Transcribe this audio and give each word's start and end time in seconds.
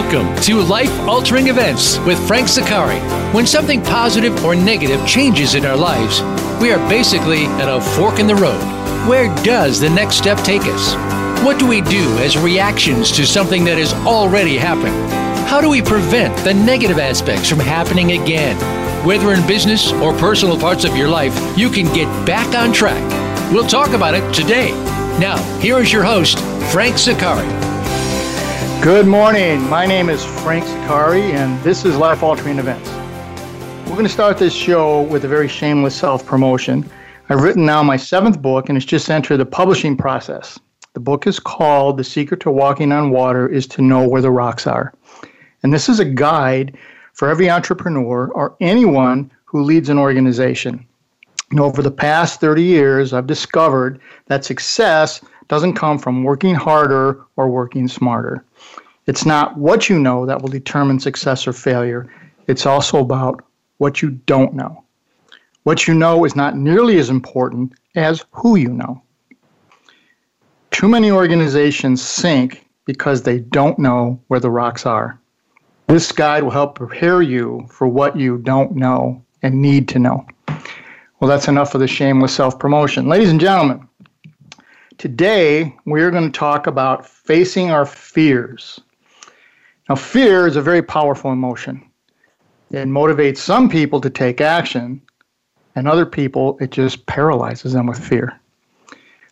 Welcome 0.00 0.42
to 0.44 0.62
Life 0.62 0.90
Altering 1.00 1.48
Events 1.48 1.98
with 1.98 2.26
Frank 2.26 2.48
Zaccari. 2.48 2.98
When 3.34 3.46
something 3.46 3.82
positive 3.82 4.46
or 4.46 4.54
negative 4.54 5.06
changes 5.06 5.54
in 5.54 5.66
our 5.66 5.76
lives, 5.76 6.22
we 6.58 6.72
are 6.72 6.78
basically 6.88 7.44
at 7.44 7.68
a 7.68 7.82
fork 7.82 8.18
in 8.18 8.26
the 8.26 8.34
road. 8.34 8.58
Where 9.06 9.28
does 9.44 9.78
the 9.78 9.90
next 9.90 10.16
step 10.16 10.38
take 10.38 10.62
us? 10.62 10.94
What 11.44 11.58
do 11.58 11.66
we 11.66 11.82
do 11.82 12.16
as 12.16 12.38
reactions 12.38 13.12
to 13.12 13.26
something 13.26 13.62
that 13.66 13.76
has 13.76 13.92
already 14.06 14.56
happened? 14.56 14.96
How 15.46 15.60
do 15.60 15.68
we 15.68 15.82
prevent 15.82 16.34
the 16.44 16.54
negative 16.54 16.98
aspects 16.98 17.50
from 17.50 17.58
happening 17.58 18.12
again? 18.12 18.56
Whether 19.06 19.34
in 19.34 19.46
business 19.46 19.92
or 19.92 20.14
personal 20.14 20.58
parts 20.58 20.84
of 20.84 20.96
your 20.96 21.08
life, 21.08 21.36
you 21.58 21.68
can 21.68 21.92
get 21.92 22.08
back 22.26 22.54
on 22.56 22.72
track. 22.72 23.52
We'll 23.52 23.68
talk 23.68 23.90
about 23.90 24.14
it 24.14 24.34
today. 24.34 24.70
Now, 25.20 25.36
here 25.60 25.78
is 25.78 25.92
your 25.92 26.04
host, 26.04 26.38
Frank 26.72 26.96
Zaccari. 26.96 27.69
Good 28.82 29.06
morning. 29.06 29.60
My 29.68 29.84
name 29.84 30.08
is 30.08 30.24
Frank 30.24 30.64
Zaccari, 30.64 31.34
and 31.34 31.62
this 31.62 31.84
is 31.84 31.98
Life 31.98 32.22
Altering 32.22 32.58
Events. 32.58 32.88
We're 33.86 33.92
going 33.92 34.04
to 34.04 34.08
start 34.08 34.38
this 34.38 34.54
show 34.54 35.02
with 35.02 35.22
a 35.26 35.28
very 35.28 35.48
shameless 35.48 35.94
self 35.94 36.24
promotion. 36.24 36.88
I've 37.28 37.42
written 37.42 37.66
now 37.66 37.82
my 37.82 37.98
seventh 37.98 38.40
book, 38.40 38.70
and 38.70 38.78
it's 38.78 38.86
just 38.86 39.10
entered 39.10 39.36
the 39.36 39.44
publishing 39.44 39.98
process. 39.98 40.58
The 40.94 41.00
book 41.00 41.26
is 41.26 41.38
called 41.38 41.98
The 41.98 42.04
Secret 42.04 42.40
to 42.40 42.50
Walking 42.50 42.90
on 42.90 43.10
Water 43.10 43.46
is 43.46 43.66
to 43.66 43.82
Know 43.82 44.08
Where 44.08 44.22
the 44.22 44.30
Rocks 44.30 44.66
Are. 44.66 44.94
And 45.62 45.74
this 45.74 45.90
is 45.90 46.00
a 46.00 46.06
guide 46.06 46.74
for 47.12 47.28
every 47.28 47.50
entrepreneur 47.50 48.28
or 48.28 48.56
anyone 48.62 49.30
who 49.44 49.60
leads 49.60 49.90
an 49.90 49.98
organization. 49.98 50.86
And 51.50 51.60
over 51.60 51.82
the 51.82 51.90
past 51.90 52.40
30 52.40 52.62
years, 52.62 53.12
I've 53.12 53.26
discovered 53.26 54.00
that 54.28 54.46
success 54.46 55.20
doesn't 55.48 55.74
come 55.74 55.98
from 55.98 56.24
working 56.24 56.54
harder 56.54 57.20
or 57.36 57.50
working 57.50 57.86
smarter. 57.86 58.42
It's 59.10 59.26
not 59.26 59.56
what 59.56 59.88
you 59.88 59.98
know 59.98 60.24
that 60.24 60.40
will 60.40 60.50
determine 60.50 61.00
success 61.00 61.48
or 61.48 61.52
failure. 61.52 62.08
It's 62.46 62.64
also 62.64 63.00
about 63.00 63.42
what 63.78 64.00
you 64.00 64.10
don't 64.10 64.54
know. 64.54 64.84
What 65.64 65.88
you 65.88 65.94
know 65.94 66.24
is 66.24 66.36
not 66.36 66.56
nearly 66.56 66.96
as 66.96 67.10
important 67.10 67.72
as 67.96 68.24
who 68.30 68.54
you 68.54 68.68
know. 68.68 69.02
Too 70.70 70.86
many 70.86 71.10
organizations 71.10 72.00
sink 72.00 72.68
because 72.84 73.24
they 73.24 73.40
don't 73.40 73.80
know 73.80 74.22
where 74.28 74.38
the 74.38 74.48
rocks 74.48 74.86
are. 74.86 75.18
This 75.88 76.12
guide 76.12 76.44
will 76.44 76.52
help 76.52 76.76
prepare 76.76 77.20
you 77.20 77.66
for 77.68 77.88
what 77.88 78.16
you 78.16 78.38
don't 78.38 78.76
know 78.76 79.24
and 79.42 79.60
need 79.60 79.88
to 79.88 79.98
know. 79.98 80.24
Well, 81.18 81.28
that's 81.28 81.48
enough 81.48 81.74
of 81.74 81.80
the 81.80 81.88
shameless 81.88 82.32
self 82.32 82.60
promotion. 82.60 83.08
Ladies 83.08 83.30
and 83.30 83.40
gentlemen, 83.40 83.88
today 84.98 85.76
we're 85.84 86.12
going 86.12 86.30
to 86.30 86.38
talk 86.38 86.68
about 86.68 87.04
facing 87.04 87.72
our 87.72 87.84
fears. 87.84 88.78
Now, 89.90 89.96
fear 89.96 90.46
is 90.46 90.54
a 90.54 90.62
very 90.62 90.82
powerful 90.82 91.32
emotion. 91.32 91.82
It 92.70 92.86
motivates 92.86 93.38
some 93.38 93.68
people 93.68 94.00
to 94.00 94.08
take 94.08 94.40
action, 94.40 95.02
and 95.74 95.88
other 95.88 96.06
people, 96.06 96.56
it 96.60 96.70
just 96.70 97.06
paralyzes 97.06 97.72
them 97.72 97.86
with 97.86 97.98
fear. 97.98 98.38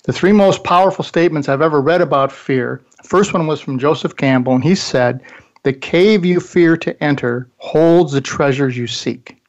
The 0.02 0.12
three 0.12 0.32
most 0.32 0.64
powerful 0.64 1.04
statements 1.04 1.48
I've 1.48 1.62
ever 1.62 1.80
read 1.80 2.00
about 2.00 2.32
fear 2.32 2.82
the 3.00 3.06
first 3.08 3.32
one 3.32 3.46
was 3.46 3.60
from 3.60 3.78
Joseph 3.78 4.16
Campbell, 4.16 4.56
and 4.56 4.64
he 4.64 4.74
said, 4.74 5.20
The 5.62 5.72
cave 5.72 6.24
you 6.24 6.40
fear 6.40 6.76
to 6.78 7.04
enter 7.04 7.48
holds 7.58 8.10
the 8.10 8.20
treasures 8.20 8.76
you 8.76 8.88
seek. 8.88 9.40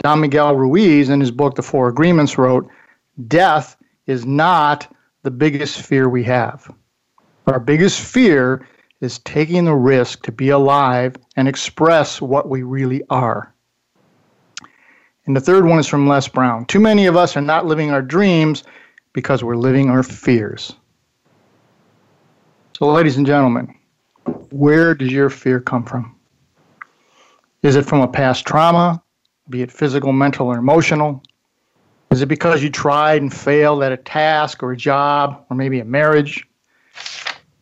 Don 0.00 0.20
Miguel 0.20 0.56
Ruiz, 0.56 1.08
in 1.08 1.20
his 1.20 1.30
book, 1.30 1.54
The 1.54 1.62
Four 1.62 1.86
Agreements, 1.86 2.36
wrote, 2.36 2.68
Death 3.28 3.76
is 4.08 4.26
not 4.26 4.92
the 5.22 5.30
biggest 5.30 5.82
fear 5.82 6.08
we 6.08 6.24
have. 6.24 6.68
Our 7.46 7.60
biggest 7.60 8.00
fear 8.00 8.66
is 9.02 9.18
taking 9.18 9.64
the 9.64 9.74
risk 9.74 10.22
to 10.22 10.32
be 10.32 10.48
alive 10.48 11.16
and 11.36 11.48
express 11.48 12.22
what 12.22 12.48
we 12.48 12.62
really 12.62 13.02
are. 13.10 13.52
And 15.26 15.36
the 15.36 15.40
third 15.40 15.66
one 15.66 15.80
is 15.80 15.88
from 15.88 16.06
Les 16.06 16.28
Brown. 16.28 16.64
Too 16.66 16.80
many 16.80 17.06
of 17.06 17.16
us 17.16 17.36
are 17.36 17.42
not 17.42 17.66
living 17.66 17.90
our 17.90 18.00
dreams 18.00 18.62
because 19.12 19.42
we're 19.42 19.56
living 19.56 19.90
our 19.90 20.04
fears. 20.04 20.74
So, 22.78 22.86
ladies 22.86 23.16
and 23.16 23.26
gentlemen, 23.26 23.74
where 24.50 24.94
does 24.94 25.12
your 25.12 25.30
fear 25.30 25.60
come 25.60 25.84
from? 25.84 26.16
Is 27.62 27.76
it 27.76 27.84
from 27.84 28.00
a 28.00 28.08
past 28.08 28.46
trauma, 28.46 29.02
be 29.50 29.62
it 29.62 29.70
physical, 29.70 30.12
mental, 30.12 30.46
or 30.46 30.58
emotional? 30.58 31.22
Is 32.12 32.22
it 32.22 32.26
because 32.26 32.62
you 32.62 32.70
tried 32.70 33.20
and 33.20 33.32
failed 33.32 33.82
at 33.82 33.90
a 33.90 33.96
task 33.96 34.62
or 34.62 34.72
a 34.72 34.76
job 34.76 35.44
or 35.50 35.56
maybe 35.56 35.80
a 35.80 35.84
marriage? 35.84 36.46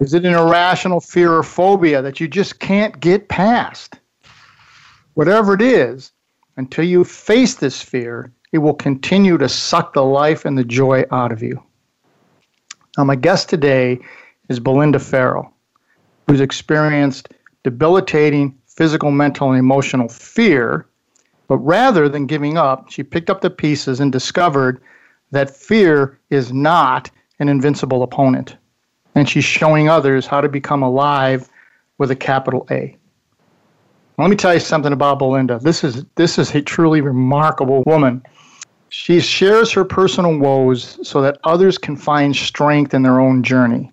Is 0.01 0.15
it 0.15 0.25
an 0.25 0.33
irrational 0.33 0.99
fear 0.99 1.31
or 1.31 1.43
phobia 1.43 2.01
that 2.01 2.21
you 2.21 2.27
just 2.27 2.59
can't 2.59 2.99
get 3.01 3.29
past? 3.29 4.01
Whatever 5.13 5.53
it 5.53 5.61
is, 5.61 6.13
until 6.57 6.87
you 6.87 7.05
face 7.05 7.57
this 7.57 7.83
fear, 7.83 8.33
it 8.53 8.59
will 8.59 8.73
continue 8.73 9.37
to 9.37 9.47
suck 9.47 9.93
the 9.93 10.03
life 10.03 10.47
and 10.47 10.57
the 10.57 10.65
joy 10.65 11.05
out 11.11 11.33
of 11.33 11.43
you. 11.43 11.63
Now, 12.97 13.05
my 13.05 13.15
guest 13.15 13.51
today 13.51 14.01
is 14.49 14.59
Belinda 14.59 14.99
Farrell, 14.99 15.53
who's 16.27 16.41
experienced 16.41 17.29
debilitating 17.63 18.59
physical, 18.67 19.11
mental, 19.11 19.51
and 19.51 19.59
emotional 19.59 20.09
fear. 20.09 20.87
But 21.47 21.59
rather 21.59 22.09
than 22.09 22.25
giving 22.25 22.57
up, 22.57 22.91
she 22.91 23.03
picked 23.03 23.29
up 23.29 23.43
the 23.43 23.51
pieces 23.51 24.01
and 24.01 24.11
discovered 24.11 24.81
that 25.31 25.55
fear 25.55 26.19
is 26.31 26.55
not 26.55 27.11
an 27.39 27.51
invincible 27.51 28.03
opponent 28.03 28.57
and 29.15 29.29
she's 29.29 29.45
showing 29.45 29.89
others 29.89 30.27
how 30.27 30.41
to 30.41 30.49
become 30.49 30.83
alive 30.83 31.49
with 31.99 32.11
a 32.11 32.17
capital 32.17 32.67
A. 32.71 32.97
Let 34.19 34.31
me 34.31 34.37
tell 34.37 34.53
you 34.53 34.61
something 34.61 34.93
about 34.93 35.19
Belinda. 35.19 35.59
This 35.61 35.83
is 35.83 36.05
this 36.17 36.39
is 36.39 36.55
a 36.55 36.61
truly 36.61 37.01
remarkable 37.01 37.83
woman. 37.87 38.23
She 38.91 39.21
shares 39.21 39.73
her 39.73 39.85
personal 39.85 40.39
woes 40.39 40.99
so 41.09 41.23
that 41.23 41.39
others 41.45 41.79
can 41.79 41.97
find 41.97 42.35
strength 42.35 42.93
in 42.93 43.03
their 43.03 43.21
own 43.21 43.43
journey. 43.43 43.91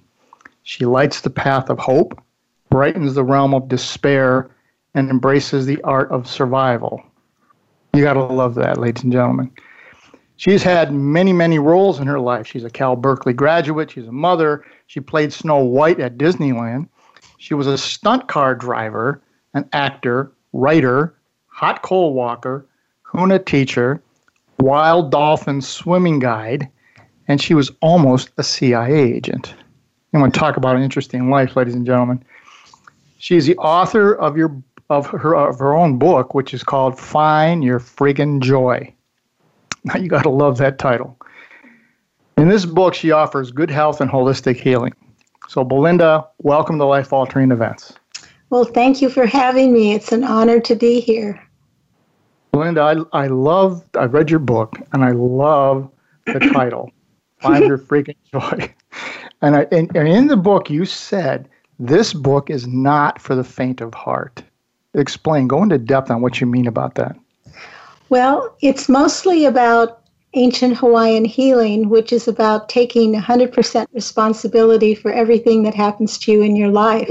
She 0.64 0.86
lights 0.86 1.22
the 1.22 1.30
path 1.30 1.70
of 1.70 1.80
hope, 1.80 2.22
brightens 2.70 3.14
the 3.14 3.24
realm 3.24 3.54
of 3.54 3.70
despair, 3.70 4.50
and 4.96 5.10
embraces 5.10 5.66
the 5.66 5.82
art 5.84 6.12
of 6.12 6.28
survival. 6.28 7.02
You 7.94 8.04
got 8.04 8.14
to 8.14 8.24
love 8.24 8.56
that, 8.56 8.78
ladies 8.78 9.04
and 9.04 9.14
gentlemen. 9.14 9.52
She's 10.38 10.62
had 10.62 10.94
many, 10.94 11.34
many 11.34 11.58
roles 11.60 12.00
in 12.00 12.08
her 12.08 12.20
life. 12.20 12.48
She's 12.48 12.64
a 12.64 12.70
Cal 12.70 12.96
Berkeley 12.96 13.34
graduate. 13.34 13.92
She's 13.92 14.08
a 14.08 14.12
mother. 14.12 14.64
She 14.86 15.00
played 15.00 15.34
Snow 15.34 15.58
White 15.58 16.00
at 16.00 16.18
Disneyland. 16.18 16.88
She 17.40 17.54
was 17.54 17.68
a 17.68 17.78
stunt 17.78 18.28
car 18.28 18.56
driver, 18.56 19.22
an 19.54 19.68
actor, 19.74 20.32
writer, 20.54 21.16
hot 21.48 21.82
coal 21.82 22.14
walker, 22.14 22.68
Huna 23.12 23.44
teacher, 23.46 24.02
wild 24.60 25.12
dolphin 25.12 25.62
swimming 25.62 26.20
guide, 26.20 26.70
and 27.28 27.42
she 27.42 27.54
was 27.54 27.72
almost 27.82 28.30
a 28.38 28.44
CIA 28.44 29.14
agent. 29.14 29.56
I'm 30.14 30.32
to 30.32 30.40
talk 30.40 30.58
about 30.58 30.76
an 30.76 30.82
interesting 30.82 31.30
life, 31.30 31.56
ladies 31.56 31.76
and 31.76 31.86
gentlemen. 31.86 32.24
She 33.18 33.36
is 33.38 33.46
the 33.46 33.58
author 33.58 34.14
of 34.14 34.38
your 34.38 34.56
of 34.90 35.08
her 35.08 35.36
of 35.36 35.60
her 35.60 35.76
own 35.76 35.98
book, 35.98 36.34
which 36.34 36.54
is 36.54 36.64
called 36.64 36.98
"Find 36.98 37.64
Your 37.64 37.80
Friggin' 37.80 38.42
Joy." 38.42 38.94
Now 39.88 39.96
you 39.98 40.10
got 40.10 40.24
to 40.24 40.30
love 40.30 40.58
that 40.58 40.80
title. 40.80 41.18
In 42.38 42.50
this 42.50 42.66
book, 42.66 42.94
she 42.94 43.12
offers 43.12 43.52
good 43.52 43.72
health 43.72 44.02
and 44.02 44.12
holistic 44.12 44.58
healing. 44.58 44.94
So, 45.48 45.64
Belinda, 45.64 46.28
welcome 46.40 46.78
to 46.80 46.84
Life 46.84 47.14
Altering 47.14 47.52
Events. 47.52 47.94
Well, 48.50 48.66
thank 48.66 49.02
you 49.02 49.10
for 49.10 49.26
having 49.26 49.72
me. 49.72 49.94
It's 49.94 50.12
an 50.12 50.26
honor 50.26 50.60
to 50.60 50.76
be 50.76 51.00
here. 51.00 51.42
Belinda, 52.52 52.82
I, 52.82 53.24
I 53.24 53.28
love, 53.28 53.82
I 53.98 54.06
read 54.06 54.30
your 54.30 54.40
book 54.40 54.78
and 54.92 55.06
I 55.06 55.12
love 55.12 55.90
the 56.26 56.40
title, 56.54 56.92
Find 57.40 57.66
Your 57.66 57.78
Freaking 57.78 58.18
Joy. 58.34 58.74
And, 59.42 59.56
I, 59.56 59.68
and, 59.72 59.96
and 59.96 60.08
in 60.08 60.28
the 60.28 60.38
book, 60.38 60.70
you 60.70 60.84
said 60.84 61.48
this 61.80 62.14
book 62.14 62.50
is 62.50 62.68
not 62.68 63.22
for 63.22 63.36
the 63.36 63.44
faint 63.44 63.80
of 63.80 63.94
heart. 63.94 64.44
Explain, 64.96 65.48
go 65.48 65.64
into 65.64 65.78
depth 65.78 66.12
on 66.12 66.22
what 66.22 66.42
you 66.42 66.48
mean 66.48 66.68
about 66.68 66.96
that. 66.96 67.16
Well, 68.10 68.56
it's 68.62 68.88
mostly 68.88 69.46
about 69.46 70.02
ancient 70.34 70.78
Hawaiian 70.78 71.26
healing, 71.26 71.90
which 71.90 72.14
is 72.14 72.28
about 72.28 72.70
taking 72.70 73.14
100% 73.14 73.88
responsibility 73.94 74.94
for 74.96 75.12
everything 75.12 75.64
that 75.64 75.74
happens 75.74 76.18
to 76.20 76.32
you 76.32 76.42
in 76.42 76.56
your 76.56 76.70
life. 76.70 77.10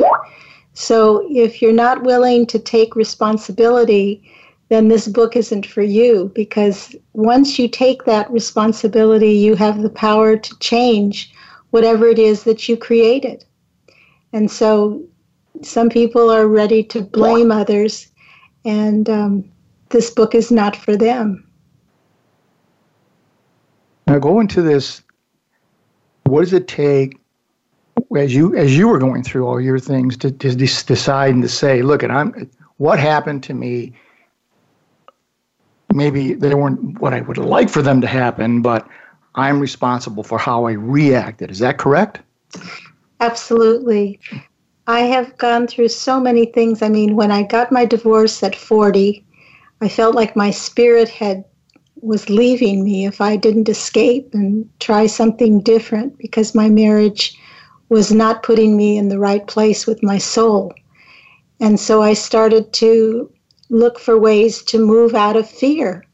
So 0.75 1.27
if 1.31 1.61
you're 1.61 1.73
not 1.73 2.03
willing 2.03 2.47
to 2.47 2.59
take 2.59 2.95
responsibility, 2.95 4.23
then 4.69 4.89
this 4.89 5.09
book 5.09 5.37
isn't 5.37 5.67
for 5.67 5.83
you 5.83 6.31
because 6.35 6.95
once 7.13 7.59
you 7.59 7.69
take 7.69 8.05
that 8.05 8.31
responsibility, 8.31 9.33
you 9.33 9.55
have 9.55 9.83
the 9.83 9.91
power 9.91 10.37
to 10.37 10.59
change 10.59 11.33
whatever 11.71 12.07
it 12.07 12.19
is 12.19 12.45
that 12.45 12.69
you 12.69 12.77
created. 12.77 13.45
And 14.33 14.51
so 14.51 15.03
some 15.63 15.89
people 15.89 16.31
are 16.31 16.47
ready 16.47 16.83
to 16.85 17.01
blame 17.01 17.51
others, 17.51 18.09
and 18.65 19.09
um, 19.09 19.45
this 19.91 20.11
book 20.11 20.35
is 20.35 20.51
not 20.51 20.77
for 20.77 20.97
them. 20.97 21.47
Now, 24.07 24.19
go 24.19 24.41
into 24.41 24.63
this. 24.63 25.03
What 26.25 26.41
does 26.41 26.53
it 26.53 26.69
take? 26.69 27.19
as 28.17 28.35
you 28.35 28.55
as 28.55 28.77
you 28.77 28.89
were 28.89 28.99
going 28.99 29.23
through 29.23 29.47
all 29.47 29.61
your 29.61 29.79
things 29.79 30.17
to, 30.19 30.31
to 30.31 30.55
decide 30.55 31.35
and 31.35 31.43
to 31.43 31.49
say, 31.49 31.83
look, 31.83 32.03
and 32.03 32.13
I'm 32.13 32.51
what 32.77 32.99
happened 32.99 33.43
to 33.45 33.55
me. 33.55 33.93
Maybe 35.93 36.35
they 36.35 36.55
weren't 36.55 37.01
what 37.01 37.15
I 37.15 37.23
would 37.23 37.39
like 37.39 37.71
for 37.71 37.81
them 37.81 38.01
to 38.03 38.07
happen, 38.07 38.61
but 38.61 38.87
I'm 39.35 39.61
responsible 39.61 40.23
for 40.23 40.39
how 40.39 40.67
I 40.67 40.73
reacted. 40.73 41.51
Is 41.51 41.59
that 41.61 41.79
correct? 41.79 42.21
Absolutely. 43.21 44.21
I 44.89 45.01
have 45.01 45.37
gone 45.39 45.67
through 45.67 45.89
so 45.89 46.21
many 46.21 46.47
things. 46.47 46.83
I 46.83 46.89
mean, 46.89 47.17
when 47.17 47.31
I 47.31 47.45
got 47.45 47.73
my 47.73 47.87
divorce 47.87 48.43
at 48.43 48.55
40, 48.55 49.25
I 49.81 49.89
felt 49.89 50.15
like 50.15 50.37
my 50.37 50.51
spirit 50.51 51.09
had 51.09 51.45
was 52.03 52.29
leaving 52.29 52.85
me 52.85 53.07
if 53.07 53.21
I 53.21 53.37
didn't 53.37 53.69
escape 53.69 54.35
and 54.35 54.69
try 54.81 55.07
something 55.07 55.61
different 55.61 56.19
because 56.19 56.55
my 56.55 56.69
marriage 56.69 57.39
was 57.89 58.13
not 58.13 58.43
putting 58.43 58.77
me 58.77 58.99
in 58.99 59.09
the 59.09 59.19
right 59.19 59.47
place 59.47 59.87
with 59.87 60.03
my 60.03 60.19
soul. 60.19 60.73
And 61.61 61.81
so 61.81 62.03
I 62.03 62.13
started 62.13 62.73
to 62.75 63.31
look 63.71 63.99
for 63.99 64.19
ways 64.19 64.63
to 64.65 64.79
move 64.79 65.15
out 65.15 65.37
of 65.37 65.49
fear. 65.49 66.05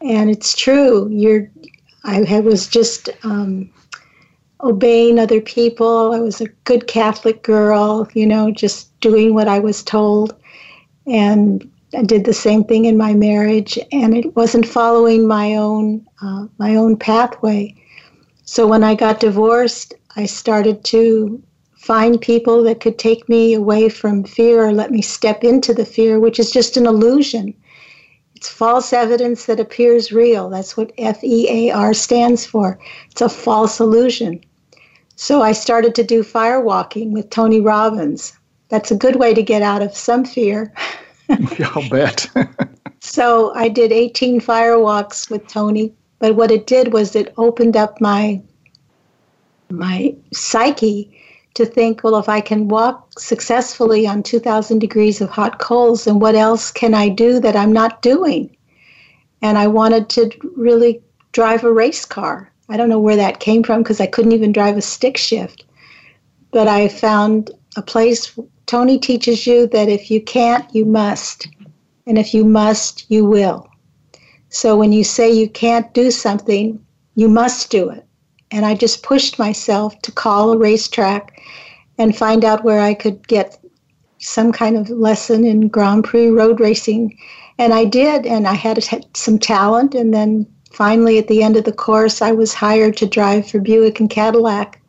And 0.00 0.30
it's 0.30 0.54
true. 0.54 1.08
You're 1.10 1.50
I 2.04 2.40
was 2.40 2.68
just 2.68 3.08
um, 3.24 3.68
obeying 4.62 5.18
other 5.18 5.40
people. 5.40 6.12
I 6.12 6.20
was 6.20 6.40
a 6.40 6.48
good 6.64 6.86
Catholic 6.86 7.42
girl, 7.42 8.08
you 8.14 8.26
know, 8.26 8.52
just 8.52 8.98
doing 9.00 9.34
what 9.34 9.48
I 9.48 9.58
was 9.58 9.82
told. 9.82 10.36
And 11.06 11.68
I 11.96 12.02
did 12.02 12.26
the 12.26 12.34
same 12.34 12.62
thing 12.62 12.84
in 12.84 12.98
my 12.98 13.14
marriage, 13.14 13.78
and 13.90 14.14
it 14.14 14.36
wasn't 14.36 14.68
following 14.68 15.26
my 15.26 15.56
own 15.56 16.06
uh, 16.20 16.46
my 16.58 16.76
own 16.76 16.96
pathway. 16.96 17.74
So 18.44 18.66
when 18.66 18.84
I 18.84 18.94
got 18.94 19.20
divorced, 19.20 19.94
I 20.14 20.26
started 20.26 20.84
to 20.84 21.42
find 21.74 22.20
people 22.20 22.62
that 22.64 22.80
could 22.80 22.98
take 22.98 23.28
me 23.28 23.54
away 23.54 23.88
from 23.88 24.24
fear 24.24 24.66
or 24.66 24.72
let 24.72 24.90
me 24.90 25.00
step 25.00 25.42
into 25.42 25.72
the 25.72 25.86
fear, 25.86 26.20
which 26.20 26.38
is 26.38 26.50
just 26.50 26.76
an 26.76 26.86
illusion. 26.86 27.54
It's 28.34 28.48
false 28.48 28.92
evidence 28.92 29.46
that 29.46 29.60
appears 29.60 30.12
real. 30.12 30.50
That's 30.50 30.76
what 30.76 30.92
F 30.98 31.24
E 31.24 31.48
A 31.48 31.70
R 31.72 31.94
stands 31.94 32.44
for. 32.44 32.78
It's 33.10 33.22
a 33.22 33.28
false 33.30 33.80
illusion. 33.80 34.44
So 35.14 35.40
I 35.40 35.52
started 35.52 35.94
to 35.94 36.04
do 36.04 36.22
fire 36.22 36.60
walking 36.60 37.12
with 37.12 37.30
Tony 37.30 37.60
Robbins. 37.60 38.34
That's 38.68 38.90
a 38.90 38.96
good 38.96 39.16
way 39.16 39.32
to 39.32 39.42
get 39.42 39.62
out 39.62 39.80
of 39.80 39.96
some 39.96 40.26
fear. 40.26 40.74
I'll 41.74 41.88
bet. 41.88 42.28
so 43.00 43.54
I 43.54 43.68
did 43.68 43.92
18 43.92 44.40
fire 44.40 44.78
walks 44.78 45.28
with 45.30 45.46
Tony, 45.46 45.92
but 46.18 46.36
what 46.36 46.50
it 46.50 46.66
did 46.66 46.92
was 46.92 47.16
it 47.16 47.34
opened 47.36 47.76
up 47.76 48.00
my 48.00 48.40
my 49.68 50.14
psyche 50.32 51.16
to 51.54 51.64
think, 51.64 52.04
well, 52.04 52.16
if 52.16 52.28
I 52.28 52.40
can 52.40 52.68
walk 52.68 53.18
successfully 53.18 54.06
on 54.06 54.22
2,000 54.22 54.78
degrees 54.78 55.20
of 55.20 55.30
hot 55.30 55.58
coals, 55.58 56.04
then 56.04 56.20
what 56.20 56.34
else 56.34 56.70
can 56.70 56.94
I 56.94 57.08
do 57.08 57.40
that 57.40 57.56
I'm 57.56 57.72
not 57.72 58.02
doing? 58.02 58.54
And 59.42 59.56
I 59.58 59.66
wanted 59.66 60.08
to 60.10 60.30
really 60.54 61.02
drive 61.32 61.64
a 61.64 61.72
race 61.72 62.04
car. 62.04 62.52
I 62.68 62.76
don't 62.76 62.88
know 62.88 63.00
where 63.00 63.16
that 63.16 63.40
came 63.40 63.62
from 63.62 63.82
because 63.82 64.00
I 64.00 64.06
couldn't 64.06 64.32
even 64.32 64.52
drive 64.52 64.76
a 64.76 64.82
stick 64.82 65.16
shift. 65.16 65.64
But 66.50 66.68
I 66.68 66.88
found 66.88 67.50
a 67.76 67.82
place 67.82 68.38
Tony 68.66 68.98
teaches 68.98 69.46
you 69.46 69.68
that 69.68 69.88
if 69.88 70.10
you 70.10 70.20
can't, 70.20 70.66
you 70.74 70.84
must. 70.84 71.48
And 72.06 72.18
if 72.18 72.34
you 72.34 72.44
must, 72.44 73.08
you 73.08 73.24
will. 73.24 73.68
So 74.48 74.76
when 74.76 74.92
you 74.92 75.04
say 75.04 75.32
you 75.32 75.48
can't 75.48 75.92
do 75.94 76.10
something, 76.10 76.84
you 77.14 77.28
must 77.28 77.70
do 77.70 77.90
it. 77.90 78.04
And 78.50 78.66
I 78.66 78.74
just 78.74 79.02
pushed 79.02 79.38
myself 79.38 80.00
to 80.02 80.12
call 80.12 80.52
a 80.52 80.58
racetrack 80.58 81.40
and 81.98 82.16
find 82.16 82.44
out 82.44 82.64
where 82.64 82.80
I 82.80 82.94
could 82.94 83.26
get 83.28 83.58
some 84.18 84.52
kind 84.52 84.76
of 84.76 84.90
lesson 84.90 85.44
in 85.44 85.68
Grand 85.68 86.04
Prix 86.04 86.28
road 86.28 86.58
racing. 86.60 87.16
And 87.58 87.72
I 87.72 87.84
did, 87.84 88.26
and 88.26 88.46
I 88.46 88.54
had 88.54 88.84
some 89.16 89.38
talent. 89.38 89.94
And 89.94 90.12
then 90.12 90.46
finally, 90.72 91.18
at 91.18 91.28
the 91.28 91.42
end 91.42 91.56
of 91.56 91.64
the 91.64 91.72
course, 91.72 92.20
I 92.20 92.32
was 92.32 92.52
hired 92.54 92.96
to 92.98 93.06
drive 93.06 93.48
for 93.48 93.60
Buick 93.60 94.00
and 94.00 94.10
Cadillac 94.10 94.80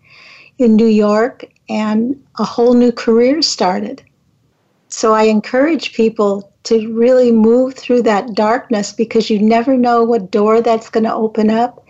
in 0.58 0.76
New 0.76 0.88
York 0.88 1.46
and 1.70 2.22
a 2.40 2.44
whole 2.44 2.74
new 2.74 2.92
career 2.92 3.42
started. 3.42 4.04
So 4.90 5.14
I 5.14 5.24
encourage 5.24 5.94
people 5.94 6.52
to 6.64 6.94
really 6.94 7.32
move 7.32 7.76
through 7.76 8.04
that 8.04 8.34
darkness 8.34 8.92
because 8.92 9.30
you 9.30 9.40
never 9.40 9.76
know 9.76 10.04
what 10.04 10.32
door 10.32 10.62
that's 10.62 10.90
going 10.90 11.04
to 11.04 11.14
open 11.14 11.50
up 11.50 11.86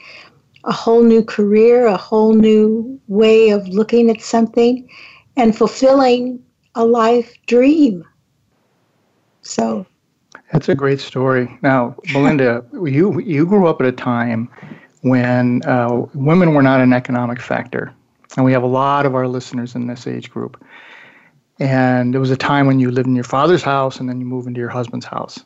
a 0.64 0.72
whole 0.72 1.02
new 1.02 1.24
career, 1.24 1.88
a 1.88 1.98
whole 1.98 2.34
new 2.34 3.00
way 3.08 3.50
of 3.50 3.68
looking 3.70 4.10
at 4.10 4.22
something, 4.22 4.88
and 5.38 5.56
fulfilling 5.56 6.44
a 6.76 6.86
life 6.86 7.34
dream. 7.46 8.04
So 9.42 9.86
that's 10.52 10.68
a 10.70 10.76
great 10.76 11.00
story. 11.00 11.58
Now, 11.62 11.96
Melinda, 12.14 12.66
you 12.74 13.20
you 13.22 13.46
grew 13.46 13.68
up 13.68 13.80
at 13.82 13.88
a 13.88 13.92
time 13.92 14.50
when 15.02 15.64
uh, 15.66 16.06
women 16.14 16.54
were 16.54 16.64
not 16.64 16.82
an 16.82 16.92
economic 16.92 17.40
factor 17.40 17.94
and 18.38 18.46
we 18.46 18.54
have 18.54 18.64
a 18.64 18.68
lot 18.68 19.06
of 19.06 19.16
our 19.16 19.28
listeners 19.28 19.76
in 19.76 19.88
this 19.88 20.08
age 20.08 20.30
group. 20.30 20.64
And 21.60 22.16
it 22.16 22.20
was 22.20 22.30
a 22.30 22.38
time 22.38 22.68
when 22.68 22.80
you 22.80 22.92
lived 22.92 23.08
in 23.08 23.16
your 23.16 23.24
father's 23.24 23.64
house 23.64 24.00
and 24.00 24.08
then 24.08 24.20
you 24.20 24.26
moved 24.28 24.48
into 24.48 24.60
your 24.60 24.70
husband's 24.70 25.08
house. 25.08 25.40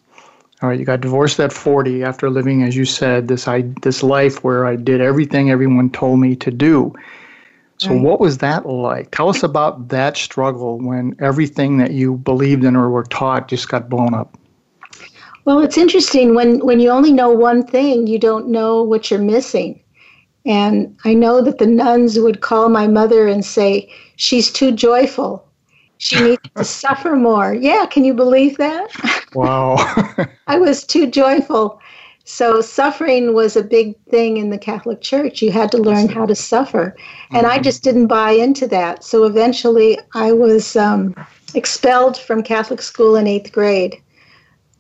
All 0.62 0.70
right, 0.70 0.78
you 0.78 0.86
got 0.86 1.02
divorced 1.02 1.40
at 1.40 1.52
40 1.52 2.04
after 2.04 2.30
living, 2.30 2.62
as 2.62 2.76
you 2.76 2.86
said, 2.86 3.30
this 3.30 3.48
I, 3.48 3.62
this 3.82 4.04
life 4.04 4.44
where 4.44 4.66
I 4.68 4.76
did 4.76 5.02
everything 5.02 5.50
everyone 5.50 5.90
told 5.90 6.20
me 6.20 6.36
to 6.36 6.52
do. 6.52 6.94
So, 7.78 7.90
right. 7.90 8.02
what 8.02 8.20
was 8.20 8.38
that 8.40 8.68
like? 8.68 9.10
Tell 9.10 9.30
us 9.30 9.42
about 9.42 9.88
that 9.88 10.16
struggle 10.16 10.78
when 10.78 11.16
everything 11.20 11.80
that 11.80 11.92
you 11.92 12.18
believed 12.18 12.64
in 12.64 12.76
or 12.76 12.92
were 12.92 13.06
taught 13.06 13.48
just 13.48 13.70
got 13.70 13.90
blown 13.90 14.14
up. 14.14 14.38
Well, 15.46 15.62
it's 15.62 15.80
interesting 15.80 16.36
when 16.36 16.60
when 16.60 16.80
you 16.80 16.92
only 16.92 17.12
know 17.12 17.32
one 17.32 17.66
thing, 17.66 18.06
you 18.06 18.20
don't 18.20 18.50
know 18.50 18.84
what 18.84 19.10
you're 19.10 19.20
missing. 19.20 19.81
And 20.46 20.98
I 21.06 21.14
know 21.14 21.42
that 21.42 21.60
the 21.60 21.68
nuns 21.68 22.18
would 22.20 22.42
call 22.42 22.70
my 22.70 22.88
mother 22.88 23.28
and 23.28 23.46
say, 23.46 23.92
She's 24.16 24.52
too 24.52 24.72
joyful. 24.72 25.46
She 25.98 26.20
needs 26.22 26.42
to 26.56 26.64
suffer 26.64 27.16
more. 27.16 27.54
Yeah, 27.54 27.86
can 27.86 28.04
you 28.04 28.14
believe 28.14 28.58
that? 28.58 28.90
Wow. 29.34 29.76
I 30.48 30.58
was 30.58 30.84
too 30.84 31.08
joyful. 31.08 31.80
So 32.24 32.62
suffering 32.62 33.34
was 33.34 33.56
a 33.56 33.64
big 33.64 33.96
thing 34.10 34.38
in 34.38 34.52
the 34.52 34.58
Catholic 34.58 35.02
Church. 35.02 35.42
You 35.42 35.52
had 35.52 35.72
to 35.72 35.78
learn 35.78 36.08
how 36.08 36.26
to 36.26 36.36
suffer. 36.36 36.96
And 37.32 37.46
mm-hmm. 37.46 37.58
I 37.58 37.60
just 37.60 37.84
didn't 37.84 38.08
buy 38.08 38.32
into 38.32 38.68
that. 38.68 39.04
So 39.04 39.24
eventually 39.24 40.00
I 40.14 40.32
was 40.32 40.76
um, 40.76 41.16
expelled 41.56 42.18
from 42.18 42.44
Catholic 42.44 42.82
school 42.82 43.16
in 43.16 43.28
eighth 43.28 43.52
grade. 43.52 44.02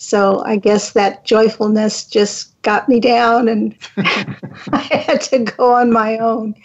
So 0.01 0.41
I 0.45 0.55
guess 0.55 0.93
that 0.93 1.25
joyfulness 1.25 2.05
just 2.05 2.59
got 2.63 2.89
me 2.89 2.99
down 2.99 3.47
and 3.47 3.75
I 3.97 4.79
had 4.79 5.21
to 5.21 5.43
go 5.43 5.75
on 5.75 5.93
my 5.93 6.17
own. 6.17 6.55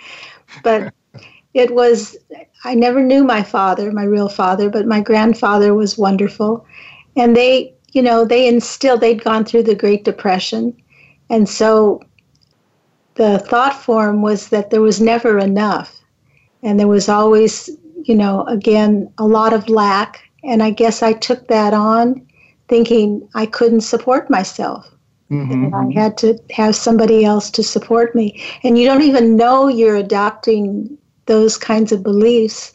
But 0.63 0.95
it 1.53 1.75
was, 1.75 2.17
I 2.65 2.75
never 2.75 3.03
knew 3.03 3.25
my 3.25 3.43
father, 3.43 3.93
my 3.93 4.05
real 4.05 4.31
father, 4.31 4.71
but 4.71 4.87
my 4.87 5.03
grandfather 5.03 5.75
was 5.75 5.99
wonderful. 5.99 6.65
And 7.15 7.37
they, 7.37 7.75
you 7.93 8.01
know, 8.01 8.25
they 8.25 8.49
instilled, 8.49 9.03
they'd 9.03 9.23
gone 9.23 9.45
through 9.45 9.65
the 9.65 9.75
Great 9.75 10.03
Depression. 10.03 10.75
And 11.29 11.47
so 11.47 12.01
the 13.17 13.39
thought 13.39 13.75
form 13.75 14.23
was 14.23 14.49
that 14.49 14.71
there 14.71 14.81
was 14.81 14.99
never 14.99 15.39
enough. 15.39 16.01
And 16.63 16.81
there 16.81 16.89
was 16.89 17.11
always, 17.11 17.69
you 18.03 18.15
know, 18.15 18.45
again, 18.47 19.13
a 19.19 19.27
lot 19.27 19.53
of 19.53 19.69
lack. 19.69 20.23
And 20.43 20.63
I 20.63 20.71
guess 20.71 21.03
I 21.03 21.13
took 21.13 21.49
that 21.49 21.75
on 21.75 22.26
thinking 22.69 23.29
I 23.35 23.47
couldn't 23.47 23.83
support 23.83 24.29
myself. 24.31 24.91
Mm-hmm. 25.31 25.75
I 25.75 25.93
had 25.93 26.17
to 26.19 26.39
have 26.51 26.77
somebody 26.77 27.25
else 27.25 27.51
to 27.51 27.63
support 27.63 28.15
me. 28.15 28.43
And 28.63 28.79
you 28.79 28.87
don't 28.87 29.03
even 29.03 29.37
know 29.37 29.69
you're 29.69 29.97
adopting 29.97 30.97
those 31.27 31.57
kinds 31.57 31.91
of 31.91 32.03
beliefs 32.03 32.73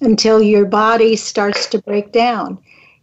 until 0.00 0.40
your 0.40 0.64
body 0.64 1.16
starts 1.16 1.66
to 1.66 1.82
break 1.82 2.12
down. 2.12 2.58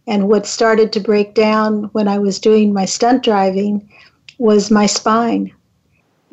And 0.06 0.28
what 0.28 0.46
started 0.46 0.92
to 0.92 1.00
break 1.00 1.34
down 1.34 1.84
when 1.92 2.08
I 2.08 2.18
was 2.18 2.38
doing 2.38 2.72
my 2.72 2.86
stunt 2.86 3.22
driving 3.22 3.86
was 4.38 4.70
my 4.70 4.86
spine. 4.86 5.52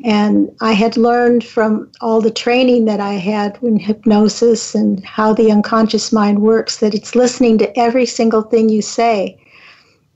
And 0.04 0.54
I 0.60 0.72
had 0.72 0.96
learned 0.96 1.44
from 1.44 1.90
all 2.00 2.20
the 2.20 2.30
training 2.30 2.86
that 2.86 3.00
I 3.00 3.14
had 3.14 3.58
in 3.62 3.78
hypnosis 3.78 4.74
and 4.74 5.04
how 5.04 5.34
the 5.34 5.50
unconscious 5.50 6.12
mind 6.12 6.40
works 6.40 6.78
that 6.78 6.94
it's 6.94 7.14
listening 7.14 7.58
to 7.58 7.78
every 7.78 8.06
single 8.06 8.42
thing 8.42 8.68
you 8.68 8.82
say 8.82 9.38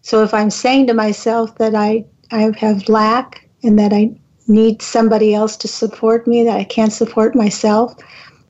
so 0.09 0.23
if 0.23 0.33
I'm 0.33 0.49
saying 0.49 0.87
to 0.87 0.95
myself 0.95 1.59
that 1.59 1.75
I, 1.75 2.03
I 2.31 2.51
have 2.57 2.89
lack 2.89 3.47
and 3.63 3.79
that 3.79 3.93
I 3.93 4.19
need 4.47 4.81
somebody 4.81 5.35
else 5.35 5.55
to 5.59 5.69
support 5.69 6.27
me, 6.27 6.43
that 6.45 6.57
I 6.57 6.65
can't 6.65 6.95
support 6.95 7.35
myself, 7.35 7.95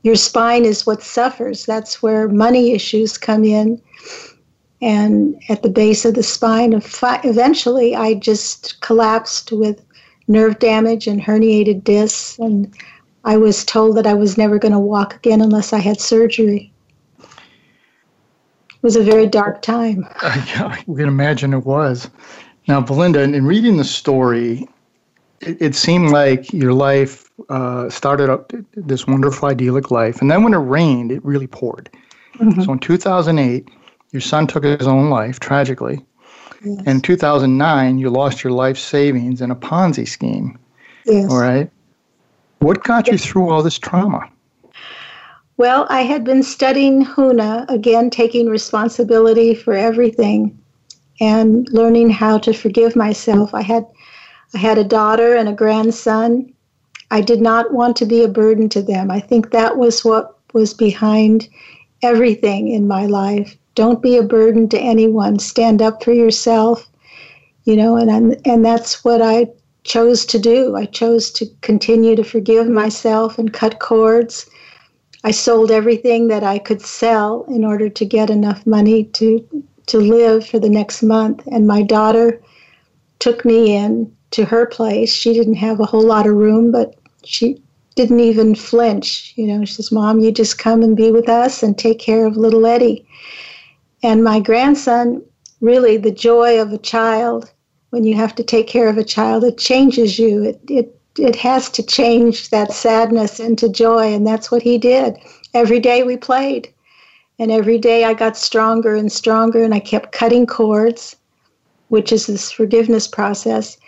your 0.05 0.15
spine 0.15 0.65
is 0.65 0.87
what 0.87 1.03
suffers. 1.03 1.67
That's 1.67 2.01
where 2.01 2.29
money 2.29 2.75
issues 2.75 3.19
come 3.19 3.43
in. 3.43 3.83
And 4.81 5.35
at 5.49 5.65
the 5.65 5.69
base 5.69 6.05
of 6.05 6.15
the 6.15 6.23
spine, 6.23 6.75
eventually 6.75 7.97
I 7.97 8.15
just 8.15 8.81
collapsed 8.81 9.51
with 9.51 9.85
nerve 10.29 10.61
damage 10.61 11.09
and 11.09 11.21
herniated 11.21 11.83
discs. 11.83 12.39
And 12.39 12.73
I 13.25 13.37
was 13.37 13.65
told 13.65 13.97
that 13.97 14.07
I 14.07 14.15
was 14.15 14.39
never 14.39 14.61
going 14.61 14.75
to 14.75 14.79
walk 14.79 15.17
again 15.17 15.41
unless 15.41 15.73
I 15.73 15.79
had 15.79 16.01
surgery. 16.01 16.73
It 18.79 18.83
was 18.83 18.95
a 18.95 19.03
very 19.03 19.27
dark 19.27 19.63
time. 19.63 20.07
Uh, 20.23 20.45
yeah, 20.49 20.83
we 20.87 21.01
can 21.01 21.09
imagine 21.09 21.53
it 21.53 21.65
was. 21.65 22.09
Now, 22.69 22.81
Belinda, 22.81 23.23
in 23.23 23.45
reading 23.45 23.77
the 23.77 23.85
story, 23.85 24.69
it, 25.41 25.61
it 25.61 25.75
seemed 25.75 26.11
like 26.11 26.53
your 26.53 26.73
life 26.73 27.31
uh, 27.49 27.89
started 27.91 28.31
up 28.31 28.53
this 28.75 29.07
wonderful, 29.07 29.49
idyllic 29.49 29.91
life, 29.91 30.21
and 30.21 30.31
then 30.31 30.43
when 30.43 30.55
it 30.55 30.59
rained, 30.59 31.11
it 31.11 31.25
really 31.25 31.47
poured. 31.47 31.91
Mm-hmm. 32.35 32.63
So 32.63 32.73
in 32.73 32.79
2008, 32.79 33.69
your 34.13 34.21
son 34.21 34.47
took 34.47 34.65
his 34.65 34.87
own 34.87 35.11
life 35.11 35.41
tragically. 35.41 36.05
Yes. 36.65 36.87
In 36.87 37.01
2009, 37.01 37.99
you 37.99 38.11
lost 38.11 38.43
your 38.43 38.53
life 38.53 38.79
savings 38.79 39.41
in 39.41 39.51
a 39.51 39.57
Ponzi 39.57 40.07
scheme. 40.07 40.59
Yes. 41.05 41.31
All 41.31 41.39
right. 41.41 41.71
What 42.59 42.83
got 42.85 43.07
yes. 43.07 43.13
you 43.13 43.19
through 43.19 43.51
all 43.51 43.63
this 43.63 43.79
trauma? 43.79 44.29
Well, 45.59 45.89
I 45.91 46.03
had 46.03 46.23
been 46.23 46.45
studying 46.45 47.05
Huna, 47.05 47.69
again, 47.69 48.11
taking 48.11 48.49
responsibility 48.49 49.57
for 49.57 49.75
everything 49.75 50.57
and 51.21 51.69
learning 51.73 52.11
how 52.11 52.39
to 52.39 52.53
forgive 52.53 52.95
myself. 52.95 53.53
I 53.53 53.63
had 53.63 53.85
I 54.55 54.59
had 54.59 54.79
a 54.79 54.85
daughter 54.85 55.35
and 55.35 55.49
a 55.49 55.53
grandson. 55.53 56.55
I 57.11 57.23
did 57.23 57.41
not 57.41 57.73
want 57.73 57.97
to 57.97 58.07
be 58.07 58.23
a 58.23 58.29
burden 58.29 58.69
to 58.69 58.83
them. 58.83 59.11
I 59.11 59.19
think 59.19 59.51
that 59.51 59.77
was 59.77 60.05
what 60.05 60.37
was 60.53 60.75
behind 60.75 61.49
everything 62.03 62.69
in 62.69 62.87
my 62.87 63.07
life. 63.07 63.57
Don't 63.75 64.01
be 64.01 64.17
a 64.17 64.23
burden 64.23 64.69
to 64.69 64.79
anyone. 64.79 65.41
Stand 65.41 65.83
up 65.83 66.05
for 66.05 66.13
yourself. 66.13 66.89
You 67.65 67.75
know, 67.75 67.97
and 67.97 68.13
I'm, 68.13 68.33
and 68.45 68.65
that's 68.65 69.03
what 69.03 69.21
I 69.21 69.49
chose 69.83 70.25
to 70.27 70.39
do. 70.39 70.77
I 70.77 70.85
chose 70.85 71.33
to 71.33 71.47
continue 71.63 72.15
to 72.15 72.23
forgive 72.23 72.69
myself 72.69 73.39
and 73.39 73.53
cut 73.53 73.81
cords. 73.81 74.49
I 75.25 75.31
sold 75.33 75.71
everything 75.71 76.29
that 76.29 76.45
I 76.45 76.59
could 76.59 76.81
sell 76.81 77.45
in 77.49 77.65
order 77.65 77.89
to 77.89 78.05
get 78.05 78.31
enough 78.31 78.67
money 78.67 79.05
to 79.05 79.65
to 79.87 79.99
live 79.99 80.47
for 80.47 80.59
the 80.59 80.69
next 80.69 81.03
month. 81.03 81.43
And 81.51 81.67
my 81.67 81.83
daughter 81.83 82.43
took 83.19 83.45
me 83.45 83.75
in 83.75 84.15
to 84.33 84.45
her 84.45 84.67
place. 84.67 85.13
She 85.13 85.33
didn't 85.33 85.55
have 85.55 85.81
a 85.81 85.87
whole 85.87 86.03
lot 86.03 86.27
of 86.27 86.35
room, 86.35 86.71
but 86.71 86.95
she 87.25 87.63
didn't 87.95 88.21
even 88.21 88.55
flinch. 88.55 89.33
You 89.37 89.47
know, 89.47 89.65
she 89.65 89.75
says, 89.75 89.91
Mom, 89.91 90.21
you 90.21 90.31
just 90.31 90.59
come 90.59 90.83
and 90.83 90.97
be 90.97 91.11
with 91.11 91.29
us 91.29 91.63
and 91.63 91.77
take 91.77 91.99
care 91.99 92.27
of 92.27 92.37
little 92.37 92.67
Eddie. 92.67 93.07
And 94.03 94.23
my 94.23 94.41
grandson, 94.41 95.23
really 95.61 95.97
the 95.97 96.13
joy 96.13 96.61
of 96.61 96.73
a 96.73 96.79
child, 96.79 97.51
when 97.91 98.05
you 98.05 98.15
have 98.15 98.35
to 98.37 98.45
take 98.45 98.67
care 98.67 98.89
of 98.89 98.99
a 98.99 99.05
child, 99.05 99.43
it 99.43 99.59
changes 99.59 100.19
you. 100.19 100.45
It, 100.45 100.61
it, 100.69 100.98
it 101.19 101.37
has 101.37 101.71
to 101.71 101.83
change 101.83 102.51
that 102.51 102.73
sadness 102.73 103.41
into 103.41 103.69
joy. 103.69 104.15
And 104.15 104.27
that's 104.27 104.51
what 104.51 104.63
he 104.63 104.79
did. 104.79 105.17
Every 105.55 105.81
day 105.81 106.03
we 106.03 106.17
played. 106.17 106.73
And 107.39 107.53
every 107.53 107.79
day 107.79 108.05
I 108.05 108.15
got 108.15 108.37
stronger 108.37 108.97
and 108.97 109.13
stronger, 109.13 109.63
and 109.63 109.73
I 109.73 109.79
kept 109.79 110.13
cutting 110.13 110.47
cords, 110.47 111.15
which 111.89 112.13
is 112.13 112.27
this 112.27 112.51
forgiveness 112.51 113.07
process. 113.07 113.79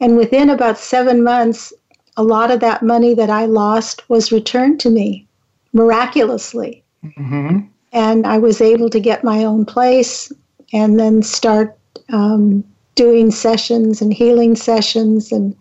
And 0.00 0.16
within 0.16 0.50
about 0.50 0.78
seven 0.78 1.22
months, 1.22 1.72
a 2.16 2.24
lot 2.24 2.50
of 2.50 2.60
that 2.60 2.82
money 2.82 3.14
that 3.14 3.30
I 3.30 3.46
lost 3.46 4.08
was 4.08 4.32
returned 4.32 4.80
to 4.80 4.90
me 4.90 5.26
miraculously. 5.72 6.82
Mm-hmm. 7.04 7.60
And 7.92 8.26
I 8.26 8.38
was 8.38 8.60
able 8.60 8.90
to 8.90 9.00
get 9.00 9.22
my 9.22 9.44
own 9.44 9.64
place 9.64 10.32
and 10.72 10.98
then 10.98 11.22
start 11.22 11.78
um, 12.12 12.64
doing 12.94 13.30
sessions 13.30 14.02
and 14.02 14.12
healing 14.12 14.56
sessions 14.56 15.30
and 15.30 15.54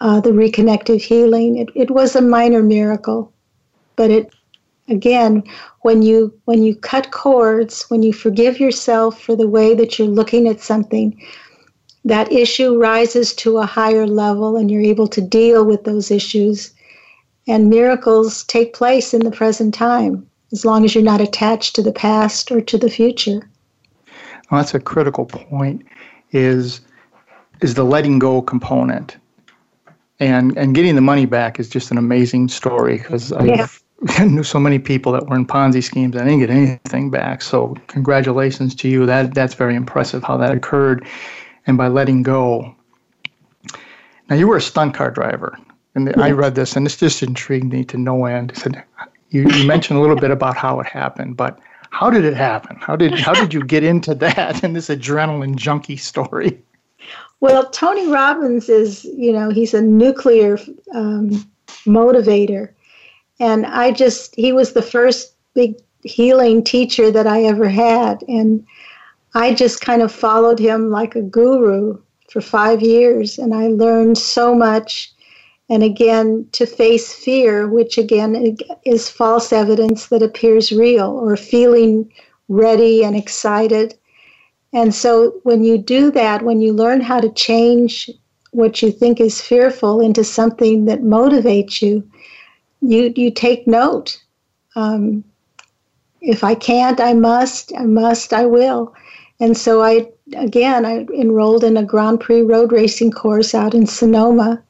uh, 0.00 0.20
the 0.20 0.30
reconnective 0.30 1.00
healing. 1.00 1.58
It, 1.58 1.70
it 1.74 1.90
was 1.90 2.16
a 2.16 2.22
minor 2.22 2.62
miracle, 2.62 3.32
but 3.96 4.10
it 4.10 4.34
again 4.88 5.44
when 5.82 6.02
you 6.02 6.34
when 6.46 6.64
you 6.64 6.74
cut 6.74 7.12
cords 7.12 7.84
when 7.90 8.02
you 8.02 8.12
forgive 8.12 8.58
yourself 8.58 9.20
for 9.20 9.36
the 9.36 9.46
way 9.46 9.72
that 9.72 9.98
you're 9.98 10.08
looking 10.08 10.48
at 10.48 10.60
something 10.60 11.16
that 12.04 12.32
issue 12.32 12.78
rises 12.78 13.34
to 13.34 13.58
a 13.58 13.66
higher 13.66 14.06
level 14.06 14.56
and 14.56 14.70
you're 14.70 14.80
able 14.80 15.06
to 15.08 15.20
deal 15.20 15.64
with 15.64 15.84
those 15.84 16.10
issues. 16.10 16.72
And 17.46 17.68
miracles 17.68 18.44
take 18.44 18.74
place 18.74 19.12
in 19.12 19.20
the 19.20 19.30
present 19.30 19.74
time 19.74 20.26
as 20.52 20.64
long 20.64 20.84
as 20.84 20.94
you're 20.94 21.04
not 21.04 21.20
attached 21.20 21.74
to 21.76 21.82
the 21.82 21.92
past 21.92 22.50
or 22.50 22.60
to 22.60 22.78
the 22.78 22.90
future. 22.90 23.50
Well, 24.50 24.60
that's 24.60 24.74
a 24.74 24.80
critical 24.80 25.26
point 25.26 25.84
is 26.32 26.80
is 27.60 27.74
the 27.74 27.84
letting 27.84 28.18
go 28.18 28.40
component 28.40 29.16
and 30.20 30.56
and 30.56 30.74
getting 30.74 30.94
the 30.94 31.00
money 31.00 31.26
back 31.26 31.58
is 31.58 31.68
just 31.68 31.90
an 31.90 31.98
amazing 31.98 32.48
story 32.48 32.98
because 32.98 33.32
yeah. 33.42 33.66
I 34.18 34.24
knew 34.24 34.42
so 34.42 34.60
many 34.60 34.78
people 34.78 35.12
that 35.12 35.26
were 35.26 35.36
in 35.36 35.46
Ponzi 35.46 35.82
schemes. 35.82 36.16
I 36.16 36.20
didn't 36.20 36.38
get 36.40 36.50
anything 36.50 37.10
back. 37.10 37.42
So 37.42 37.76
congratulations 37.88 38.74
to 38.76 38.88
you. 38.88 39.06
That 39.06 39.34
that's 39.34 39.54
very 39.54 39.74
impressive 39.74 40.22
how 40.22 40.36
that 40.36 40.52
occurred 40.52 41.06
and 41.66 41.76
by 41.76 41.88
letting 41.88 42.22
go. 42.22 42.74
Now, 44.28 44.36
you 44.36 44.46
were 44.46 44.56
a 44.56 44.62
stunt 44.62 44.94
car 44.94 45.10
driver, 45.10 45.58
and 45.94 46.06
yes. 46.06 46.16
I 46.18 46.30
read 46.30 46.54
this, 46.54 46.76
and 46.76 46.86
this 46.86 46.96
just 46.96 47.22
intrigued 47.22 47.72
me 47.72 47.84
to 47.86 47.98
no 47.98 48.26
end. 48.26 48.56
said, 48.56 48.82
you, 49.30 49.48
you 49.48 49.66
mentioned 49.66 49.98
a 49.98 50.00
little 50.00 50.16
bit 50.16 50.30
about 50.30 50.56
how 50.56 50.78
it 50.80 50.86
happened, 50.86 51.36
but 51.36 51.58
how 51.90 52.10
did 52.10 52.24
it 52.24 52.34
happen? 52.34 52.76
How 52.80 52.94
did 52.96 53.18
how 53.18 53.34
did 53.34 53.52
you 53.52 53.64
get 53.64 53.82
into 53.82 54.14
that 54.16 54.62
and 54.64 54.76
this 54.76 54.88
adrenaline 54.88 55.56
junkie 55.56 55.96
story? 55.96 56.62
Well, 57.40 57.70
Tony 57.70 58.06
Robbins 58.06 58.68
is, 58.68 59.04
you 59.04 59.32
know, 59.32 59.50
he's 59.50 59.72
a 59.72 59.80
nuclear 59.80 60.58
um, 60.94 61.30
motivator, 61.86 62.72
and 63.38 63.64
I 63.66 63.92
just 63.92 64.34
he 64.36 64.52
was 64.52 64.72
the 64.72 64.82
first 64.82 65.34
big 65.54 65.76
healing 66.02 66.62
teacher 66.62 67.10
that 67.10 67.26
I 67.26 67.44
ever 67.44 67.68
had, 67.68 68.22
and 68.28 68.64
I 69.34 69.54
just 69.54 69.80
kind 69.80 70.02
of 70.02 70.12
followed 70.12 70.58
him 70.58 70.90
like 70.90 71.16
a 71.16 71.22
guru 71.22 71.98
for 72.30 72.40
five 72.42 72.82
years, 72.82 73.38
and 73.38 73.54
I 73.54 73.68
learned 73.68 74.18
so 74.18 74.54
much. 74.54 75.12
And 75.70 75.82
again, 75.84 76.48
to 76.52 76.66
face 76.66 77.14
fear, 77.14 77.68
which 77.68 77.96
again 77.96 78.56
is 78.84 79.08
false 79.08 79.52
evidence 79.52 80.08
that 80.08 80.22
appears 80.22 80.72
real, 80.72 81.10
or 81.10 81.36
feeling 81.36 82.12
ready 82.48 83.04
and 83.04 83.16
excited. 83.16 83.94
And 84.72 84.94
so, 84.94 85.40
when 85.42 85.64
you 85.64 85.78
do 85.78 86.10
that, 86.12 86.42
when 86.42 86.60
you 86.60 86.72
learn 86.72 87.00
how 87.00 87.20
to 87.20 87.32
change 87.32 88.08
what 88.52 88.82
you 88.82 88.90
think 88.90 89.20
is 89.20 89.40
fearful 89.40 90.00
into 90.00 90.24
something 90.24 90.84
that 90.84 91.02
motivates 91.02 91.82
you, 91.82 92.08
you 92.80 93.12
you 93.16 93.30
take 93.30 93.66
note. 93.66 94.22
Um, 94.76 95.24
if 96.20 96.44
I 96.44 96.54
can't, 96.54 97.00
I 97.00 97.14
must. 97.14 97.72
I 97.76 97.84
must. 97.84 98.32
I 98.32 98.46
will. 98.46 98.94
And 99.40 99.56
so 99.56 99.82
I, 99.82 100.06
again, 100.36 100.84
I 100.84 101.06
enrolled 101.14 101.64
in 101.64 101.76
a 101.76 101.82
Grand 101.82 102.20
Prix 102.20 102.42
road 102.42 102.72
racing 102.72 103.10
course 103.10 103.54
out 103.54 103.74
in 103.74 103.86
Sonoma. 103.86 104.62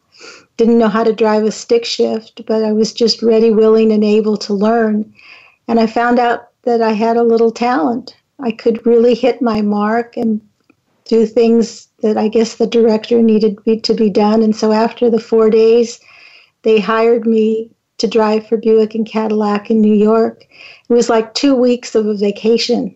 Didn't 0.56 0.78
know 0.78 0.88
how 0.88 1.02
to 1.04 1.12
drive 1.12 1.42
a 1.44 1.50
stick 1.50 1.84
shift, 1.84 2.42
but 2.46 2.62
I 2.62 2.72
was 2.72 2.92
just 2.92 3.22
ready, 3.22 3.50
willing, 3.50 3.90
and 3.90 4.04
able 4.04 4.36
to 4.38 4.54
learn. 4.54 5.12
And 5.66 5.80
I 5.80 5.86
found 5.86 6.18
out 6.18 6.48
that 6.62 6.82
I 6.82 6.92
had 6.92 7.16
a 7.16 7.22
little 7.22 7.50
talent. 7.50 8.14
I 8.42 8.52
could 8.52 8.84
really 8.86 9.14
hit 9.14 9.42
my 9.42 9.62
mark 9.62 10.16
and 10.16 10.40
do 11.04 11.26
things 11.26 11.88
that 12.02 12.16
I 12.16 12.28
guess 12.28 12.54
the 12.54 12.66
director 12.66 13.20
needed 13.22 13.58
to 13.82 13.94
be 13.94 14.10
done. 14.10 14.42
And 14.42 14.54
so 14.54 14.72
after 14.72 15.10
the 15.10 15.20
four 15.20 15.50
days, 15.50 16.00
they 16.62 16.78
hired 16.78 17.26
me 17.26 17.70
to 17.98 18.06
drive 18.06 18.46
for 18.46 18.56
Buick 18.56 18.94
and 18.94 19.06
Cadillac 19.06 19.70
in 19.70 19.80
New 19.80 19.94
York. 19.94 20.46
It 20.88 20.92
was 20.92 21.10
like 21.10 21.34
two 21.34 21.54
weeks 21.54 21.94
of 21.94 22.06
a 22.06 22.14
vacation 22.14 22.94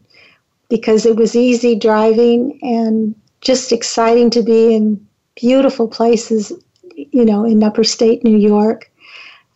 because 0.69 1.05
it 1.05 1.17
was 1.17 1.37
easy 1.37 1.75
driving 1.75 2.59
and 2.63 3.15
just 3.41 3.73
exciting 3.73 4.31
to 4.31 4.43
be 4.43 4.75
in 4.75 5.07
beautiful 5.35 5.89
places, 5.89 6.53
you 6.95 7.25
know, 7.25 7.45
in 7.45 7.63
upper 7.63 7.85
state 7.85 8.25
New 8.25 8.39
York. 8.39 8.91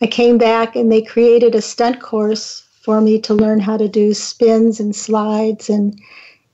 I 0.01 0.07
came 0.07 0.37
back 0.37 0.75
and 0.75 0.91
they 0.91 1.01
created 1.01 1.55
a 1.55 1.61
stunt 1.61 1.99
course 1.99 2.63
for 2.81 3.01
me 3.01 3.19
to 3.21 3.33
learn 3.33 3.59
how 3.59 3.77
to 3.77 3.87
do 3.87 4.13
spins 4.13 4.79
and 4.79 4.95
slides 4.95 5.69
and 5.69 5.99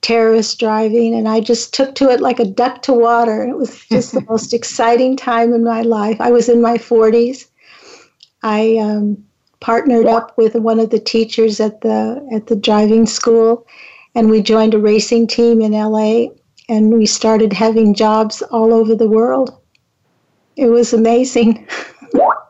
terrace 0.01 0.53
driving 0.53 1.15
and 1.15 1.27
I 1.27 1.39
just 1.39 1.73
took 1.73 1.95
to 1.95 2.09
it 2.11 2.21
like 2.21 2.39
a 2.39 2.45
duck 2.45 2.83
to 2.83 2.93
water. 2.93 3.43
It 3.43 3.57
was 3.57 3.85
just 3.87 4.13
the 4.13 4.21
most 4.29 4.53
exciting 4.53 5.17
time 5.17 5.53
in 5.53 5.63
my 5.63 5.81
life. 5.81 6.21
I 6.21 6.31
was 6.31 6.47
in 6.47 6.61
my 6.61 6.77
40s. 6.77 7.47
I 8.43 8.77
um, 8.77 9.25
partnered 9.59 10.05
up 10.05 10.37
with 10.37 10.55
one 10.55 10.79
of 10.79 10.91
the 10.91 10.99
teachers 10.99 11.59
at 11.59 11.81
the 11.81 12.27
at 12.31 12.47
the 12.47 12.55
driving 12.55 13.07
school 13.07 13.65
and 14.13 14.29
we 14.29 14.41
joined 14.41 14.73
a 14.73 14.79
racing 14.79 15.27
team 15.27 15.61
in 15.61 15.71
LA 15.71 16.27
and 16.69 16.93
we 16.93 17.05
started 17.05 17.51
having 17.51 17.93
jobs 17.93 18.41
all 18.43 18.73
over 18.73 18.95
the 18.95 19.09
world. 19.09 19.57
It 20.55 20.67
was 20.67 20.93
amazing. 20.93 21.67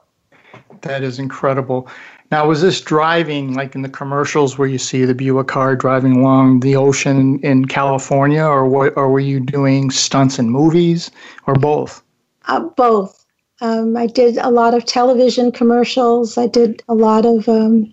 that 0.81 1.03
is 1.03 1.19
incredible. 1.19 1.87
Now, 2.35 2.49
was 2.49 2.61
this 2.61 2.81
driving 2.81 3.53
like 3.53 3.75
in 3.75 3.81
the 3.81 3.87
commercials 3.87 4.57
where 4.57 4.67
you 4.67 4.77
see 4.77 5.05
the 5.05 5.15
Buick 5.15 5.47
car 5.47 5.73
driving 5.73 6.17
along 6.17 6.59
the 6.59 6.75
ocean 6.75 7.39
in 7.43 7.63
California, 7.63 8.43
or 8.43 8.67
what, 8.67 8.91
or 8.97 9.09
were 9.09 9.21
you 9.21 9.39
doing 9.39 9.89
stunts 9.89 10.37
in 10.37 10.49
movies, 10.49 11.09
or 11.47 11.53
both? 11.55 12.03
Uh, 12.49 12.59
both. 12.59 13.25
Um, 13.61 13.95
I 13.95 14.07
did 14.07 14.35
a 14.35 14.49
lot 14.49 14.73
of 14.73 14.83
television 14.83 15.49
commercials. 15.53 16.37
I 16.37 16.47
did 16.47 16.83
a 16.89 16.93
lot 16.93 17.25
of 17.25 17.47
um, 17.47 17.89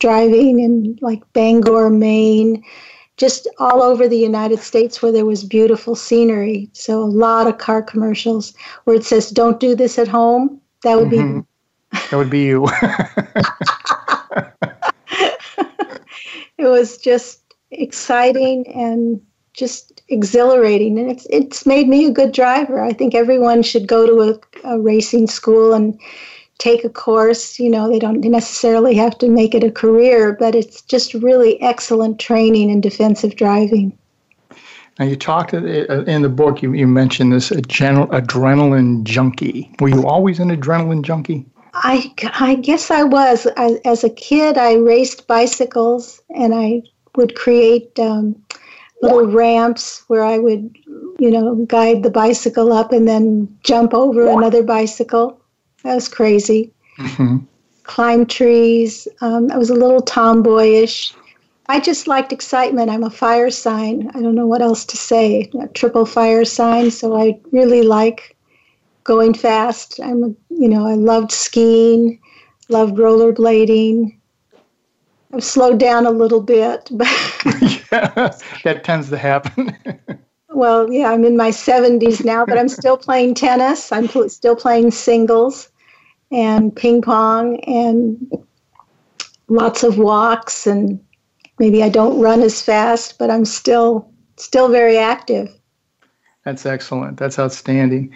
driving 0.00 0.58
in 0.58 0.98
like 1.00 1.22
Bangor, 1.32 1.88
Maine, 1.88 2.64
just 3.16 3.46
all 3.60 3.84
over 3.84 4.08
the 4.08 4.18
United 4.18 4.58
States 4.58 5.00
where 5.00 5.12
there 5.12 5.26
was 5.26 5.44
beautiful 5.44 5.94
scenery. 5.94 6.68
So 6.72 7.04
a 7.04 7.04
lot 7.04 7.46
of 7.46 7.58
car 7.58 7.82
commercials 7.82 8.52
where 8.82 8.96
it 8.96 9.04
says, 9.04 9.30
"Don't 9.30 9.60
do 9.60 9.76
this 9.76 9.96
at 9.96 10.08
home." 10.08 10.60
That 10.82 10.98
would 10.98 11.10
mm-hmm. 11.10 11.38
be. 11.42 11.46
That 11.92 12.16
would 12.16 12.30
be 12.30 12.44
you. 12.44 12.66
it 16.58 16.66
was 16.66 16.98
just 16.98 17.42
exciting 17.70 18.66
and 18.74 19.20
just 19.52 20.02
exhilarating 20.08 20.98
and 20.98 21.10
it's 21.10 21.26
it's 21.30 21.66
made 21.66 21.88
me 21.88 22.06
a 22.06 22.12
good 22.12 22.32
driver. 22.32 22.80
I 22.82 22.92
think 22.92 23.14
everyone 23.14 23.62
should 23.62 23.88
go 23.88 24.06
to 24.06 24.38
a, 24.64 24.74
a 24.74 24.78
racing 24.78 25.26
school 25.26 25.72
and 25.72 25.98
take 26.58 26.84
a 26.84 26.88
course. 26.88 27.58
You 27.58 27.70
know, 27.70 27.88
they 27.88 27.98
don't 27.98 28.20
necessarily 28.20 28.94
have 28.94 29.16
to 29.18 29.28
make 29.28 29.54
it 29.54 29.64
a 29.64 29.70
career, 29.70 30.36
but 30.38 30.54
it's 30.54 30.82
just 30.82 31.14
really 31.14 31.60
excellent 31.60 32.20
training 32.20 32.70
in 32.70 32.80
defensive 32.80 33.36
driving. 33.36 33.96
Now, 34.98 35.04
you 35.04 35.16
talked 35.16 35.52
in 35.52 36.22
the 36.22 36.28
book, 36.28 36.62
you, 36.62 36.72
you 36.72 36.86
mentioned 36.86 37.30
this 37.30 37.50
adrenal, 37.50 38.06
adrenaline 38.08 39.04
junkie. 39.04 39.70
Were 39.78 39.90
you 39.90 40.06
always 40.06 40.38
an 40.38 40.48
adrenaline 40.48 41.02
junkie? 41.02 41.44
I, 41.82 42.12
I 42.38 42.54
guess 42.56 42.90
I 42.90 43.02
was. 43.02 43.46
I, 43.56 43.80
as 43.84 44.04
a 44.04 44.10
kid, 44.10 44.58
I 44.58 44.74
raced 44.74 45.26
bicycles 45.26 46.22
and 46.34 46.54
I 46.54 46.82
would 47.16 47.34
create 47.34 47.98
um, 47.98 48.40
little 49.02 49.26
ramps 49.26 50.04
where 50.08 50.24
I 50.24 50.38
would, 50.38 50.76
you 51.18 51.30
know, 51.30 51.54
guide 51.66 52.02
the 52.02 52.10
bicycle 52.10 52.72
up 52.72 52.92
and 52.92 53.06
then 53.06 53.56
jump 53.62 53.94
over 53.94 54.28
another 54.28 54.62
bicycle. 54.62 55.40
That 55.82 55.94
was 55.94 56.08
crazy. 56.08 56.72
Mm-hmm. 56.98 57.38
Climb 57.84 58.26
trees. 58.26 59.06
Um, 59.20 59.50
I 59.50 59.58
was 59.58 59.70
a 59.70 59.74
little 59.74 60.00
tomboyish. 60.00 61.14
I 61.68 61.80
just 61.80 62.06
liked 62.06 62.32
excitement. 62.32 62.90
I'm 62.90 63.04
a 63.04 63.10
fire 63.10 63.50
sign. 63.50 64.10
I 64.14 64.22
don't 64.22 64.34
know 64.34 64.46
what 64.46 64.62
else 64.62 64.84
to 64.86 64.96
say. 64.96 65.50
A 65.60 65.68
triple 65.68 66.06
fire 66.06 66.44
sign. 66.44 66.90
So 66.90 67.16
I 67.16 67.38
really 67.50 67.82
like 67.82 68.35
going 69.06 69.32
fast. 69.32 69.98
I'm, 70.02 70.22
a, 70.22 70.28
you 70.50 70.68
know, 70.68 70.86
I 70.86 70.94
loved 70.94 71.32
skiing, 71.32 72.20
loved 72.68 72.96
rollerblading. 72.96 74.18
I've 75.32 75.44
slowed 75.44 75.78
down 75.78 76.06
a 76.06 76.10
little 76.10 76.40
bit, 76.40 76.88
but 76.90 77.08
yeah, 77.62 78.36
that 78.64 78.82
tends 78.84 79.08
to 79.10 79.16
happen. 79.16 79.76
well, 80.50 80.92
yeah, 80.92 81.10
I'm 81.10 81.24
in 81.24 81.36
my 81.36 81.50
70s 81.50 82.24
now, 82.24 82.44
but 82.44 82.58
I'm 82.58 82.68
still 82.68 82.96
playing 82.96 83.34
tennis. 83.34 83.92
I'm 83.92 84.08
pl- 84.08 84.28
still 84.28 84.56
playing 84.56 84.90
singles 84.90 85.70
and 86.30 86.74
ping 86.74 87.00
pong 87.02 87.60
and 87.60 88.32
lots 89.48 89.84
of 89.84 89.98
walks 89.98 90.66
and 90.66 91.00
maybe 91.58 91.82
I 91.82 91.88
don't 91.88 92.20
run 92.20 92.42
as 92.42 92.60
fast, 92.60 93.18
but 93.18 93.30
I'm 93.30 93.44
still 93.44 94.10
still 94.36 94.68
very 94.68 94.98
active. 94.98 95.48
That's 96.44 96.66
excellent. 96.66 97.18
That's 97.18 97.38
outstanding. 97.38 98.14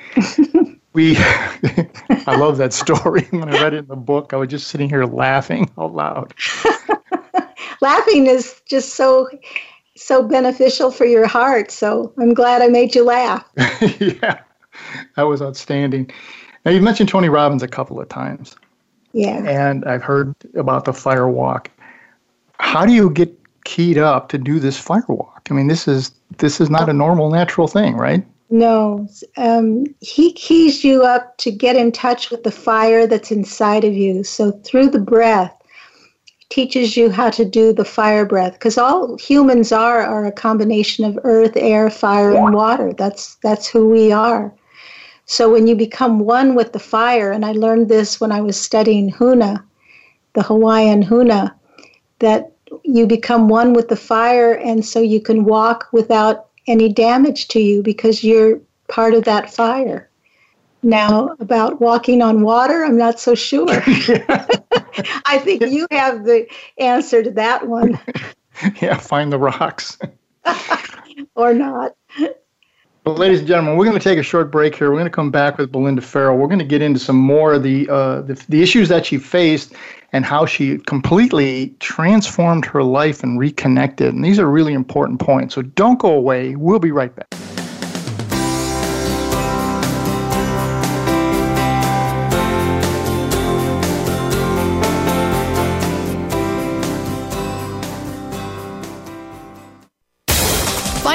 We 0.93 1.17
I 1.19 2.37
love 2.37 2.59
that 2.59 2.73
story. 2.73 3.23
When 3.31 3.49
I 3.49 3.63
read 3.63 3.75
it 3.75 3.79
in 3.79 3.87
the 3.87 3.97
book, 3.97 4.33
I 4.33 4.37
was 4.37 4.49
just 4.49 4.69
sitting 4.69 4.89
here 4.89 5.05
laughing 5.05 5.71
out 5.79 5.95
loud 5.95 6.35
laughing 7.81 8.27
is 8.27 8.61
just 8.67 8.95
so 8.95 9.29
so 9.97 10.23
beneficial 10.23 10.91
for 10.91 11.05
your 11.05 11.27
heart. 11.27 11.71
So 11.71 12.13
I'm 12.19 12.33
glad 12.33 12.63
I 12.63 12.69
made 12.69 12.95
you 12.95 13.05
laugh. 13.05 13.45
yeah, 13.99 14.41
that 15.17 15.23
was 15.23 15.43
outstanding. 15.43 16.11
Now 16.65 16.71
you 16.71 16.81
mentioned 16.81 17.09
Tony 17.09 17.29
Robbins 17.29 17.63
a 17.63 17.69
couple 17.69 18.01
of 18.01 18.09
times. 18.09 18.57
Yeah. 19.13 19.43
And 19.45 19.85
I've 19.85 20.03
heard 20.03 20.35
about 20.55 20.85
the 20.85 20.93
fire 20.93 21.29
walk. 21.29 21.71
How 22.59 22.87
do 22.87 22.93
you 22.93 23.11
get 23.11 23.37
keyed 23.65 23.99
up 23.99 24.29
to 24.31 24.39
do 24.39 24.59
this 24.61 24.79
fire 24.79 25.05
walk? 25.09 25.49
I 25.51 25.55
mean, 25.55 25.67
this 25.67 25.89
is 25.89 26.13
this 26.39 26.61
is 26.61 26.71
not 26.71 26.89
a 26.89 26.93
normal 26.93 27.31
natural 27.31 27.67
thing, 27.67 27.97
right? 27.97 28.25
No, 28.51 29.09
um, 29.37 29.85
he 30.01 30.33
keys 30.33 30.83
you 30.83 31.05
up 31.05 31.37
to 31.39 31.53
get 31.53 31.77
in 31.77 31.93
touch 31.93 32.31
with 32.31 32.43
the 32.43 32.51
fire 32.51 33.07
that's 33.07 33.31
inside 33.31 33.85
of 33.85 33.95
you. 33.95 34.25
So 34.25 34.51
through 34.51 34.91
the 34.91 34.99
breath, 34.99 35.57
teaches 36.51 36.97
you 36.97 37.11
how 37.11 37.31
to 37.31 37.45
do 37.45 37.73
the 37.73 37.85
fire 37.85 38.27
breath 38.27 38.55
because 38.55 38.77
all 38.77 39.17
humans 39.17 39.71
are 39.71 40.03
are 40.03 40.27
a 40.27 40.33
combination 40.33 41.05
of 41.05 41.19
earth, 41.23 41.53
air, 41.57 41.89
fire, 41.89 42.35
and 42.35 42.55
water. 42.55 42.93
That's 42.93 43.37
that's 43.37 43.69
who 43.69 43.89
we 43.89 44.13
are. 44.13 44.53
So 45.27 45.51
when 45.51 45.69
you 45.69 45.77
become 45.77 46.19
one 46.19 46.57
with 46.57 46.73
the 46.73 46.81
fire, 46.81 47.31
and 47.31 47.47
I 47.47 47.53
learned 47.53 47.89
this 47.89 48.21
when 48.21 48.33
I 48.33 48.41
was 48.41 48.61
studying 48.61 49.13
Huna, 49.13 49.63
the 50.33 50.43
Hawaiian 50.43 51.05
Huna, 51.05 51.55
that 52.19 52.53
you 52.83 53.07
become 53.07 53.49
one 53.49 53.73
with 53.73 53.89
the 53.89 53.97
fire, 53.97 54.55
and 54.55 54.85
so 54.85 55.01
you 55.01 55.21
can 55.21 55.45
walk 55.45 55.87
without 55.93 56.50
any 56.71 56.93
damage 56.93 57.49
to 57.49 57.61
you 57.61 57.83
because 57.83 58.23
you're 58.23 58.61
part 58.89 59.13
of 59.15 59.25
that 59.25 59.53
fire. 59.53 60.09
Now, 60.83 61.37
about 61.41 61.81
walking 61.81 62.23
on 62.23 62.41
water, 62.41 62.85
I'm 62.85 62.97
not 62.97 63.21
so 63.21 63.35
sure. 63.35 63.67
I 65.27 65.39
think 65.43 65.67
you 65.67 65.87
have 65.91 66.25
the 66.25 66.47
answer 66.79 67.23
to 67.23 67.31
that 67.33 67.67
one. 67.67 67.99
yeah, 68.81 68.97
find 68.97 69.33
the 69.33 69.39
rocks. 69.39 69.99
or 71.35 71.53
not. 71.53 71.97
Well, 73.07 73.15
ladies 73.15 73.39
and 73.39 73.49
gentlemen, 73.49 73.79
we're 73.79 73.87
going 73.87 73.99
to 73.99 74.05
take 74.05 74.19
a 74.19 74.23
short 74.23 74.53
break 74.53 74.77
here. 74.77 74.91
We're 74.91 74.99
going 74.99 75.07
to 75.07 75.11
come 75.11 75.31
back 75.31 75.57
with 75.57 75.73
Belinda 75.73 76.03
Farrell. 76.03 76.37
We're 76.37 76.49
going 76.49 76.59
to 76.59 76.67
get 76.67 76.83
into 76.83 77.01
some 77.01 77.17
more 77.17 77.55
of 77.55 77.63
the, 77.63 77.89
uh, 77.89 78.21
the, 78.21 78.35
the 78.51 78.63
issues 78.63 78.91
that 78.91 79.07
she 79.07 79.17
faced 79.17 79.73
and 80.13 80.23
how 80.23 80.45
she 80.45 80.77
completely 80.81 81.75
transformed 81.81 82.67
her 82.67 82.83
life 82.83 83.23
and 83.23 83.39
reconnected. 83.39 84.13
And 84.13 84.23
these 84.23 84.39
are 84.39 84.51
really 84.51 84.75
important 84.75 85.19
points. 85.19 85.55
So 85.55 85.63
don't 85.63 85.99
go 85.99 86.13
away. 86.13 86.57
We'll 86.57 86.79
be 86.79 86.93
right 86.93 87.15
back. 87.17 87.40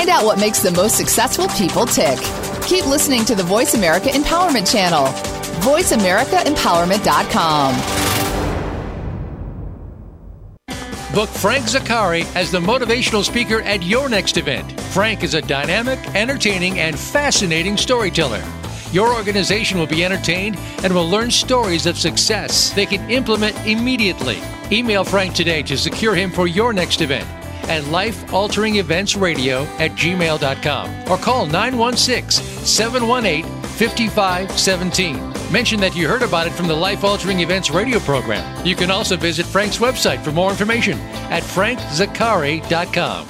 Find 0.05 0.19
out 0.19 0.25
what 0.27 0.39
makes 0.39 0.59
the 0.59 0.69
most 0.69 0.97
successful 0.97 1.47
people 1.47 1.87
tick. 1.87 2.19
Keep 2.67 2.85
listening 2.85 3.25
to 3.25 3.33
the 3.33 3.41
Voice 3.41 3.73
America 3.73 4.09
Empowerment 4.09 4.71
Channel. 4.71 5.05
VoiceAmericaEmpowerment.com. 5.65 7.75
Book 11.11 11.29
Frank 11.29 11.65
Zaccari 11.65 12.23
as 12.35 12.51
the 12.51 12.59
motivational 12.59 13.23
speaker 13.23 13.61
at 13.61 13.81
your 13.81 14.07
next 14.07 14.37
event. 14.37 14.79
Frank 14.79 15.23
is 15.23 15.33
a 15.33 15.41
dynamic, 15.41 15.97
entertaining, 16.13 16.77
and 16.77 16.99
fascinating 16.99 17.75
storyteller. 17.75 18.43
Your 18.91 19.11
organization 19.11 19.79
will 19.79 19.87
be 19.87 20.05
entertained 20.05 20.55
and 20.83 20.93
will 20.93 21.09
learn 21.09 21.31
stories 21.31 21.87
of 21.87 21.97
success 21.97 22.69
they 22.69 22.85
can 22.85 23.09
implement 23.09 23.57
immediately. 23.65 24.37
Email 24.71 25.03
Frank 25.03 25.33
today 25.33 25.63
to 25.63 25.75
secure 25.75 26.13
him 26.13 26.29
for 26.29 26.45
your 26.45 26.73
next 26.73 27.01
event 27.01 27.27
at 27.69 27.83
lifealteringeventsradio 27.83 29.65
at 29.79 29.91
gmail.com 29.91 31.11
or 31.11 31.17
call 31.17 31.45
916 31.45 32.43
718 32.65 33.43
5517. 33.75 35.51
Mention 35.51 35.79
that 35.79 35.95
you 35.95 36.07
heard 36.07 36.23
about 36.23 36.47
it 36.47 36.53
from 36.53 36.67
the 36.67 36.75
Life 36.75 37.03
Altering 37.03 37.41
Events 37.41 37.69
radio 37.69 37.99
program. 37.99 38.65
You 38.65 38.75
can 38.75 38.89
also 38.89 39.15
visit 39.15 39.45
Frank's 39.45 39.77
website 39.77 40.23
for 40.23 40.31
more 40.31 40.49
information 40.49 40.97
at 41.29 41.43
frankzaccari.com. 41.43 43.27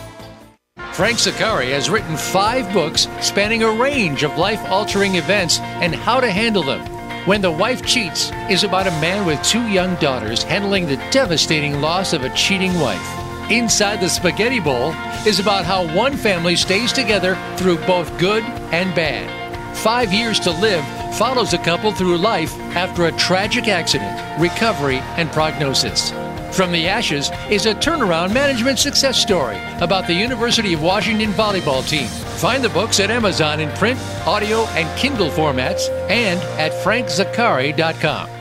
Frank 0.94 1.18
Zaccari 1.18 1.72
has 1.72 1.90
written 1.90 2.16
five 2.16 2.72
books 2.72 3.10
spanning 3.20 3.64
a 3.64 3.72
range 3.72 4.24
of 4.24 4.38
life 4.38 4.62
altering 4.70 5.16
events 5.16 5.60
and 5.60 5.94
how 5.94 6.22
to 6.22 6.32
handle 6.32 6.64
them. 6.64 6.80
When 7.26 7.42
the 7.42 7.52
Wife 7.52 7.86
Cheats 7.86 8.32
is 8.50 8.64
about 8.64 8.88
a 8.88 8.92
man 9.02 9.26
with 9.26 9.44
two 9.44 9.68
young 9.68 9.96
daughters 9.96 10.44
handling 10.44 10.86
the 10.86 10.96
devastating 11.12 11.82
loss 11.82 12.14
of 12.14 12.24
a 12.24 12.34
cheating 12.34 12.80
wife. 12.80 13.25
Inside 13.52 14.02
the 14.02 14.10
Spaghetti 14.10 14.60
Bowl 14.60 14.92
is 15.28 15.40
about 15.40 15.66
how 15.66 15.86
one 15.96 16.18
family 16.18 16.56
stays 16.56 16.92
together 16.92 17.38
through 17.58 17.78
both 17.86 18.18
good 18.18 18.44
and 18.74 18.96
bad. 18.96 19.78
Five 19.78 20.12
Years 20.12 20.40
to 20.42 20.52
Live 20.52 20.84
follows 21.16 21.54
a 21.54 21.60
couple 21.60 21.92
through 21.92 22.18
life 22.18 22.58
after 22.76 23.06
a 23.06 23.12
tragic 23.12 23.68
accident, 23.68 24.42
recovery, 24.42 24.98
and 25.18 25.32
prognosis. 25.32 26.10
From 26.56 26.72
the 26.72 26.88
Ashes 26.88 27.30
is 27.52 27.68
a 27.68 27.76
turnaround 27.76 28.34
management 28.34 28.80
success 28.80 29.22
story 29.22 29.60
about 29.80 30.08
the 30.08 30.14
University 30.14 30.74
of 30.74 30.82
Washington 30.82 31.32
volleyball 31.34 31.88
team. 31.88 32.08
Find 32.08 32.64
the 32.64 32.70
books 32.70 33.00
at 33.00 33.12
Amazon 33.12 33.60
in 33.60 33.70
print, 33.74 34.00
audio, 34.26 34.62
and 34.70 34.98
Kindle 34.98 35.30
formats 35.30 35.88
and 36.10 36.40
at 36.60 36.72
frankzaccari.com. 36.84 38.35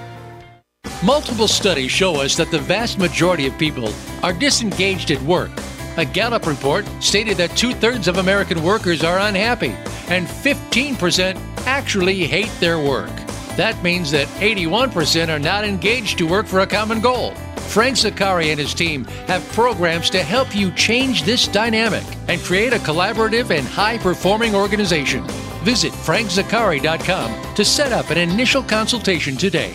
Multiple 1.05 1.49
studies 1.49 1.91
show 1.91 2.23
us 2.23 2.35
that 2.37 2.51
the 2.51 2.59
vast 2.59 2.99
majority 2.99 3.47
of 3.47 3.59
people 3.59 3.93
are 4.23 4.33
disengaged 4.33 5.11
at 5.11 5.21
work. 5.21 5.51
A 5.99 6.05
Gallup 6.07 6.47
report 6.47 6.87
stated 6.99 7.37
that 7.37 7.55
two 7.59 7.75
thirds 7.75 8.09
of 8.09 8.17
American 8.17 8.63
workers 8.63 9.05
are 9.05 9.19
unhappy, 9.19 9.77
and 10.09 10.27
15% 10.27 11.37
actually 11.67 12.25
hate 12.25 12.51
their 12.59 12.79
work. 12.79 13.15
That 13.59 13.83
means 13.83 14.11
that 14.13 14.29
81% 14.41 15.29
are 15.29 15.39
not 15.39 15.63
engaged 15.63 16.17
to 16.19 16.27
work 16.27 16.47
for 16.47 16.61
a 16.61 16.67
common 16.67 17.03
goal. 17.03 17.35
Frank 17.69 17.99
Zaccari 17.99 18.47
and 18.47 18.59
his 18.59 18.73
team 18.73 19.05
have 19.27 19.47
programs 19.53 20.09
to 20.09 20.23
help 20.23 20.57
you 20.57 20.71
change 20.71 21.25
this 21.25 21.47
dynamic 21.47 22.05
and 22.29 22.41
create 22.41 22.73
a 22.73 22.79
collaborative 22.79 23.51
and 23.51 23.67
high 23.67 23.99
performing 23.99 24.55
organization. 24.55 25.23
Visit 25.65 25.93
frankzaccari.com 25.93 27.55
to 27.57 27.65
set 27.65 27.93
up 27.93 28.09
an 28.09 28.17
initial 28.17 28.63
consultation 28.63 29.37
today. 29.37 29.75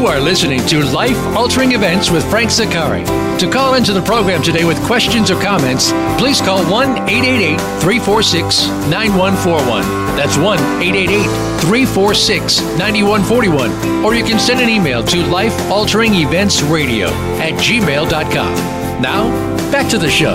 You 0.00 0.06
are 0.06 0.18
listening 0.18 0.64
to 0.68 0.82
Life 0.82 1.18
Altering 1.36 1.72
Events 1.72 2.10
with 2.10 2.24
Frank 2.30 2.48
Zaccari. 2.48 3.04
To 3.38 3.50
call 3.50 3.74
into 3.74 3.92
the 3.92 4.00
program 4.00 4.42
today 4.42 4.64
with 4.64 4.82
questions 4.86 5.30
or 5.30 5.38
comments, 5.38 5.92
please 6.18 6.40
call 6.40 6.64
1 6.70 7.06
888 7.06 7.60
346 7.82 8.66
9141. 8.88 9.82
That's 10.16 10.38
1 10.38 10.58
888 10.80 11.26
346 11.60 12.60
9141. 12.78 14.02
Or 14.02 14.14
you 14.14 14.24
can 14.24 14.38
send 14.38 14.60
an 14.60 14.70
email 14.70 15.04
to 15.04 15.18
lifealteringeventsradio 15.18 17.10
at 17.38 17.52
gmail.com. 17.60 19.02
Now, 19.02 19.28
back 19.70 19.90
to 19.90 19.98
the 19.98 20.10
show. 20.10 20.34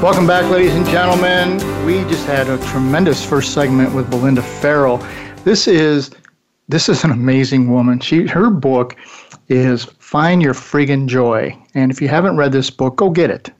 Welcome 0.00 0.28
back, 0.28 0.48
ladies 0.48 0.76
and 0.76 0.86
gentlemen. 0.86 1.56
We 1.84 2.04
just 2.08 2.24
had 2.26 2.48
a 2.48 2.58
tremendous 2.68 3.26
first 3.26 3.52
segment 3.52 3.92
with 3.92 4.08
Belinda 4.10 4.42
Farrell. 4.42 4.98
This 5.42 5.66
is 5.66 6.12
this 6.68 6.88
is 6.88 7.04
an 7.04 7.10
amazing 7.10 7.70
woman. 7.70 8.00
She 8.00 8.26
her 8.26 8.50
book 8.50 8.96
is 9.48 9.84
Find 9.98 10.42
Your 10.42 10.54
Friggin' 10.54 11.06
Joy. 11.06 11.56
And 11.74 11.90
if 11.90 12.00
you 12.00 12.08
haven't 12.08 12.36
read 12.36 12.52
this 12.52 12.70
book, 12.70 12.96
go 12.96 13.10
get 13.10 13.30
it. 13.30 13.50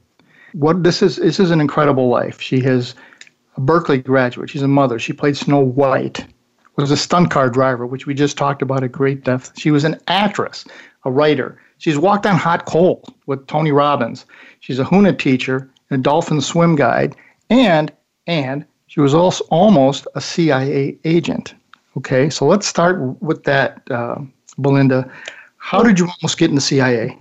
What 0.53 0.83
this 0.83 1.01
is 1.01 1.17
this 1.17 1.39
is 1.39 1.51
an 1.51 1.61
incredible 1.61 2.09
life. 2.09 2.41
She 2.41 2.61
has 2.61 2.95
a 3.57 3.61
Berkeley 3.61 3.99
graduate. 3.99 4.49
She's 4.49 4.61
a 4.61 4.67
mother. 4.67 4.99
She 4.99 5.13
played 5.13 5.37
Snow 5.37 5.59
White. 5.59 6.25
Was 6.77 6.91
a 6.91 6.97
stunt 6.97 7.31
car 7.31 7.49
driver, 7.49 7.85
which 7.85 8.05
we 8.05 8.13
just 8.13 8.37
talked 8.37 8.61
about 8.61 8.83
at 8.83 8.91
great 8.91 9.23
depth. 9.23 9.57
She 9.57 9.71
was 9.71 9.85
an 9.85 9.97
actress, 10.09 10.65
a 11.05 11.11
writer. 11.11 11.57
She's 11.77 11.97
walked 11.97 12.25
on 12.25 12.35
hot 12.35 12.65
coal 12.65 13.07
with 13.27 13.47
Tony 13.47 13.71
Robbins. 13.71 14.25
She's 14.59 14.77
a 14.77 14.83
Huna 14.83 15.17
teacher, 15.17 15.69
a 15.89 15.97
dolphin 15.97 16.41
swim 16.41 16.75
guide, 16.75 17.15
and 17.49 17.93
and 18.27 18.65
she 18.87 18.99
was 18.99 19.13
also 19.13 19.45
almost 19.49 20.05
a 20.15 20.21
CIA 20.21 20.97
agent. 21.05 21.53
Okay, 21.97 22.29
so 22.29 22.45
let's 22.45 22.67
start 22.67 22.99
with 23.21 23.43
that, 23.43 23.81
uh, 23.89 24.15
Belinda. 24.57 25.09
How 25.57 25.81
did 25.81 25.97
you 25.97 26.07
almost 26.07 26.37
get 26.37 26.49
in 26.49 26.55
the 26.55 26.61
CIA? 26.61 27.17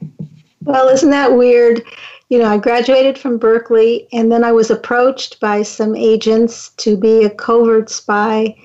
Well, 0.64 0.88
isn't 0.88 1.10
that 1.10 1.36
weird? 1.36 1.82
You 2.28 2.38
know, 2.38 2.46
I 2.46 2.58
graduated 2.58 3.18
from 3.18 3.38
Berkeley 3.38 4.08
and 4.12 4.32
then 4.32 4.44
I 4.44 4.52
was 4.52 4.70
approached 4.70 5.38
by 5.40 5.62
some 5.62 5.94
agents 5.94 6.70
to 6.78 6.96
be 6.96 7.24
a 7.24 7.30
covert 7.30 7.90
spy 7.90 8.56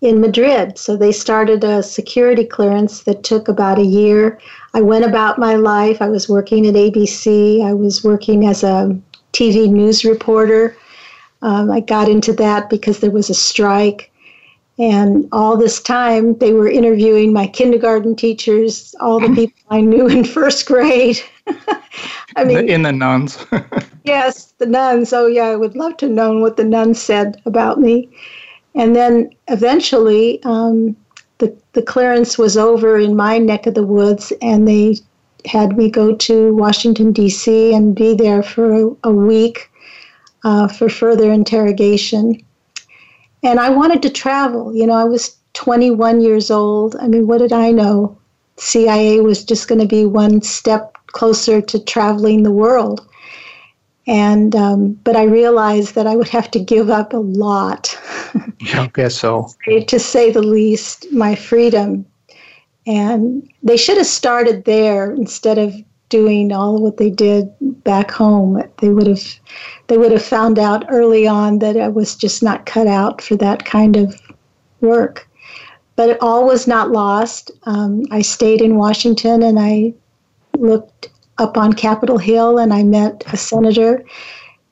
in 0.00 0.20
Madrid. 0.20 0.78
So 0.78 0.96
they 0.96 1.12
started 1.12 1.64
a 1.64 1.82
security 1.82 2.44
clearance 2.44 3.02
that 3.02 3.24
took 3.24 3.48
about 3.48 3.78
a 3.78 3.84
year. 3.84 4.38
I 4.74 4.80
went 4.80 5.04
about 5.04 5.38
my 5.38 5.56
life. 5.56 6.00
I 6.00 6.08
was 6.08 6.28
working 6.28 6.66
at 6.66 6.74
ABC, 6.74 7.64
I 7.64 7.72
was 7.72 8.04
working 8.04 8.46
as 8.46 8.62
a 8.62 8.96
TV 9.32 9.68
news 9.68 10.04
reporter. 10.04 10.76
Um, 11.42 11.70
I 11.70 11.80
got 11.80 12.08
into 12.08 12.32
that 12.34 12.70
because 12.70 13.00
there 13.00 13.10
was 13.10 13.30
a 13.30 13.34
strike. 13.34 14.10
And 14.78 15.28
all 15.32 15.56
this 15.56 15.80
time, 15.80 16.38
they 16.38 16.52
were 16.52 16.68
interviewing 16.68 17.32
my 17.32 17.48
kindergarten 17.48 18.14
teachers, 18.14 18.94
all 19.00 19.18
the 19.18 19.34
people 19.34 19.60
I 19.70 19.80
knew 19.80 20.06
in 20.06 20.22
first 20.22 20.66
grade. 20.66 21.20
I 22.36 22.44
mean, 22.44 22.68
in 22.68 22.82
the 22.82 22.92
nuns. 22.92 23.44
yes, 24.04 24.52
the 24.58 24.66
nuns. 24.66 25.12
Oh, 25.12 25.26
yeah, 25.26 25.46
I 25.46 25.56
would 25.56 25.74
love 25.74 25.96
to 25.96 26.08
know 26.08 26.38
what 26.38 26.56
the 26.56 26.64
nuns 26.64 27.02
said 27.02 27.42
about 27.44 27.80
me. 27.80 28.08
And 28.76 28.94
then 28.94 29.30
eventually, 29.48 30.40
um, 30.44 30.96
the, 31.38 31.56
the 31.72 31.82
clearance 31.82 32.38
was 32.38 32.56
over 32.56 32.98
in 32.98 33.16
my 33.16 33.38
neck 33.38 33.66
of 33.66 33.74
the 33.74 33.82
woods, 33.82 34.32
and 34.40 34.68
they 34.68 34.96
had 35.44 35.76
me 35.76 35.90
go 35.90 36.14
to 36.14 36.54
Washington, 36.54 37.12
D.C., 37.12 37.74
and 37.74 37.96
be 37.96 38.14
there 38.14 38.44
for 38.44 38.72
a, 38.72 38.96
a 39.04 39.12
week 39.12 39.70
uh, 40.44 40.68
for 40.68 40.88
further 40.88 41.32
interrogation. 41.32 42.40
And 43.42 43.60
I 43.60 43.70
wanted 43.70 44.02
to 44.02 44.10
travel. 44.10 44.74
You 44.74 44.86
know, 44.86 44.94
I 44.94 45.04
was 45.04 45.36
21 45.54 46.20
years 46.20 46.50
old. 46.50 46.96
I 46.96 47.08
mean, 47.08 47.26
what 47.26 47.38
did 47.38 47.52
I 47.52 47.70
know? 47.70 48.18
CIA 48.56 49.20
was 49.20 49.44
just 49.44 49.68
going 49.68 49.80
to 49.80 49.86
be 49.86 50.04
one 50.04 50.42
step 50.42 50.96
closer 51.08 51.60
to 51.60 51.78
traveling 51.78 52.42
the 52.42 52.50
world. 52.50 53.06
And 54.06 54.56
um, 54.56 54.92
but 55.04 55.16
I 55.16 55.24
realized 55.24 55.94
that 55.94 56.06
I 56.06 56.16
would 56.16 56.28
have 56.28 56.50
to 56.52 56.58
give 56.58 56.88
up 56.88 57.12
a 57.12 57.18
lot. 57.18 57.96
yeah, 58.60 58.82
I 58.82 58.86
guess 58.86 59.16
so. 59.16 59.48
to 59.86 59.98
say 59.98 60.30
the 60.30 60.42
least, 60.42 61.06
my 61.12 61.34
freedom. 61.34 62.06
And 62.86 63.46
they 63.62 63.76
should 63.76 63.98
have 63.98 64.06
started 64.06 64.64
there 64.64 65.12
instead 65.12 65.58
of 65.58 65.74
doing 66.08 66.52
all 66.52 66.80
what 66.80 66.96
they 66.96 67.10
did 67.10 67.50
back 67.84 68.10
home. 68.10 68.62
They 68.78 68.88
would 68.90 69.06
have 69.06 69.22
they 69.88 69.98
would 69.98 70.12
have 70.12 70.24
found 70.24 70.58
out 70.58 70.84
early 70.88 71.26
on 71.26 71.58
that 71.60 71.76
I 71.76 71.88
was 71.88 72.14
just 72.14 72.42
not 72.42 72.66
cut 72.66 72.86
out 72.86 73.20
for 73.20 73.36
that 73.36 73.64
kind 73.64 73.96
of 73.96 74.20
work. 74.80 75.28
But 75.96 76.10
it 76.10 76.18
all 76.20 76.46
was 76.46 76.66
not 76.66 76.90
lost. 76.90 77.50
Um, 77.64 78.04
I 78.10 78.22
stayed 78.22 78.60
in 78.60 78.76
Washington 78.76 79.42
and 79.42 79.58
I 79.58 79.94
looked 80.56 81.08
up 81.38 81.56
on 81.56 81.72
Capitol 81.72 82.18
Hill 82.18 82.58
and 82.58 82.72
I 82.72 82.82
met 82.82 83.24
a 83.32 83.36
senator 83.36 84.04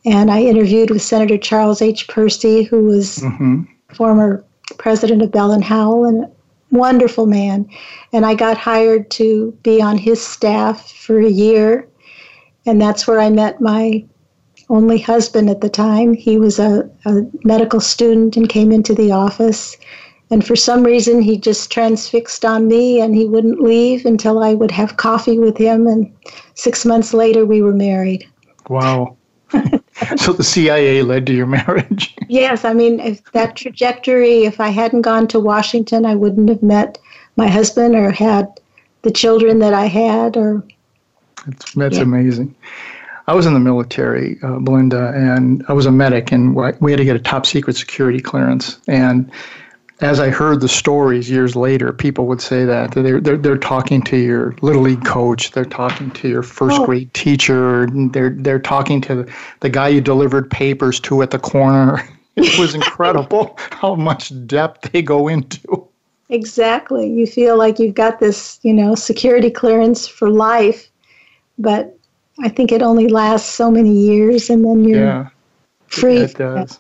and 0.05 0.31
I 0.31 0.42
interviewed 0.42 0.90
with 0.90 1.03
Senator 1.03 1.37
Charles 1.37 1.83
H. 1.83 2.07
Percy, 2.07 2.62
who 2.62 2.85
was 2.85 3.18
mm-hmm. 3.18 3.62
former 3.94 4.44
president 4.79 5.22
of 5.22 5.33
Bell 5.33 5.53
and 5.53 5.64
Howell 5.64 6.05
and 6.05 6.27
wonderful 6.70 7.26
man. 7.26 7.68
And 8.12 8.26
I 8.26 8.35
got 8.35 8.57
hired 8.57 9.11
to 9.12 9.57
be 9.62 9.81
on 9.81 9.98
his 9.98 10.24
staff 10.24 10.90
for 10.92 11.18
a 11.20 11.31
year. 11.31 11.88
And 12.64 12.81
that's 12.81 13.07
where 13.07 13.20
I 13.20 13.31
met 13.31 13.61
my 13.61 14.05
only 14.68 14.98
husband 14.98 15.48
at 15.48 15.61
the 15.61 15.68
time. 15.68 16.14
He 16.14 16.38
was 16.38 16.59
a, 16.59 16.88
a 17.05 17.22
medical 17.44 17.81
student 17.81 18.37
and 18.37 18.48
came 18.48 18.72
into 18.72 18.94
the 18.94 19.12
office. 19.12 19.76
And 20.31 20.44
for 20.44 20.57
some 20.57 20.83
reason, 20.83 21.22
he 21.22 21.37
just 21.37 21.70
transfixed 21.70 22.44
on 22.44 22.66
me 22.66 23.00
and 23.00 23.14
he 23.14 23.26
wouldn't 23.26 23.61
leave 23.61 24.05
until 24.05 24.42
I 24.42 24.55
would 24.55 24.72
have 24.72 24.96
coffee 24.96 25.38
with 25.38 25.57
him. 25.57 25.87
And 25.87 26.12
six 26.55 26.85
months 26.85 27.14
later, 27.14 27.46
we 27.46 27.62
were 27.62 27.72
married. 27.72 28.26
Wow. 28.68 29.16
so 30.16 30.33
the 30.33 30.45
CIA 30.45 31.03
led 31.03 31.27
to 31.27 31.35
your 31.35 31.47
marriage? 31.47 32.14
yes. 32.29 32.64
I 32.64 32.73
mean, 32.73 33.01
if 33.01 33.25
that 33.33 33.57
trajectory, 33.57 34.45
if 34.45 34.61
I 34.61 34.69
hadn't 34.69 35.03
gone 35.03 35.27
to 35.29 35.40
Washington, 35.40 36.05
I 36.07 36.14
wouldn't 36.14 36.49
have 36.49 36.62
met 36.62 36.99
my 37.37 37.49
husband 37.49 37.95
or 37.95 38.11
had 38.11 38.49
the 39.03 39.11
children 39.11 39.59
that 39.61 39.75
I 39.75 39.87
had. 39.87 40.37
Or 40.37 40.64
That's, 41.47 41.73
that's 41.73 41.97
yeah. 41.97 42.03
amazing. 42.03 42.55
I 43.29 43.35
was 43.35 43.47
in 43.47 43.55
the 43.55 43.61
military, 43.61 44.38
uh, 44.42 44.61
Belinda, 44.61 45.12
and 45.14 45.64
I 45.69 45.73
was 45.73 45.87
a 45.87 45.90
medic, 45.90 46.31
and 46.31 46.55
we 46.55 46.92
had 46.92 46.99
to 46.99 47.05
get 47.05 47.16
a 47.16 47.21
top 47.21 47.45
secret 47.45 47.77
security 47.77 48.21
clearance. 48.21 48.79
And 48.87 49.31
as 50.00 50.20
I 50.20 50.28
heard 50.28 50.61
the 50.61 50.68
stories 50.68 51.30
years 51.30 51.56
later, 51.56 51.92
people 51.92 52.26
would 52.26 52.40
say 52.40 52.64
that 52.64 52.92
they're, 52.92 53.20
they're, 53.20 53.38
they're 53.38 53.56
talking 53.56 54.02
to 54.02 54.16
your 54.16 54.54
little 54.61 54.82
league 54.82 55.04
coach, 55.04 55.52
they're 55.52 55.64
talking 55.64 56.11
to 56.12 56.28
your 56.28 56.42
first 56.42 56.80
oh. 56.80 56.87
grade 56.87 57.12
teacher, 57.14 57.88
they're, 58.12 58.30
they're 58.30 58.59
talking 58.59 59.00
to 59.02 59.26
the 59.61 59.70
guy 59.70 59.88
you 59.88 60.00
delivered 60.02 60.50
papers 60.50 61.00
to 61.00 61.22
at 61.22 61.30
the 61.30 61.38
corner. 61.38 62.06
It 62.38 62.59
was 62.59 62.74
incredible 62.82 63.56
how 63.70 63.94
much 63.94 64.30
depth 64.46 64.92
they 64.92 65.00
go 65.00 65.26
into. 65.26 65.88
Exactly. 66.28 67.11
You 67.11 67.26
feel 67.26 67.56
like 67.56 67.78
you've 67.78 67.94
got 67.94 68.20
this, 68.20 68.61
you 68.62 68.74
know, 68.74 68.94
security 68.94 69.50
clearance 69.50 70.06
for 70.06 70.28
life, 70.28 70.90
but 71.59 71.96
I 72.40 72.50
think 72.50 72.72
it 72.72 72.82
only 72.82 73.09
lasts 73.09 73.48
so 73.48 73.70
many 73.70 73.90
years 73.90 74.50
and 74.50 74.62
then 74.62 74.85
you're 74.85 75.00
yeah, 75.00 75.28
free. 75.87 76.18
It 76.18 76.37
does. 76.37 76.78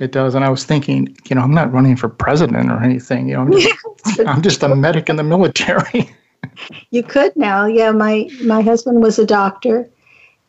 It 0.00 0.12
does. 0.12 0.34
And 0.34 0.44
I 0.44 0.48
was 0.48 0.64
thinking, 0.64 1.14
you 1.28 1.36
know, 1.36 1.42
I'm 1.42 1.54
not 1.54 1.70
running 1.72 1.94
for 1.94 2.08
president 2.08 2.70
or 2.70 2.82
anything. 2.82 3.28
You 3.28 3.34
know, 3.34 3.42
I'm 3.42 3.52
just, 3.52 4.20
I'm 4.26 4.42
just 4.42 4.62
a 4.62 4.74
medic 4.74 5.10
in 5.10 5.16
the 5.16 5.22
military. 5.22 6.10
you 6.90 7.02
could 7.02 7.36
now. 7.36 7.66
Yeah, 7.66 7.92
my 7.92 8.28
my 8.42 8.62
husband 8.62 9.02
was 9.02 9.18
a 9.18 9.26
doctor, 9.26 9.88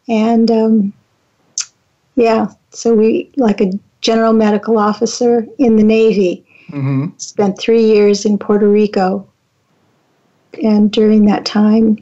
and 0.07 0.49
um, 0.49 0.93
yeah, 2.15 2.47
so 2.69 2.93
we 2.93 3.29
like 3.35 3.59
a 3.59 3.71
general 3.99 4.31
medical 4.31 4.79
officer 4.79 5.45
in 5.57 5.75
the 5.75 5.83
Navy. 5.83 6.45
Mm-hmm. 6.69 7.07
Spent 7.17 7.59
three 7.59 7.83
years 7.83 8.25
in 8.25 8.37
Puerto 8.37 8.69
Rico, 8.69 9.27
and 10.63 10.89
during 10.89 11.25
that 11.25 11.45
time, 11.45 11.97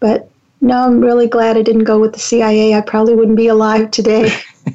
but 0.00 0.30
no, 0.62 0.78
I'm 0.86 1.00
really 1.02 1.26
glad 1.26 1.58
I 1.58 1.62
didn't 1.62 1.84
go 1.84 1.98
with 1.98 2.14
the 2.14 2.18
CIA. 2.18 2.74
I 2.74 2.80
probably 2.80 3.14
wouldn't 3.14 3.36
be 3.36 3.48
alive 3.48 3.90
today. 3.90 4.32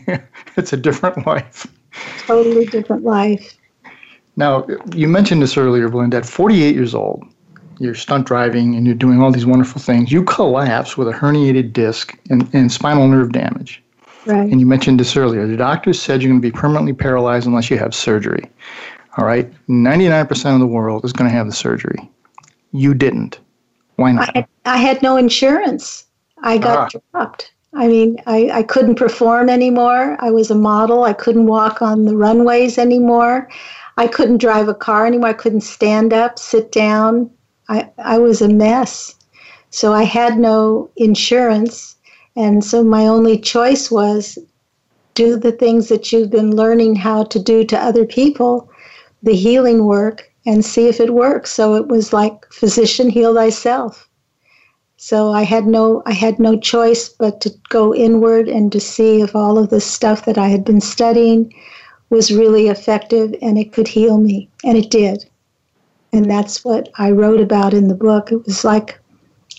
it's 0.56 0.74
a 0.74 0.78
different 0.78 1.26
life. 1.26 1.66
Totally 2.20 2.66
different 2.66 3.04
life. 3.04 3.58
Now, 4.38 4.68
you 4.94 5.08
mentioned 5.08 5.42
this 5.42 5.58
earlier, 5.58 5.88
Belinda. 5.90 6.18
At 6.18 6.26
48 6.26 6.76
years 6.76 6.94
old, 6.94 7.24
you're 7.80 7.96
stunt 7.96 8.28
driving 8.28 8.76
and 8.76 8.86
you're 8.86 8.96
doing 8.96 9.22
all 9.22 9.32
these 9.32 9.46
wonderful 9.46 9.82
things. 9.82 10.12
You 10.12 10.24
collapse 10.24 10.98
with 10.98 11.08
a 11.08 11.12
herniated 11.12 11.74
disc 11.74 12.18
and, 12.30 12.54
and 12.54 12.72
spinal 12.72 13.08
nerve 13.08 13.32
damage. 13.32 13.82
Right. 14.26 14.50
And 14.50 14.60
you 14.60 14.66
mentioned 14.66 15.00
this 15.00 15.16
earlier. 15.16 15.46
The 15.48 15.58
doctor 15.58 15.94
said 15.94 16.22
you're 16.22 16.32
going 16.32 16.42
to 16.42 16.48
be 16.48 16.52
permanently 16.52 16.94
paralyzed 16.94 17.48
unless 17.48 17.70
you 17.70 17.78
have 17.78 17.94
surgery. 17.94 18.50
All 19.18 19.26
right. 19.26 19.52
99% 19.68 20.54
of 20.54 20.60
the 20.60 20.68
world 20.68 21.06
is 21.06 21.14
going 21.14 21.30
to 21.30 21.36
have 21.36 21.46
the 21.46 21.54
surgery. 21.54 22.10
You 22.72 22.94
didn't. 22.94 23.40
Why 23.96 24.12
not? 24.12 24.30
I 24.30 24.40
had, 24.40 24.48
I 24.66 24.78
had 24.78 25.02
no 25.02 25.16
insurance. 25.16 26.06
I 26.44 26.58
got 26.58 26.96
ah. 26.96 27.00
dropped. 27.12 27.54
I 27.76 27.88
mean, 27.88 28.18
I, 28.26 28.50
I 28.52 28.64
couldn't 28.64 28.96
perform 28.96 29.50
anymore. 29.50 30.18
I 30.22 30.32
was 30.32 30.50
a 30.50 30.56
model. 30.56 31.04
I 31.04 31.14
couldn't 31.14 31.48
walk 31.48 31.82
on 31.82 32.06
the 32.06 32.16
runways 32.16 32.78
anymore. 32.78 33.50
I 33.98 34.08
couldn't 34.08 34.38
drive 34.38 34.70
a 34.70 34.74
car 34.74 35.06
anymore. 35.06 35.30
I 35.30 35.34
couldn't 35.34 35.62
stand 35.62 36.14
up, 36.14 36.40
sit 36.40 36.72
down. 36.72 37.30
I, 37.68 37.90
I 37.98 38.18
was 38.18 38.42
a 38.42 38.48
mess. 38.48 39.16
So 39.72 39.92
I 39.92 40.04
had 40.04 40.38
no 40.38 40.90
insurance. 40.96 41.98
And 42.38 42.64
so 42.64 42.84
my 42.84 43.08
only 43.08 43.38
choice 43.38 43.92
was 43.92 44.38
do 45.14 45.38
the 45.38 45.52
things 45.52 45.90
that 45.90 46.12
you've 46.12 46.30
been 46.30 46.56
learning 46.56 46.96
how 46.96 47.24
to 47.24 47.40
do 47.40 47.64
to 47.66 47.78
other 47.78 48.06
people, 48.06 48.70
the 49.24 49.36
healing 49.36 49.86
work, 49.86 50.32
and 50.46 50.64
see 50.64 50.88
if 50.88 51.00
it 51.00 51.14
works. 51.14 51.52
So 51.52 51.76
it 51.76 51.88
was 51.88 52.14
like 52.14 52.46
physician 52.52 53.10
heal 53.10 53.34
thyself. 53.34 54.08
So 55.06 55.32
I 55.32 55.44
had 55.44 55.68
no 55.68 56.02
I 56.08 56.14
had 56.14 56.40
no 56.40 56.58
choice 56.58 57.10
but 57.10 57.40
to 57.42 57.54
go 57.70 57.94
inward 57.94 58.48
and 58.50 58.72
to 58.72 58.80
see 58.80 59.22
if 59.22 59.36
all 59.36 59.60
of 59.60 59.70
the 59.70 59.80
stuff 59.80 60.26
that 60.26 60.40
I 60.40 60.48
had 60.48 60.66
been 60.66 60.82
studying 60.82 61.54
was 62.10 62.34
really 62.34 62.70
effective 62.70 63.36
and 63.40 63.60
it 63.60 63.72
could 63.72 63.88
heal 63.88 64.18
me. 64.18 64.50
And 64.64 64.80
it 64.80 64.90
did. 64.90 65.30
And 66.12 66.28
that's 66.28 66.66
what 66.66 66.90
I 66.98 67.12
wrote 67.12 67.40
about 67.40 67.72
in 67.72 67.88
the 67.88 67.94
book. 67.94 68.32
It 68.32 68.48
was 68.48 68.66
like 68.66 69.00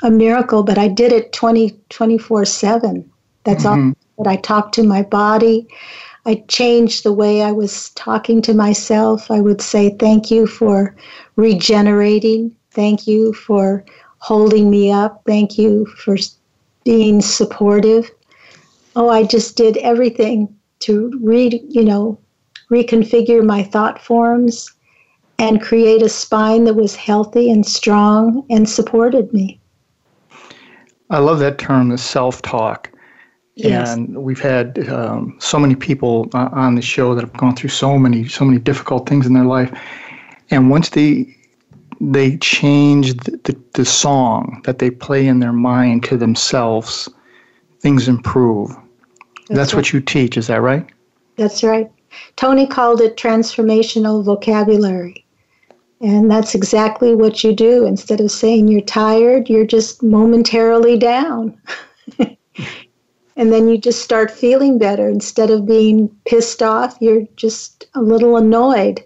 a 0.02 0.10
miracle, 0.10 0.64
but 0.64 0.78
I 0.78 0.88
did 0.88 1.12
it 1.12 1.32
20, 1.32 1.78
24 1.90 2.44
7. 2.44 3.08
That's 3.44 3.62
mm-hmm. 3.62 3.90
all 4.18 4.24
that 4.24 4.28
I 4.28 4.40
talked 4.40 4.74
to 4.74 4.82
my 4.82 5.02
body. 5.02 5.68
I 6.24 6.42
changed 6.48 7.04
the 7.04 7.12
way 7.12 7.42
I 7.42 7.52
was 7.52 7.90
talking 7.90 8.42
to 8.42 8.52
myself. 8.52 9.30
I 9.30 9.40
would 9.40 9.60
say, 9.60 9.90
Thank 9.90 10.28
you 10.28 10.48
for 10.48 10.96
regenerating. 11.36 12.56
Thank 12.72 13.06
you 13.06 13.32
for 13.32 13.84
holding 14.26 14.68
me 14.68 14.90
up. 14.90 15.22
Thank 15.24 15.56
you 15.56 15.86
for 15.86 16.16
being 16.84 17.22
supportive. 17.22 18.10
Oh, 18.96 19.08
I 19.08 19.22
just 19.22 19.56
did 19.56 19.76
everything 19.76 20.52
to 20.80 21.16
read, 21.22 21.62
you 21.68 21.84
know, 21.84 22.18
reconfigure 22.68 23.44
my 23.44 23.62
thought 23.62 24.02
forms 24.02 24.68
and 25.38 25.62
create 25.62 26.02
a 26.02 26.08
spine 26.08 26.64
that 26.64 26.74
was 26.74 26.96
healthy 26.96 27.52
and 27.52 27.64
strong 27.64 28.44
and 28.50 28.68
supported 28.68 29.32
me. 29.32 29.60
I 31.08 31.18
love 31.18 31.38
that 31.38 31.58
term, 31.58 31.90
the 31.90 31.98
self 31.98 32.42
talk. 32.42 32.90
Yes. 33.54 33.94
And 33.94 34.24
we've 34.24 34.40
had 34.40 34.88
um, 34.88 35.36
so 35.38 35.60
many 35.60 35.76
people 35.76 36.28
uh, 36.34 36.48
on 36.50 36.74
the 36.74 36.82
show 36.82 37.14
that 37.14 37.20
have 37.20 37.36
gone 37.36 37.54
through 37.54 37.70
so 37.70 37.96
many, 37.96 38.26
so 38.26 38.44
many 38.44 38.58
difficult 38.58 39.08
things 39.08 39.24
in 39.24 39.34
their 39.34 39.44
life. 39.44 39.70
And 40.50 40.68
once 40.68 40.88
they 40.88 41.35
they 42.00 42.36
change 42.38 43.14
the, 43.14 43.32
the, 43.44 43.60
the 43.74 43.84
song 43.84 44.60
that 44.64 44.78
they 44.78 44.90
play 44.90 45.26
in 45.26 45.40
their 45.40 45.52
mind 45.52 46.04
to 46.04 46.16
themselves, 46.16 47.08
things 47.80 48.08
improve. 48.08 48.70
That's, 49.48 49.58
That's 49.58 49.72
right. 49.72 49.78
what 49.78 49.92
you 49.92 50.00
teach, 50.00 50.36
is 50.36 50.48
that 50.48 50.60
right? 50.60 50.86
That's 51.36 51.62
right. 51.62 51.90
Tony 52.36 52.66
called 52.66 53.00
it 53.00 53.16
transformational 53.16 54.24
vocabulary. 54.24 55.24
And 56.00 56.30
that's 56.30 56.54
exactly 56.54 57.14
what 57.14 57.42
you 57.42 57.54
do. 57.54 57.86
Instead 57.86 58.20
of 58.20 58.30
saying 58.30 58.68
you're 58.68 58.82
tired, 58.82 59.48
you're 59.48 59.66
just 59.66 60.02
momentarily 60.02 60.98
down. 60.98 61.58
and 63.36 63.52
then 63.52 63.68
you 63.68 63.78
just 63.78 64.02
start 64.02 64.30
feeling 64.30 64.78
better. 64.78 65.08
Instead 65.08 65.50
of 65.50 65.66
being 65.66 66.08
pissed 66.26 66.62
off, 66.62 66.98
you're 67.00 67.26
just 67.36 67.86
a 67.94 68.02
little 68.02 68.36
annoyed. 68.36 69.02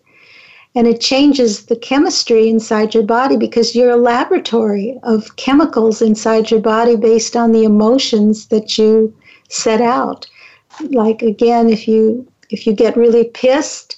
And 0.75 0.87
it 0.87 1.01
changes 1.01 1.67
the 1.67 1.77
chemistry 1.77 2.49
inside 2.49 2.95
your 2.95 3.03
body 3.03 3.37
because 3.37 3.75
you're 3.75 3.91
a 3.91 3.97
laboratory 3.97 4.99
of 5.03 5.35
chemicals 5.37 6.01
inside 6.01 6.51
your 6.51 6.61
body 6.61 6.97
based 6.97 7.37
on 7.37 7.53
the 7.53 7.65
emotions 7.65 8.47
that 8.47 8.79
you 8.79 9.15
set 9.49 9.81
out. 9.81 10.27
Like 10.91 11.23
again, 11.23 11.69
if 11.69 11.89
you 11.89 12.27
if 12.51 12.67
you 12.67 12.73
get 12.73 12.97
really 12.97 13.25
pissed, 13.25 13.97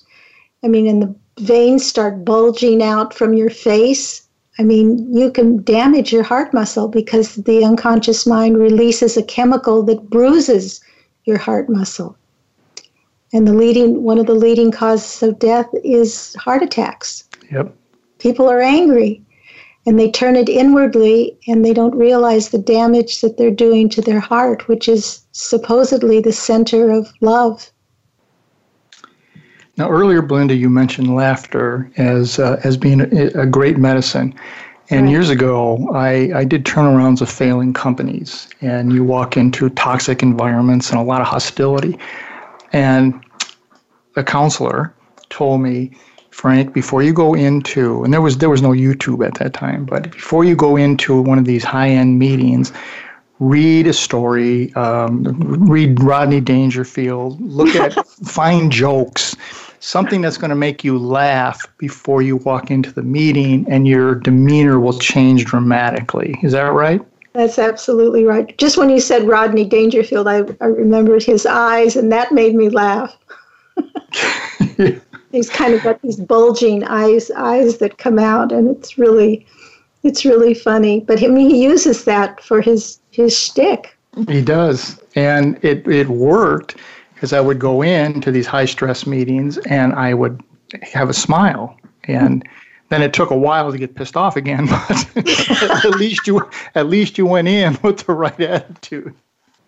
I 0.62 0.68
mean, 0.68 0.86
and 0.86 1.02
the 1.02 1.14
veins 1.42 1.84
start 1.84 2.24
bulging 2.24 2.82
out 2.82 3.14
from 3.14 3.34
your 3.34 3.50
face, 3.50 4.26
I 4.58 4.62
mean, 4.62 5.14
you 5.14 5.30
can 5.30 5.62
damage 5.62 6.12
your 6.12 6.22
heart 6.22 6.52
muscle 6.52 6.88
because 6.88 7.36
the 7.36 7.64
unconscious 7.64 8.26
mind 8.26 8.58
releases 8.58 9.16
a 9.16 9.22
chemical 9.22 9.82
that 9.84 10.10
bruises 10.10 10.80
your 11.24 11.38
heart 11.38 11.68
muscle. 11.68 12.16
And 13.32 13.46
the 13.46 13.54
leading 13.54 14.02
one 14.02 14.18
of 14.18 14.26
the 14.26 14.34
leading 14.34 14.70
causes 14.70 15.22
of 15.22 15.38
death 15.38 15.68
is 15.82 16.34
heart 16.34 16.62
attacks. 16.62 17.24
Yep. 17.50 17.74
People 18.18 18.48
are 18.48 18.60
angry 18.60 19.22
and 19.86 19.98
they 19.98 20.10
turn 20.10 20.36
it 20.36 20.48
inwardly 20.48 21.36
and 21.48 21.64
they 21.64 21.72
don't 21.72 21.94
realize 21.94 22.50
the 22.50 22.58
damage 22.58 23.20
that 23.20 23.36
they're 23.36 23.50
doing 23.50 23.88
to 23.90 24.00
their 24.00 24.20
heart, 24.20 24.68
which 24.68 24.88
is 24.88 25.22
supposedly 25.32 26.20
the 26.20 26.32
center 26.32 26.90
of 26.90 27.12
love. 27.20 27.70
Now, 29.78 29.90
earlier, 29.90 30.22
Belinda, 30.22 30.54
you 30.54 30.68
mentioned 30.68 31.14
laughter 31.14 31.90
as 31.96 32.38
uh, 32.38 32.60
as 32.62 32.76
being 32.76 33.00
a, 33.00 33.40
a, 33.40 33.46
great 33.46 33.78
medicine. 33.78 34.34
And 34.90 35.06
right. 35.06 35.10
years 35.10 35.30
ago, 35.30 35.88
I, 35.94 36.30
I 36.34 36.44
did 36.44 36.64
turnarounds 36.64 37.22
of 37.22 37.30
failing 37.30 37.72
companies, 37.72 38.48
and 38.60 38.92
you 38.92 39.02
walk 39.02 39.38
into 39.38 39.70
toxic 39.70 40.22
environments 40.22 40.90
and 40.90 41.00
a 41.00 41.02
lot 41.02 41.22
of 41.22 41.26
hostility. 41.26 41.98
And 42.72 43.22
a 44.16 44.24
counselor 44.24 44.94
told 45.30 45.60
me, 45.60 45.92
Frank, 46.30 46.72
before 46.72 47.02
you 47.02 47.12
go 47.12 47.34
into, 47.34 48.02
and 48.04 48.12
there 48.12 48.22
was 48.22 48.38
there 48.38 48.48
was 48.50 48.62
no 48.62 48.70
YouTube 48.70 49.24
at 49.26 49.34
that 49.34 49.52
time, 49.52 49.84
but 49.84 50.10
before 50.10 50.44
you 50.44 50.56
go 50.56 50.76
into 50.76 51.20
one 51.20 51.38
of 51.38 51.44
these 51.44 51.62
high 51.62 51.90
end 51.90 52.18
meetings, 52.18 52.72
read 53.38 53.86
a 53.86 53.92
story, 53.92 54.72
um, 54.74 55.24
read 55.68 56.00
Rodney 56.02 56.40
Dangerfield, 56.40 57.40
look 57.40 57.74
at, 57.74 58.06
find 58.24 58.72
jokes, 58.72 59.36
something 59.80 60.20
that's 60.22 60.38
going 60.38 60.50
to 60.50 60.56
make 60.56 60.84
you 60.84 60.96
laugh 60.96 61.60
before 61.76 62.22
you 62.22 62.36
walk 62.36 62.70
into 62.70 62.92
the 62.92 63.02
meeting, 63.02 63.66
and 63.68 63.86
your 63.86 64.14
demeanor 64.14 64.80
will 64.80 64.98
change 64.98 65.44
dramatically. 65.44 66.38
Is 66.42 66.52
that 66.52 66.72
right? 66.72 67.02
That's 67.34 67.58
absolutely 67.58 68.24
right. 68.24 68.56
Just 68.58 68.76
when 68.76 68.90
you 68.90 69.00
said 69.00 69.26
Rodney 69.26 69.64
Dangerfield, 69.64 70.28
I, 70.28 70.42
I 70.60 70.66
remembered 70.66 71.22
his 71.22 71.46
eyes, 71.46 71.96
and 71.96 72.12
that 72.12 72.32
made 72.32 72.54
me 72.54 72.68
laugh. 72.68 73.16
He's 75.32 75.48
kind 75.48 75.72
of 75.72 75.82
got 75.82 76.02
these 76.02 76.16
bulging 76.16 76.84
eyes, 76.84 77.30
eyes 77.30 77.78
that 77.78 77.96
come 77.96 78.18
out, 78.18 78.52
and 78.52 78.68
it's 78.68 78.98
really, 78.98 79.46
it's 80.02 80.26
really 80.26 80.52
funny. 80.52 81.00
But 81.00 81.24
I 81.24 81.28
mean, 81.28 81.48
he 81.48 81.62
uses 81.62 82.04
that 82.04 82.42
for 82.42 82.60
his 82.60 82.98
his 83.10 83.36
shtick. 83.36 83.96
He 84.28 84.42
does, 84.42 85.00
and 85.14 85.58
it 85.64 85.86
it 85.88 86.08
worked 86.10 86.76
because 87.14 87.32
I 87.32 87.40
would 87.40 87.58
go 87.58 87.82
in 87.82 88.20
to 88.20 88.30
these 88.30 88.46
high 88.46 88.66
stress 88.66 89.06
meetings 89.06 89.56
and 89.58 89.94
I 89.94 90.12
would 90.12 90.42
have 90.82 91.08
a 91.08 91.14
smile, 91.14 91.78
and 92.04 92.46
then 92.92 93.02
it 93.02 93.12
took 93.12 93.30
a 93.30 93.36
while 93.36 93.72
to 93.72 93.78
get 93.78 93.94
pissed 93.94 94.16
off 94.16 94.36
again. 94.36 94.68
But 95.14 95.84
at 95.84 95.96
least 95.96 96.26
you 96.26 96.48
at 96.74 96.88
least 96.88 97.16
you 97.16 97.26
went 97.26 97.48
in 97.48 97.78
with 97.82 98.06
the 98.06 98.12
right 98.12 98.40
attitude. 98.40 99.14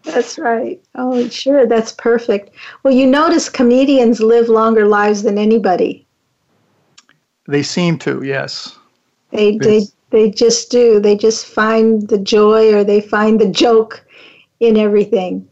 That's 0.03 0.39
right. 0.39 0.81
Oh, 0.95 1.29
sure. 1.29 1.67
That's 1.67 1.93
perfect. 1.93 2.51
Well, 2.83 2.93
you 2.93 3.07
notice 3.07 3.49
comedians 3.49 4.21
live 4.21 4.49
longer 4.49 4.87
lives 4.87 5.23
than 5.23 5.39
anybody. 5.39 6.07
They 7.47 7.63
seem 7.63 7.99
to, 8.01 8.23
yes. 8.23 8.77
They, 9.31 9.57
they 9.59 9.87
they 10.11 10.31
just 10.31 10.71
do. 10.71 11.01
They 11.01 11.17
just 11.17 11.47
find 11.47 12.07
the 12.09 12.19
joy 12.19 12.75
or 12.75 12.85
they 12.85 13.01
find 13.01 13.41
the 13.41 13.49
joke 13.49 14.05
in 14.61 14.77
everything. 14.77 15.49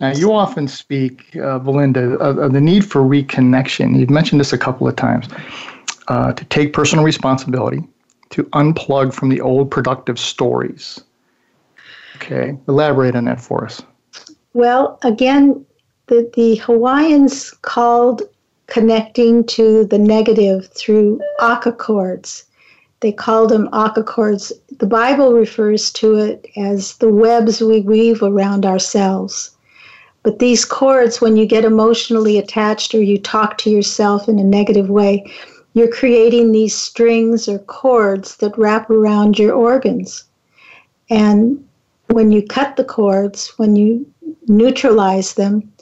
Now, 0.00 0.12
you 0.12 0.32
often 0.32 0.66
speak, 0.66 1.36
uh, 1.36 1.58
Belinda, 1.58 2.14
of, 2.16 2.38
of, 2.38 2.52
the 2.54 2.60
need 2.60 2.86
for 2.86 3.02
reconnection. 3.02 3.98
You've 3.98 4.08
mentioned 4.08 4.40
this 4.40 4.52
a 4.52 4.58
couple 4.58 4.88
of 4.88 4.96
times 4.96 5.28
uh, 6.10 6.32
to 6.32 6.44
take 6.46 6.72
personal 6.72 7.04
responsibility, 7.04 7.84
to 8.30 8.42
unplug 8.46 9.14
from 9.14 9.28
the 9.28 9.40
old 9.40 9.70
productive 9.70 10.18
stories. 10.18 11.00
Okay, 12.16 12.58
elaborate 12.66 13.14
on 13.14 13.26
that 13.26 13.40
for 13.40 13.64
us. 13.64 13.80
Well, 14.52 14.98
again, 15.04 15.64
the, 16.08 16.28
the 16.34 16.56
Hawaiians 16.56 17.52
called 17.62 18.22
connecting 18.66 19.44
to 19.44 19.84
the 19.84 19.98
negative 19.98 20.68
through 20.72 21.20
aka 21.40 21.70
cords. 21.70 22.42
They 22.98 23.12
called 23.12 23.50
them 23.50 23.68
aka 23.72 24.02
cords. 24.02 24.52
The 24.78 24.86
Bible 24.86 25.32
refers 25.32 25.92
to 25.92 26.16
it 26.16 26.44
as 26.56 26.96
the 26.96 27.08
webs 27.08 27.60
we 27.60 27.82
weave 27.82 28.20
around 28.20 28.66
ourselves. 28.66 29.52
But 30.24 30.40
these 30.40 30.64
cords, 30.64 31.20
when 31.20 31.36
you 31.36 31.46
get 31.46 31.64
emotionally 31.64 32.36
attached 32.36 32.96
or 32.96 33.00
you 33.00 33.16
talk 33.16 33.58
to 33.58 33.70
yourself 33.70 34.28
in 34.28 34.40
a 34.40 34.44
negative 34.44 34.90
way, 34.90 35.24
you're 35.74 35.90
creating 35.90 36.52
these 36.52 36.74
strings 36.74 37.48
or 37.48 37.58
cords 37.58 38.36
that 38.38 38.58
wrap 38.58 38.90
around 38.90 39.38
your 39.38 39.54
organs. 39.54 40.24
And 41.08 41.66
when 42.08 42.32
you 42.32 42.42
cut 42.46 42.76
the 42.76 42.84
cords, 42.84 43.52
when 43.56 43.76
you 43.76 44.06
neutralize 44.46 45.34
them, 45.34 45.72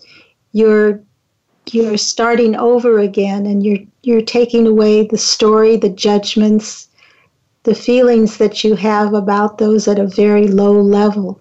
you're 0.52 1.00
you're 1.70 1.98
starting 1.98 2.56
over 2.56 2.98
again 2.98 3.44
and 3.44 3.64
you're 3.64 3.84
you're 4.02 4.22
taking 4.22 4.66
away 4.66 5.06
the 5.06 5.18
story, 5.18 5.76
the 5.76 5.90
judgments, 5.90 6.88
the 7.64 7.74
feelings 7.74 8.38
that 8.38 8.64
you 8.64 8.74
have 8.74 9.12
about 9.14 9.58
those 9.58 9.88
at 9.88 9.98
a 9.98 10.06
very 10.06 10.48
low 10.48 10.80
level. 10.80 11.40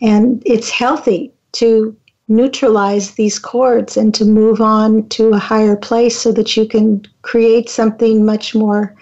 And 0.00 0.42
it's 0.46 0.70
healthy 0.70 1.32
to 1.52 1.96
neutralize 2.30 3.12
these 3.12 3.40
cords 3.40 3.96
and 3.96 4.14
to 4.14 4.24
move 4.24 4.60
on 4.60 5.06
to 5.08 5.30
a 5.30 5.38
higher 5.38 5.76
place 5.76 6.16
so 6.16 6.30
that 6.30 6.56
you 6.56 6.64
can 6.64 7.04
create 7.22 7.68
something 7.68 8.24
much 8.24 8.54
more 8.54 8.94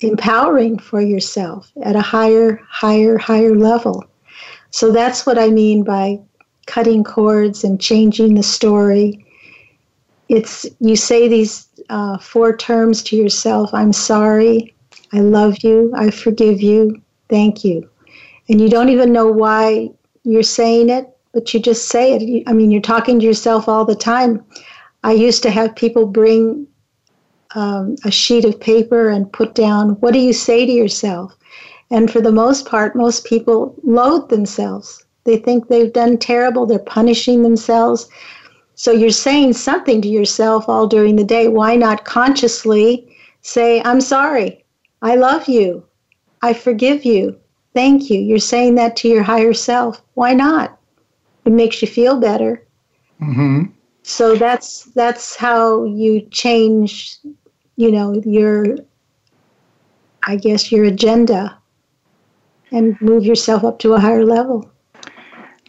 empowering 0.00 0.78
for 0.78 1.00
yourself 1.00 1.72
at 1.82 1.96
a 1.96 2.02
higher, 2.02 2.60
higher, 2.68 3.16
higher 3.16 3.56
level. 3.56 4.04
So 4.70 4.92
that's 4.92 5.24
what 5.24 5.38
I 5.38 5.48
mean 5.48 5.82
by 5.82 6.20
cutting 6.66 7.02
cords 7.02 7.64
and 7.64 7.80
changing 7.80 8.34
the 8.34 8.42
story. 8.42 9.24
It's 10.28 10.66
you 10.80 10.96
say 10.96 11.28
these 11.28 11.66
uh, 11.88 12.18
four 12.18 12.54
terms 12.54 13.02
to 13.04 13.16
yourself 13.16 13.72
I'm 13.72 13.94
sorry, 13.94 14.74
I 15.14 15.20
love 15.20 15.64
you, 15.64 15.90
I 15.96 16.10
forgive 16.10 16.60
you, 16.60 17.00
thank 17.30 17.64
you. 17.64 17.88
And 18.50 18.60
you 18.60 18.68
don't 18.68 18.90
even 18.90 19.14
know 19.14 19.32
why 19.32 19.88
you're 20.24 20.42
saying 20.42 20.90
it, 20.90 21.17
but 21.32 21.52
you 21.52 21.60
just 21.60 21.88
say 21.88 22.14
it. 22.14 22.44
I 22.46 22.52
mean, 22.52 22.70
you're 22.70 22.80
talking 22.80 23.20
to 23.20 23.26
yourself 23.26 23.68
all 23.68 23.84
the 23.84 23.94
time. 23.94 24.44
I 25.04 25.12
used 25.12 25.42
to 25.44 25.50
have 25.50 25.76
people 25.76 26.06
bring 26.06 26.66
um, 27.54 27.96
a 28.04 28.10
sheet 28.10 28.44
of 28.44 28.60
paper 28.60 29.08
and 29.08 29.32
put 29.32 29.54
down, 29.54 29.90
what 30.00 30.12
do 30.12 30.18
you 30.18 30.32
say 30.32 30.66
to 30.66 30.72
yourself? 30.72 31.36
And 31.90 32.10
for 32.10 32.20
the 32.20 32.32
most 32.32 32.66
part, 32.66 32.96
most 32.96 33.24
people 33.24 33.74
loathe 33.82 34.28
themselves. 34.28 35.06
They 35.24 35.36
think 35.36 35.68
they've 35.68 35.92
done 35.92 36.18
terrible, 36.18 36.66
they're 36.66 36.78
punishing 36.78 37.42
themselves. 37.42 38.08
So 38.74 38.92
you're 38.92 39.10
saying 39.10 39.54
something 39.54 40.00
to 40.02 40.08
yourself 40.08 40.68
all 40.68 40.86
during 40.86 41.16
the 41.16 41.24
day. 41.24 41.48
Why 41.48 41.76
not 41.76 42.04
consciously 42.04 43.16
say, 43.42 43.82
I'm 43.82 44.00
sorry, 44.00 44.64
I 45.02 45.16
love 45.16 45.48
you, 45.48 45.84
I 46.42 46.52
forgive 46.52 47.04
you, 47.04 47.38
thank 47.74 48.10
you? 48.10 48.20
You're 48.20 48.38
saying 48.38 48.76
that 48.76 48.96
to 48.96 49.08
your 49.08 49.22
higher 49.22 49.54
self. 49.54 50.02
Why 50.14 50.34
not? 50.34 50.77
It 51.48 51.52
makes 51.52 51.80
you 51.80 51.88
feel 51.88 52.20
better. 52.20 52.62
Mm-hmm. 53.22 53.72
So 54.02 54.36
that's 54.36 54.84
that's 54.92 55.34
how 55.34 55.84
you 55.84 56.20
change, 56.30 57.16
you 57.76 57.90
know, 57.90 58.20
your 58.26 58.76
I 60.24 60.36
guess 60.36 60.70
your 60.70 60.84
agenda 60.84 61.56
and 62.70 63.00
move 63.00 63.24
yourself 63.24 63.64
up 63.64 63.78
to 63.78 63.94
a 63.94 63.98
higher 63.98 64.26
level. 64.26 64.70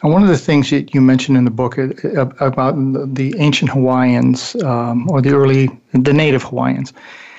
And 0.03 0.11
one 0.11 0.21
of 0.21 0.27
the 0.27 0.37
things 0.37 0.69
that 0.71 0.93
you 0.93 0.99
mentioned 0.99 1.37
in 1.37 1.45
the 1.45 1.57
book 1.61 1.79
uh, 1.79 2.27
about 2.41 2.73
the 3.15 3.33
ancient 3.37 3.71
Hawaiians 3.71 4.61
um, 4.63 5.09
or 5.09 5.21
the 5.21 5.31
early, 5.31 5.69
the 5.93 6.11
native 6.11 6.43
Hawaiians. 6.43 6.91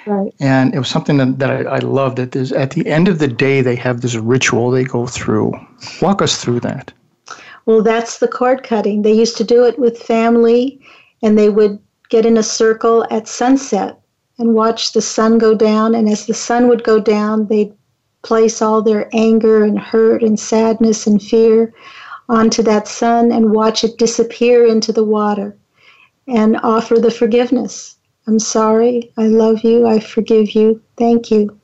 Right. 0.07 0.33
And 0.41 0.75
it 0.75 0.79
was 0.79 0.89
something 0.89 1.19
that, 1.19 1.39
that 1.41 1.51
I, 1.51 1.77
I 1.77 1.79
loved. 1.81 2.17
That 2.17 2.35
at 2.53 2.71
the 2.71 2.87
end 2.87 3.07
of 3.07 3.19
the 3.19 3.29
day, 3.29 3.61
they 3.61 3.77
have 3.77 4.01
this 4.01 4.15
ritual 4.15 4.71
they 4.71 4.85
go 4.85 5.07
through. 5.07 5.53
Walk 6.01 6.23
us 6.23 6.43
through 6.43 6.61
that. 6.61 6.91
Well, 7.67 7.83
that's 7.83 8.19
the 8.19 8.29
cord 8.29 8.63
cutting. 8.63 9.03
They 9.03 9.13
used 9.13 9.37
to 9.39 9.45
do 9.45 9.65
it 9.65 9.79
with 9.79 10.03
family, 10.03 10.81
and 11.23 11.39
they 11.39 11.49
would 11.49 11.79
get 12.09 12.27
in 12.27 12.37
a 12.37 12.43
circle 12.43 13.07
at 13.11 13.29
sunset 13.29 14.01
and 14.39 14.55
watch 14.55 14.93
the 14.93 15.03
sun 15.03 15.39
go 15.39 15.55
down. 15.55 15.95
And 15.95 16.09
as 16.09 16.27
the 16.27 16.35
sun 16.35 16.69
would 16.69 16.83
go 16.83 16.99
down, 16.99 17.47
they'd 17.47 17.73
place 18.23 18.61
all 18.61 18.83
their 18.83 19.09
anger 19.13 19.65
and 19.65 19.79
hurt 19.79 20.23
and 20.23 20.39
sadness 20.39 21.07
and 21.07 21.23
fear 21.23 21.73
onto 22.29 22.63
that 22.63 22.87
sun 22.87 23.33
and 23.33 23.53
watch 23.53 23.85
it 23.85 23.99
disappear 23.99 24.67
into 24.67 24.93
the 24.93 25.05
water 25.05 25.57
and 26.27 26.57
offer 26.63 26.97
the 26.97 27.11
forgiveness. 27.11 27.97
I'm 28.27 28.39
sorry. 28.39 29.13
I 29.17 29.27
love 29.27 29.65
you. 29.65 29.87
I 29.87 29.99
forgive 29.99 30.55
you. 30.55 30.83
Thank 30.97 31.31
you. 31.31 31.59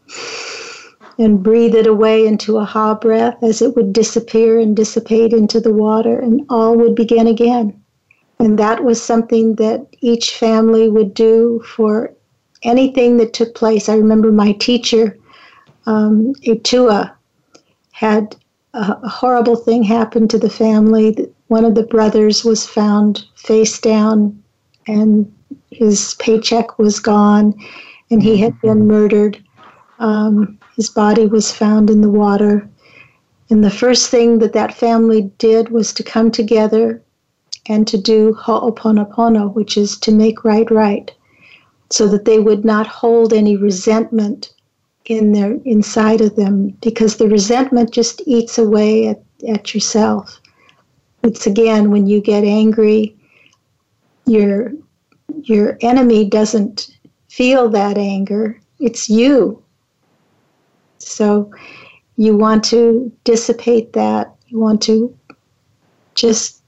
And 1.18 1.42
breathe 1.42 1.74
it 1.74 1.86
away 1.86 2.26
into 2.26 2.58
a 2.58 2.64
ha 2.64 2.94
breath 2.94 3.42
as 3.42 3.62
it 3.62 3.74
would 3.74 3.92
disappear 3.92 4.58
and 4.58 4.76
dissipate 4.76 5.32
into 5.32 5.60
the 5.60 5.72
water, 5.72 6.18
and 6.18 6.44
all 6.50 6.76
would 6.76 6.94
begin 6.94 7.26
again. 7.26 7.80
And 8.38 8.58
that 8.58 8.84
was 8.84 9.02
something 9.02 9.54
that 9.54 9.86
each 10.00 10.36
family 10.36 10.90
would 10.90 11.14
do 11.14 11.62
for 11.64 12.12
anything 12.62 13.16
that 13.16 13.32
took 13.32 13.54
place. 13.54 13.88
I 13.88 13.96
remember 13.96 14.30
my 14.30 14.52
teacher 14.52 15.16
um, 15.86 16.34
Etua 16.44 17.12
had 17.92 18.36
a, 18.74 18.98
a 19.02 19.08
horrible 19.08 19.56
thing 19.56 19.82
happen 19.82 20.28
to 20.28 20.38
the 20.38 20.50
family. 20.50 21.16
One 21.48 21.64
of 21.64 21.74
the 21.74 21.84
brothers 21.84 22.44
was 22.44 22.66
found 22.66 23.24
face 23.36 23.80
down, 23.80 24.42
and 24.86 25.32
his 25.70 26.14
paycheck 26.18 26.78
was 26.78 27.00
gone, 27.00 27.54
and 28.10 28.22
he 28.22 28.36
had 28.36 28.60
been 28.60 28.86
murdered. 28.86 29.42
Um, 29.98 30.58
his 30.76 30.90
body 30.90 31.26
was 31.26 31.50
found 31.50 31.90
in 31.90 32.02
the 32.02 32.10
water. 32.10 32.68
And 33.48 33.64
the 33.64 33.70
first 33.70 34.10
thing 34.10 34.38
that 34.38 34.52
that 34.52 34.74
family 34.74 35.30
did 35.38 35.70
was 35.70 35.92
to 35.94 36.02
come 36.02 36.30
together 36.30 37.02
and 37.68 37.88
to 37.88 37.98
do 37.98 38.34
ho'oponopono, 38.34 39.54
which 39.54 39.76
is 39.76 39.96
to 39.98 40.12
make 40.12 40.44
right 40.44 40.70
right, 40.70 41.10
so 41.90 42.06
that 42.08 42.26
they 42.26 42.38
would 42.38 42.64
not 42.64 42.86
hold 42.86 43.32
any 43.32 43.56
resentment 43.56 44.52
in 45.06 45.32
their 45.32 45.54
inside 45.64 46.20
of 46.20 46.36
them 46.36 46.70
because 46.82 47.16
the 47.16 47.28
resentment 47.28 47.92
just 47.92 48.20
eats 48.26 48.58
away 48.58 49.08
at, 49.08 49.22
at 49.48 49.72
yourself. 49.72 50.40
It's 51.22 51.46
again 51.46 51.90
when 51.90 52.06
you 52.06 52.20
get 52.20 52.44
angry, 52.44 53.16
your 54.26 54.72
your 55.42 55.78
enemy 55.80 56.28
doesn't 56.28 56.90
feel 57.28 57.68
that 57.70 57.98
anger. 57.98 58.60
It's 58.80 59.08
you. 59.08 59.62
So 60.98 61.50
you 62.16 62.36
want 62.36 62.64
to 62.64 63.12
dissipate 63.24 63.92
that. 63.92 64.34
You 64.48 64.58
want 64.58 64.82
to 64.82 65.16
just 66.14 66.62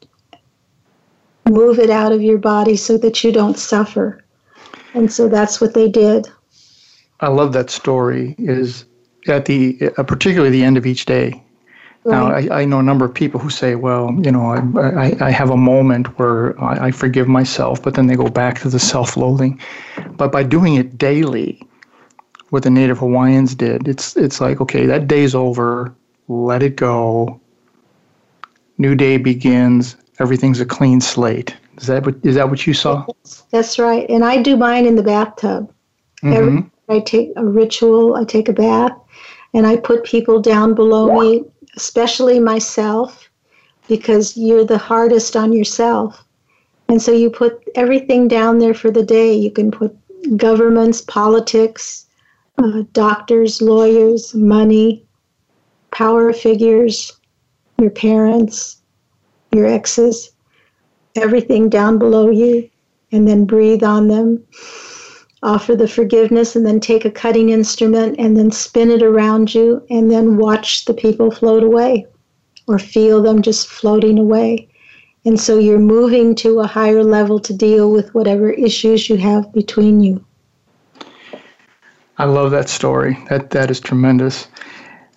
move 1.49 1.79
it 1.79 1.91
out 1.91 2.13
of 2.13 2.23
your 2.23 2.39
body 2.39 2.77
so 2.77 2.99
that 2.99 3.25
you 3.25 3.33
don't 3.33 3.59
suffer. 3.59 4.23
And 4.95 5.13
so 5.13 5.29
that's 5.29 5.61
what 5.61 5.75
they 5.75 5.89
did. 5.89 6.29
I 7.21 7.29
love 7.29 7.53
that 7.53 7.71
story 7.71 8.35
is 8.39 8.85
at 9.27 9.47
the 9.47 9.91
uh, 9.99 10.03
particularly 10.03 10.51
the 10.51 10.65
end 10.65 10.77
of 10.77 10.87
each 10.87 11.05
day. 11.05 11.43
Right. 12.05 12.15
Now, 12.15 12.55
I, 12.55 12.61
I, 12.61 12.65
know 12.65 12.79
a 12.79 12.83
number 12.83 13.05
of 13.05 13.13
people 13.13 13.41
who 13.41 13.51
say, 13.51 13.75
well, 13.75 14.15
you 14.23 14.31
know, 14.31 14.47
I, 14.47 15.09
I, 15.09 15.17
I 15.21 15.31
have 15.31 15.51
a 15.51 15.57
moment 15.57 16.17
where 16.19 16.59
I, 16.63 16.87
I, 16.87 16.91
forgive 16.93 17.27
myself, 17.27 17.83
but 17.83 17.95
then 17.95 18.07
they 18.07 18.15
go 18.15 18.29
back 18.29 18.61
to 18.61 18.69
the 18.69 18.79
self 18.79 19.17
loathing. 19.17 19.61
But 20.13 20.31
by 20.31 20.45
doing 20.45 20.77
it 20.77 20.97
daily, 20.97 21.61
what 22.51 22.63
the 22.63 22.71
Native 22.71 22.99
Hawaiians 22.99 23.55
did, 23.55 23.89
it's, 23.89 24.17
it's 24.17 24.41
like, 24.41 24.61
okay, 24.61 24.87
that 24.87 25.07
day's 25.07 25.35
over, 25.35 25.95
let 26.29 26.63
it 26.63 26.77
go. 26.77 27.41
New 28.79 28.95
day 28.95 29.17
begins, 29.17 29.97
everything's 30.19 30.61
a 30.61 30.67
clean 30.67 31.01
slate. 31.01 31.57
Is 31.77 31.87
that 31.87 32.05
what, 32.07 32.17
is 32.25 32.35
that 32.35 32.49
what 32.49 32.67
you 32.67 32.75
saw? 32.75 33.07
That's 33.51 33.79
right. 33.79 34.09
And 34.09 34.25
I 34.25 34.43
do 34.43 34.57
mine 34.57 34.87
in 34.87 34.97
the 34.97 35.03
bathtub. 35.03 35.73
Mm-hmm. 36.23 36.33
Every, 36.33 36.71
I 36.89 37.01
take 37.01 37.33
a 37.37 37.45
ritual, 37.45 38.17
I 38.17 38.25
take 38.25 38.49
a 38.49 38.53
bath, 38.53 38.93
and 39.55 39.67
I 39.67 39.77
put 39.77 40.05
people 40.05 40.41
down 40.41 40.75
below 40.75 41.21
me, 41.21 41.45
especially 41.77 42.41
myself, 42.41 43.29
because 43.89 44.37
you're 44.37 44.65
the 44.65 44.79
hardest 44.79 45.37
on 45.37 45.53
yourself. 45.53 46.25
And 46.89 47.01
so 47.01 47.13
you 47.13 47.31
put 47.31 47.63
everything 47.75 48.29
down 48.29 48.59
there 48.59 48.75
for 48.75 48.91
the 48.91 49.03
day. 49.03 49.35
You 49.35 49.51
can 49.51 49.71
put 49.71 49.97
governments, 50.37 51.03
politics, 51.03 52.07
uh, 52.59 52.83
doctors, 52.93 53.63
lawyers, 53.63 54.35
money, 54.35 55.05
power 55.91 56.33
figures, 56.33 57.13
your 57.79 57.91
parents, 57.91 58.83
your 59.53 59.67
exes, 59.67 60.33
everything 61.17 61.69
down 61.69 61.99
below 61.99 62.31
you, 62.31 62.69
and 63.13 63.27
then 63.27 63.45
breathe 63.45 63.83
on 63.83 64.09
them 64.09 64.45
offer 65.43 65.77
the 65.77 65.89
forgiveness 65.89 66.57
and 66.57 66.67
then 66.67 66.81
take 66.81 67.05
a 67.05 67.11
cutting 67.11 67.51
instrument 67.51 68.17
and 68.19 68.37
then 68.37 68.51
spin 68.51 68.91
it 68.91 69.03
around 69.03 69.55
you 69.55 69.85
and 69.91 70.11
then 70.11 70.37
watch 70.37 70.85
the 70.85 70.95
people 70.95 71.31
float 71.31 71.63
away 71.63 72.07
or 72.67 72.79
feel 72.79 73.23
them 73.23 73.41
just 73.41 73.69
floating 73.69 74.19
away. 74.19 74.69
And 75.25 75.39
so 75.39 75.59
you're 75.59 75.79
moving 75.79 76.35
to 76.37 76.61
a 76.61 76.67
higher 76.67 77.05
level 77.05 77.39
to 77.41 77.55
deal 77.55 77.93
with 77.93 78.15
whatever 78.15 78.51
issues 78.51 79.09
you 79.09 79.17
have 79.17 79.53
between 79.53 80.01
you. 80.01 80.25
I 82.19 82.25
love 82.25 82.51
that 82.51 82.69
story. 82.69 83.19
That 83.31 83.51
that 83.51 83.71
is 83.71 83.81
tremendous. 83.81 84.49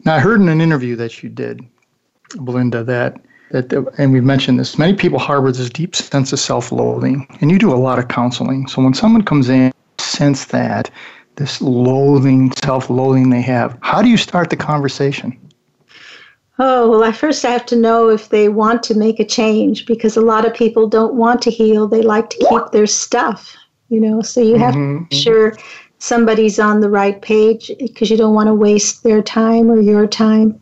Now 0.06 0.16
I 0.16 0.20
heard 0.20 0.40
in 0.40 0.50
an 0.50 0.62
interview 0.62 0.96
that 0.96 1.22
you 1.22 1.30
did, 1.30 1.62
Belinda, 2.36 2.84
that 2.84 3.22
that, 3.52 3.74
and 3.98 4.14
we've 4.14 4.24
mentioned 4.24 4.60
this, 4.60 4.78
many 4.78 4.94
people 4.94 5.20
harbor 5.20 5.52
this 5.52 5.70
deep 5.70 5.96
sense 5.96 6.32
of 6.32 6.40
self 6.40 6.72
loathing, 6.72 7.28
and 7.42 7.52
you 7.52 7.60
do 7.60 7.74
a 7.74 7.76
lot 7.76 8.00
of 8.00 8.08
counseling. 8.08 8.68
So 8.68 8.82
when 8.82 8.94
someone 8.94 9.24
comes 9.24 9.50
in, 9.50 9.74
sense 9.98 10.46
that, 10.46 10.90
this 11.36 11.62
loathing, 11.62 12.52
self 12.64 12.90
loathing 12.90 13.30
they 13.30 13.42
have, 13.42 13.78
how 13.82 14.02
do 14.02 14.10
you 14.10 14.18
start 14.18 14.50
the 14.50 14.56
conversation? 14.56 15.38
Oh, 16.60 16.90
well, 16.90 17.04
I 17.04 17.12
first 17.12 17.42
have 17.44 17.66
to 17.68 17.76
know 17.76 18.10
if 18.10 18.30
they 18.30 18.48
want 18.48 18.84
to 18.84 18.94
make 18.94 19.20
a 19.20 19.26
change 19.26 19.86
because 19.86 20.16
a 20.16 20.22
lot 20.22 20.46
of 20.46 20.54
people 20.54 20.88
don't 20.88 21.16
want 21.16 21.42
to 21.44 21.52
heal. 21.52 21.88
They 21.88 22.04
like 22.04 22.30
to 22.30 22.48
keep 22.50 22.72
their 22.72 22.88
stuff, 22.88 23.56
you 23.90 24.00
know. 24.00 24.22
So 24.22 24.42
you 24.42 24.58
have 24.58 24.76
mm-hmm. 24.76 24.98
to 24.98 25.16
make 25.16 25.24
sure 25.24 25.58
somebody's 26.02 26.58
on 26.58 26.82
the 26.82 26.90
right 26.90 27.22
page 27.22 27.72
because 27.80 28.10
you 28.10 28.18
don't 28.18 28.34
want 28.34 28.48
to 28.48 28.56
waste 28.56 29.04
their 29.04 29.22
time 29.22 29.70
or 29.70 29.80
your 29.80 30.08
time. 30.08 30.60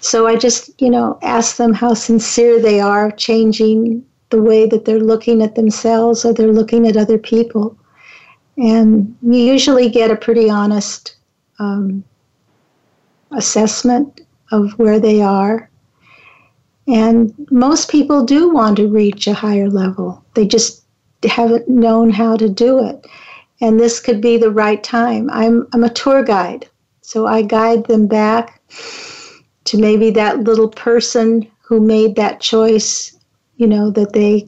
So 0.00 0.26
I 0.26 0.36
just, 0.36 0.78
you 0.80 0.90
know, 0.90 1.18
ask 1.22 1.56
them 1.56 1.72
how 1.72 1.94
sincere 1.94 2.60
they 2.60 2.80
are 2.80 3.10
changing 3.10 4.04
the 4.28 4.42
way 4.42 4.66
that 4.66 4.84
they're 4.84 5.00
looking 5.00 5.40
at 5.40 5.54
themselves 5.54 6.22
or 6.24 6.34
they're 6.34 6.52
looking 6.52 6.86
at 6.86 6.98
other 6.98 7.16
people. 7.16 7.78
And 8.58 9.16
you 9.22 9.38
usually 9.38 9.88
get 9.88 10.10
a 10.10 10.16
pretty 10.16 10.50
honest 10.50 11.16
um, 11.58 12.04
assessment 13.30 14.20
of 14.52 14.78
where 14.78 15.00
they 15.00 15.22
are. 15.22 15.70
And 16.86 17.34
most 17.50 17.90
people 17.90 18.22
do 18.22 18.50
want 18.50 18.76
to 18.76 18.88
reach 18.88 19.26
a 19.26 19.32
higher 19.32 19.70
level, 19.70 20.22
they 20.34 20.46
just 20.46 20.84
haven't 21.22 21.68
known 21.70 22.10
how 22.10 22.36
to 22.36 22.50
do 22.50 22.86
it. 22.86 23.06
And 23.64 23.80
this 23.80 23.98
could 23.98 24.20
be 24.20 24.36
the 24.36 24.50
right 24.50 24.84
time. 24.84 25.30
I'm, 25.32 25.66
I'm 25.72 25.84
a 25.84 25.88
tour 25.88 26.22
guide, 26.22 26.68
so 27.00 27.26
I 27.26 27.40
guide 27.40 27.86
them 27.86 28.06
back 28.06 28.60
to 29.64 29.78
maybe 29.78 30.10
that 30.10 30.40
little 30.40 30.68
person 30.68 31.50
who 31.62 31.80
made 31.80 32.14
that 32.16 32.42
choice, 32.42 33.16
you 33.56 33.66
know, 33.66 33.90
that 33.92 34.12
they 34.12 34.46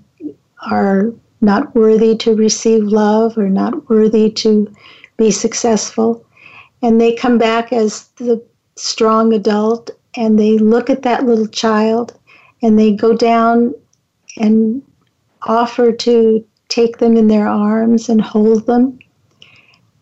are 0.70 1.14
not 1.40 1.74
worthy 1.74 2.14
to 2.18 2.34
receive 2.34 2.82
love 2.82 3.38
or 3.38 3.48
not 3.48 3.88
worthy 3.88 4.30
to 4.32 4.70
be 5.16 5.30
successful. 5.30 6.22
And 6.82 7.00
they 7.00 7.14
come 7.14 7.38
back 7.38 7.72
as 7.72 8.08
the 8.16 8.44
strong 8.74 9.32
adult 9.32 9.92
and 10.14 10.38
they 10.38 10.58
look 10.58 10.90
at 10.90 11.00
that 11.04 11.24
little 11.24 11.48
child 11.48 12.12
and 12.60 12.78
they 12.78 12.92
go 12.92 13.16
down 13.16 13.72
and 14.36 14.82
offer 15.40 15.90
to 15.90 16.44
take 16.68 16.98
them 16.98 17.16
in 17.16 17.28
their 17.28 17.48
arms 17.48 18.10
and 18.10 18.20
hold 18.20 18.66
them 18.66 18.98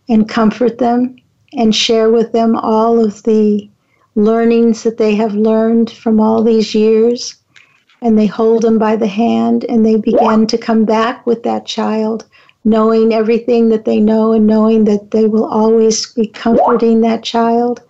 and 0.09 0.29
comfort 0.29 0.79
them 0.79 1.17
and 1.53 1.75
share 1.75 2.11
with 2.11 2.33
them 2.33 2.57
all 2.57 3.05
of 3.05 3.23
the 3.23 3.69
learnings 4.17 4.83
that 4.83 4.99
they 4.99 5.15
have 5.15 5.35
learned 5.35 5.91
from 5.91 6.21
all 6.21 6.43
these 6.43 6.75
years. 6.75 7.37
And 8.03 8.19
they 8.19 8.27
hold 8.27 8.63
them 8.63 8.79
by 8.79 8.97
the 8.97 9.07
hand 9.07 9.65
and 9.65 9.85
they 9.85 9.97
begin 9.97 10.47
to 10.49 10.59
come 10.59 10.85
back 10.85 11.27
with 11.27 11.43
that 11.45 11.65
child, 11.65 12.27
knowing 12.65 13.15
everything 13.15 13.71
that 13.71 13.87
they 13.87 13.99
know 13.99 14.33
and 14.33 14.47
knowing 14.47 14.85
that 14.85 15.11
they 15.11 15.27
will 15.27 15.47
always 15.47 16.13
be 16.13 16.27
comforting 16.27 17.01
that 17.01 17.23
child 17.23 17.81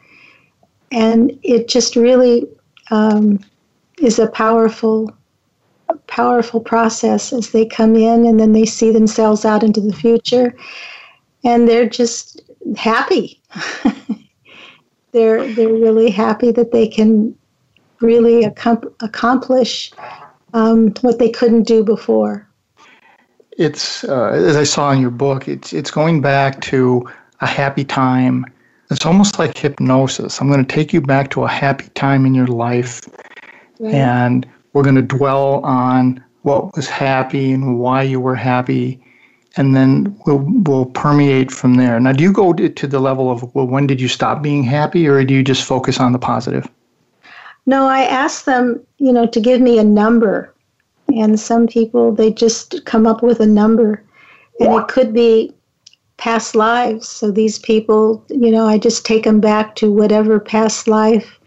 and 0.94 1.36
it 1.42 1.68
just 1.68 1.96
really 1.96 2.46
um, 2.90 3.40
is 3.98 4.18
a 4.18 4.28
powerful 4.28 5.10
powerful 6.06 6.60
process 6.60 7.32
as 7.32 7.50
they 7.50 7.66
come 7.66 7.94
in 7.94 8.24
and 8.24 8.40
then 8.40 8.52
they 8.52 8.64
see 8.64 8.90
themselves 8.90 9.44
out 9.44 9.62
into 9.62 9.80
the 9.80 9.92
future 9.92 10.54
and 11.44 11.68
they're 11.68 11.88
just 11.88 12.40
happy. 12.76 13.40
They're 15.12 15.46
they're 15.54 15.72
really 15.72 16.10
happy 16.10 16.50
that 16.50 16.72
they 16.72 16.88
can 16.88 17.36
really 18.00 18.44
ac- 18.44 18.88
accomplish 19.00 19.92
um, 20.54 20.92
what 21.02 21.20
they 21.20 21.30
couldn't 21.30 21.68
do 21.68 21.84
before. 21.84 22.48
It's 23.56 24.02
uh, 24.02 24.30
as 24.30 24.56
i 24.56 24.64
saw 24.64 24.90
in 24.90 25.00
your 25.00 25.12
book 25.12 25.46
it's 25.46 25.72
it's 25.72 25.92
going 25.92 26.20
back 26.20 26.60
to 26.62 27.08
a 27.40 27.46
happy 27.46 27.84
time. 27.84 28.44
It's 28.90 29.06
almost 29.06 29.38
like 29.38 29.56
hypnosis. 29.56 30.40
I'm 30.40 30.48
going 30.48 30.64
to 30.64 30.74
take 30.74 30.92
you 30.92 31.00
back 31.00 31.30
to 31.30 31.44
a 31.44 31.48
happy 31.48 31.88
time 31.94 32.26
in 32.26 32.34
your 32.34 32.48
life, 32.48 33.00
right. 33.78 33.94
and 33.94 34.46
we're 34.72 34.82
going 34.82 34.96
to 34.96 35.02
dwell 35.02 35.60
on 35.64 36.22
what 36.42 36.74
was 36.74 36.88
happy 36.88 37.52
and 37.52 37.78
why 37.78 38.02
you 38.02 38.18
were 38.18 38.34
happy, 38.34 39.00
and 39.56 39.74
then 39.74 40.16
we'll 40.26 40.44
we'll 40.64 40.86
permeate 40.86 41.50
from 41.50 41.74
there. 41.74 41.98
Now, 42.00 42.12
do 42.12 42.24
you 42.24 42.32
go 42.32 42.52
to 42.52 42.86
the 42.86 43.00
level 43.00 43.30
of 43.30 43.54
well, 43.54 43.66
when 43.66 43.86
did 43.86 44.00
you 44.00 44.08
stop 44.08 44.42
being 44.42 44.64
happy, 44.64 45.06
or 45.06 45.22
do 45.24 45.34
you 45.34 45.42
just 45.42 45.64
focus 45.64 46.00
on 46.00 46.12
the 46.12 46.18
positive? 46.18 46.68
No, 47.66 47.86
I 47.86 48.02
ask 48.02 48.44
them, 48.44 48.84
you 48.98 49.12
know, 49.12 49.26
to 49.26 49.40
give 49.40 49.60
me 49.60 49.78
a 49.78 49.84
number, 49.84 50.52
and 51.14 51.38
some 51.38 51.66
people 51.66 52.12
they 52.12 52.32
just 52.32 52.84
come 52.84 53.06
up 53.06 53.22
with 53.22 53.40
a 53.40 53.46
number, 53.46 54.02
and 54.60 54.74
it 54.74 54.88
could 54.88 55.14
be 55.14 55.52
past 56.16 56.54
lives. 56.54 57.08
So 57.08 57.30
these 57.30 57.58
people, 57.58 58.24
you 58.28 58.50
know, 58.50 58.66
I 58.66 58.78
just 58.78 59.04
take 59.04 59.24
them 59.24 59.40
back 59.40 59.76
to 59.76 59.92
whatever 59.92 60.38
past 60.38 60.88
life 60.88 61.38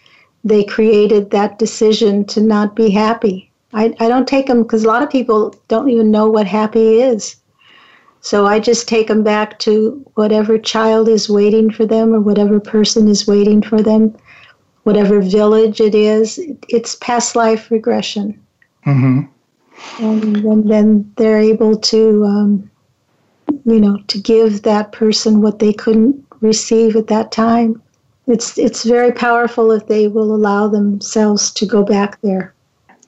they 0.44 0.64
created 0.64 1.32
that 1.32 1.60
decision 1.60 2.24
to 2.26 2.42
not 2.42 2.76
be 2.76 2.90
happy. 2.90 3.52
I, 3.74 3.94
I 4.00 4.08
don't 4.08 4.28
take 4.28 4.48
them 4.48 4.64
because 4.64 4.84
a 4.84 4.88
lot 4.88 5.04
of 5.04 5.10
people 5.10 5.54
don't 5.68 5.90
even 5.90 6.10
know 6.10 6.30
what 6.30 6.48
happy 6.48 7.02
is. 7.02 7.36
So 8.28 8.46
I 8.46 8.60
just 8.60 8.90
take 8.90 9.08
them 9.08 9.24
back 9.24 9.58
to 9.60 10.06
whatever 10.16 10.58
child 10.58 11.08
is 11.08 11.30
waiting 11.30 11.72
for 11.72 11.86
them 11.86 12.14
or 12.14 12.20
whatever 12.20 12.60
person 12.60 13.08
is 13.08 13.26
waiting 13.26 13.62
for 13.62 13.82
them, 13.82 14.14
whatever 14.84 15.22
village 15.22 15.80
it 15.80 15.96
is. 15.96 16.38
It's 16.68 16.96
past 16.96 17.38
life 17.38 17.72
regression. 17.72 18.38
Mm-hmm. 18.86 19.22
And 20.04 20.36
then, 20.44 20.68
then 20.68 21.14
they're 21.16 21.40
able 21.40 21.78
to 21.78 22.26
um, 22.26 22.70
you 23.64 23.80
know, 23.80 23.98
to 24.08 24.18
give 24.18 24.64
that 24.64 24.92
person 24.92 25.42
what 25.42 25.60
they 25.60 25.72
couldn't 25.72 26.22
receive 26.42 26.98
at 26.98 27.08
that 27.08 27.32
time. 27.32 27.82
It's 28.28 28.58
it's 28.58 28.84
very 28.84 29.14
powerful 29.14 29.72
if 29.72 29.88
they 29.88 30.10
will 30.10 30.36
allow 30.36 30.68
themselves 30.68 31.50
to 31.52 31.66
go 31.66 31.82
back 31.82 32.20
there. 32.24 32.54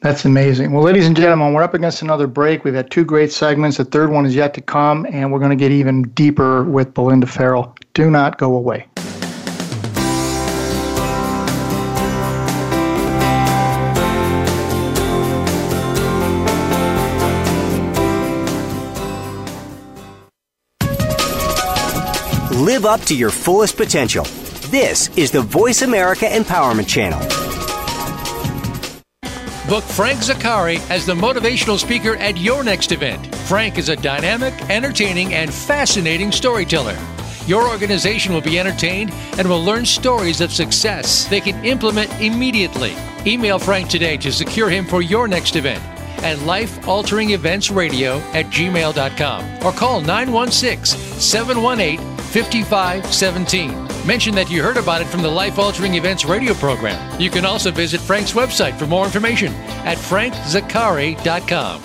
That's 0.02 0.24
amazing. 0.24 0.72
Well, 0.72 0.84
ladies 0.84 1.08
and 1.08 1.16
gentlemen, 1.16 1.54
we're 1.54 1.62
up 1.62 1.74
against 1.74 2.02
another 2.02 2.26
break. 2.26 2.64
We've 2.64 2.74
had 2.74 2.90
two 2.90 3.04
great 3.04 3.34
segments. 3.34 3.78
The 3.78 3.86
third 3.86 4.10
one 4.10 4.26
is 4.26 4.34
yet 4.34 4.54
to 4.54 4.62
come, 4.62 5.06
and 5.12 5.32
we're 5.32 5.40
going 5.40 5.50
to 5.50 5.58
get 5.58 5.72
even 5.72 6.04
deeper 6.10 6.64
with 6.64 6.94
Belinda 6.94 7.28
Farrell. 7.28 7.76
Do 7.94 8.10
not 8.10 8.38
go 8.38 8.56
away. 8.56 8.88
Live 22.54 22.86
up 22.86 23.02
to 23.02 23.16
your 23.16 23.32
fullest 23.32 23.76
potential. 23.76 24.24
This 24.70 25.10
is 25.18 25.32
the 25.32 25.42
Voice 25.42 25.82
America 25.82 26.26
Empowerment 26.26 26.88
Channel. 26.88 27.39
Book 29.70 29.84
Frank 29.84 30.22
Zaccari 30.22 30.80
as 30.90 31.06
the 31.06 31.14
motivational 31.14 31.78
speaker 31.78 32.16
at 32.16 32.38
your 32.38 32.64
next 32.64 32.92
event. 32.92 33.36
Frank 33.46 33.78
is 33.78 33.90
a 33.90 33.96
dynamic, 33.96 34.52
entertaining, 34.68 35.36
and 35.36 35.54
fascinating 35.54 36.32
storyteller. 36.32 36.98
Your 37.46 37.70
organization 37.70 38.34
will 38.34 38.42
be 38.42 38.58
entertained 38.58 39.12
and 39.38 39.48
will 39.48 39.64
learn 39.64 39.86
stories 39.86 40.42
of 40.42 40.52
success 40.52 41.26
they 41.26 41.40
can 41.40 41.64
implement 41.64 42.10
immediately. 42.20 42.96
Email 43.28 43.60
Frank 43.60 43.90
today 43.90 44.18
to 44.18 44.32
secure 44.32 44.72
him 44.72 44.88
for 44.88 45.04
your 45.04 45.28
next 45.28 45.56
event 45.56 45.84
at 46.24 46.40
lifealteringeventsradio 46.40 48.20
at 48.34 48.48
gmail.com 48.48 49.64
or 49.64 49.72
call 49.72 50.02
916 50.02 51.00
718 51.20 52.00
5517. 52.18 53.89
Mention 54.10 54.34
that 54.34 54.50
you 54.50 54.64
heard 54.64 54.78
about 54.78 55.02
it 55.04 55.06
from 55.06 55.22
the 55.22 55.30
Life 55.30 55.60
Altering 55.60 55.94
Events 55.94 56.26
radio 56.26 56.56
program. 56.56 57.22
You 57.22 57.30
can 57.30 57.46
also 57.46 57.70
visit 57.70 58.02
Frank's 58.02 58.34
website 58.34 58.76
for 58.76 58.88
more 58.88 59.06
information 59.06 59.54
at 59.86 60.00
frankzaccari.com. 60.00 61.84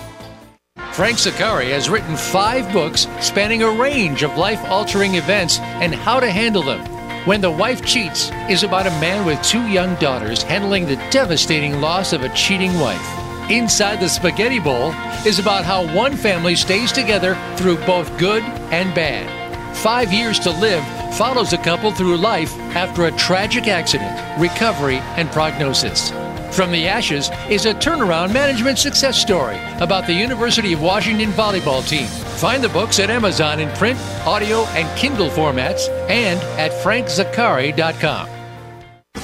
Frank 0.91 1.19
Zaccari 1.19 1.69
has 1.69 1.87
written 1.87 2.17
five 2.17 2.73
books 2.73 3.05
spanning 3.21 3.61
a 3.61 3.69
range 3.69 4.23
of 4.23 4.39
life 4.39 4.59
altering 4.65 5.13
events 5.13 5.59
and 5.59 5.93
how 5.93 6.19
to 6.19 6.31
handle 6.31 6.63
them. 6.63 6.83
When 7.27 7.41
the 7.41 7.51
Wife 7.51 7.85
Cheats 7.85 8.31
is 8.49 8.63
about 8.63 8.87
a 8.87 8.99
man 8.99 9.23
with 9.23 9.39
two 9.43 9.67
young 9.67 9.93
daughters 9.97 10.41
handling 10.41 10.87
the 10.87 10.95
devastating 11.11 11.79
loss 11.79 12.11
of 12.11 12.23
a 12.23 12.33
cheating 12.33 12.73
wife. 12.79 13.51
Inside 13.51 13.99
the 13.99 14.09
Spaghetti 14.09 14.57
Bowl 14.57 14.93
is 15.27 15.37
about 15.37 15.63
how 15.63 15.93
one 15.95 16.17
family 16.17 16.55
stays 16.55 16.91
together 16.91 17.37
through 17.55 17.77
both 17.85 18.17
good 18.17 18.41
and 18.73 18.95
bad. 18.95 19.29
Five 19.77 20.11
Years 20.11 20.39
to 20.39 20.49
Live 20.49 21.04
follows 21.17 21.53
a 21.53 21.57
couple 21.57 21.91
through 21.91 22.17
life 22.17 22.53
after 22.75 23.05
a 23.05 23.11
tragic 23.13 23.67
accident, 23.67 24.19
recovery, 24.39 24.97
and 25.15 25.31
prognosis. 25.31 26.11
From 26.53 26.71
the 26.71 26.87
Ashes 26.87 27.29
is 27.49 27.65
a 27.65 27.73
turnaround 27.73 28.33
management 28.33 28.77
success 28.77 29.19
story 29.19 29.57
about 29.79 30.07
the 30.07 30.13
University 30.13 30.73
of 30.73 30.81
Washington 30.81 31.31
volleyball 31.31 31.87
team. 31.87 32.07
Find 32.37 32.61
the 32.61 32.69
books 32.69 32.99
at 32.99 33.09
Amazon 33.09 33.61
in 33.61 33.69
print, 33.75 33.97
audio, 34.25 34.65
and 34.75 34.97
Kindle 34.97 35.29
formats 35.29 35.89
and 36.09 36.39
at 36.59 36.71
frankzaccari.com. 36.83 38.29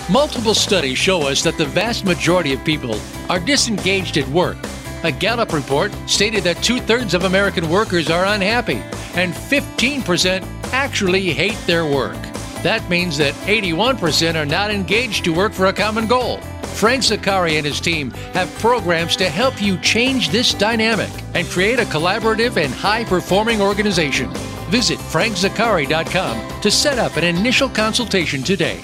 Multiple 0.09 0.53
studies 0.53 0.97
show 0.97 1.21
us 1.21 1.41
that 1.43 1.57
the 1.57 1.65
vast 1.65 2.05
majority 2.05 2.53
of 2.53 2.63
people 2.63 2.99
are 3.29 3.39
disengaged 3.39 4.17
at 4.17 4.27
work. 4.29 4.57
A 5.03 5.11
Gallup 5.11 5.51
report 5.51 5.93
stated 6.05 6.43
that 6.43 6.63
two 6.63 6.79
thirds 6.79 7.13
of 7.13 7.25
American 7.25 7.69
workers 7.69 8.09
are 8.09 8.25
unhappy, 8.25 8.81
and 9.15 9.33
15% 9.33 10.60
actually 10.71 11.31
hate 11.31 11.59
their 11.65 11.85
work. 11.85 12.17
That 12.63 12.87
means 12.89 13.17
that 13.17 13.33
81% 13.45 14.35
are 14.35 14.45
not 14.45 14.69
engaged 14.71 15.23
to 15.25 15.33
work 15.33 15.53
for 15.53 15.67
a 15.67 15.73
common 15.73 16.07
goal. 16.07 16.37
Frank 16.75 17.03
Zaccari 17.03 17.57
and 17.57 17.65
his 17.65 17.81
team 17.81 18.11
have 18.33 18.53
programs 18.59 19.15
to 19.17 19.29
help 19.29 19.61
you 19.61 19.77
change 19.79 20.29
this 20.29 20.53
dynamic 20.53 21.09
and 21.33 21.47
create 21.47 21.79
a 21.79 21.83
collaborative 21.83 22.57
and 22.57 22.73
high 22.73 23.03
performing 23.03 23.61
organization. 23.61 24.29
Visit 24.69 24.97
frankzaccari.com 24.99 26.61
to 26.61 26.71
set 26.71 26.97
up 26.97 27.17
an 27.17 27.23
initial 27.23 27.69
consultation 27.69 28.41
today. 28.41 28.81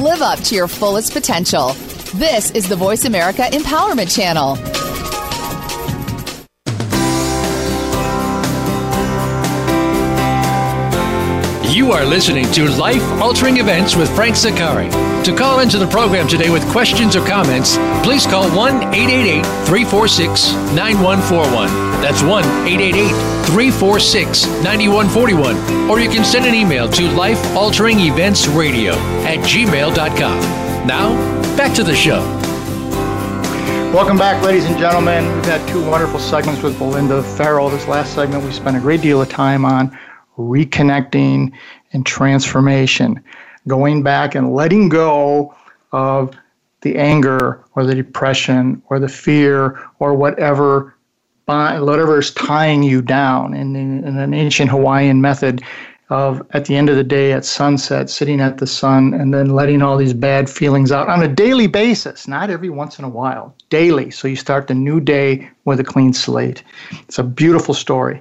Live 0.00 0.22
up 0.22 0.38
to 0.40 0.54
your 0.54 0.68
fullest 0.68 1.12
potential. 1.12 1.72
This 2.14 2.50
is 2.52 2.68
the 2.68 2.76
Voice 2.76 3.04
America 3.04 3.42
Empowerment 3.42 4.14
Channel. 4.14 4.83
You 11.74 11.90
are 11.90 12.04
listening 12.04 12.48
to 12.52 12.70
Life 12.70 13.02
Altering 13.20 13.56
Events 13.56 13.96
with 13.96 14.08
Frank 14.14 14.36
Zaccari. 14.36 14.88
To 15.24 15.34
call 15.34 15.58
into 15.58 15.76
the 15.76 15.88
program 15.88 16.28
today 16.28 16.48
with 16.48 16.64
questions 16.70 17.16
or 17.16 17.26
comments, 17.26 17.76
please 18.04 18.28
call 18.28 18.48
1 18.56 18.94
888 18.94 19.44
346 19.66 20.52
9141. 20.72 21.66
That's 22.00 22.22
1 22.22 22.44
888 22.44 23.10
346 23.46 24.46
9141. 24.62 25.90
Or 25.90 25.98
you 25.98 26.08
can 26.08 26.24
send 26.24 26.46
an 26.46 26.54
email 26.54 26.88
to 26.90 27.02
lifealteringeventsradio 27.08 28.92
at 29.24 29.40
gmail.com. 29.40 30.86
Now, 30.86 31.56
back 31.56 31.74
to 31.74 31.82
the 31.82 31.96
show. 31.96 32.20
Welcome 33.92 34.16
back, 34.16 34.40
ladies 34.44 34.66
and 34.66 34.78
gentlemen. 34.78 35.24
We've 35.34 35.46
had 35.46 35.68
two 35.68 35.84
wonderful 35.84 36.20
segments 36.20 36.62
with 36.62 36.78
Belinda 36.78 37.24
Farrell. 37.36 37.68
This 37.68 37.88
last 37.88 38.14
segment, 38.14 38.44
we 38.44 38.52
spent 38.52 38.76
a 38.76 38.80
great 38.80 39.00
deal 39.00 39.20
of 39.20 39.28
time 39.28 39.64
on 39.64 39.98
reconnecting 40.38 41.52
and 41.92 42.04
transformation, 42.04 43.22
going 43.68 44.02
back 44.02 44.34
and 44.34 44.54
letting 44.54 44.88
go 44.88 45.54
of 45.92 46.34
the 46.82 46.96
anger 46.96 47.64
or 47.74 47.84
the 47.84 47.94
depression 47.94 48.82
or 48.88 48.98
the 48.98 49.08
fear 49.08 49.80
or 49.98 50.14
whatever 50.14 50.94
whatever 51.46 52.18
is 52.18 52.30
tying 52.32 52.82
you 52.82 53.02
down. 53.02 53.54
In, 53.54 53.76
in, 53.76 54.16
an 54.16 54.32
ancient 54.32 54.70
Hawaiian 54.70 55.20
method 55.20 55.62
of 56.10 56.46
at 56.50 56.66
the 56.66 56.76
end 56.76 56.90
of 56.90 56.96
the 56.96 57.04
day 57.04 57.32
at 57.32 57.44
sunset 57.44 58.10
sitting 58.10 58.40
at 58.40 58.58
the 58.58 58.66
sun 58.66 59.14
and 59.14 59.32
then 59.32 59.50
letting 59.50 59.80
all 59.80 59.96
these 59.96 60.12
bad 60.12 60.50
feelings 60.50 60.92
out 60.92 61.08
on 61.08 61.22
a 61.22 61.28
daily 61.28 61.66
basis 61.66 62.28
not 62.28 62.50
every 62.50 62.68
once 62.68 62.98
in 62.98 63.04
a 63.04 63.08
while 63.08 63.54
daily. 63.70 64.10
So 64.10 64.28
you 64.28 64.36
start 64.36 64.66
the 64.66 64.74
new 64.74 65.00
day 65.00 65.48
with 65.64 65.80
a 65.80 65.84
clean 65.84 66.12
slate. 66.12 66.62
It's 66.92 67.18
a 67.18 67.22
beautiful 67.24 67.74
story 67.74 68.20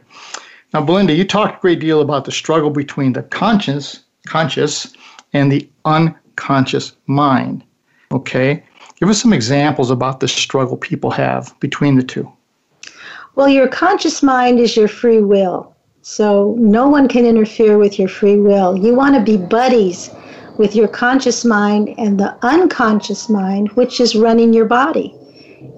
now, 0.74 0.82
Belinda, 0.82 1.14
you 1.14 1.24
talked 1.24 1.58
a 1.58 1.62
great 1.62 1.80
deal 1.80 2.02
about 2.02 2.26
the 2.26 2.32
struggle 2.32 2.72
between 2.72 3.14
the 3.14 3.24
conscious, 3.24 4.00
conscious 4.26 4.92
and 5.32 5.52
the 5.52 5.70
unconscious 5.86 6.94
mind. 7.06 7.64
Okay? 8.12 8.64
Give 9.00 9.10
us 9.10 9.22
some 9.22 9.34
examples 9.34 9.92
about 9.92 10.20
the 10.20 10.28
struggle 10.28 10.78
people 10.78 11.12
have 11.12 11.54
between 11.60 11.96
the 11.96 12.04
two. 12.04 12.32
Well, 13.36 13.50
your 13.50 13.68
conscious 13.68 14.24
mind 14.24 14.60
is 14.60 14.76
your 14.76 14.88
free 14.88 15.22
will. 15.22 15.76
So 16.02 16.56
no 16.60 16.88
one 16.90 17.08
can 17.08 17.26
interfere 17.26 17.78
with 17.78 17.98
your 17.98 18.10
free 18.10 18.38
will. 18.38 18.76
You 18.76 18.94
want 18.96 19.16
to 19.16 19.22
be 19.22 19.38
buddies 19.38 20.10
with 20.58 20.76
your 20.76 20.88
conscious 20.88 21.46
mind 21.46 21.94
and 21.98 22.20
the 22.20 22.36
unconscious 22.46 23.30
mind, 23.30 23.70
which 23.72 24.00
is 24.00 24.16
running 24.16 24.54
your 24.54 24.66
body. 24.66 25.16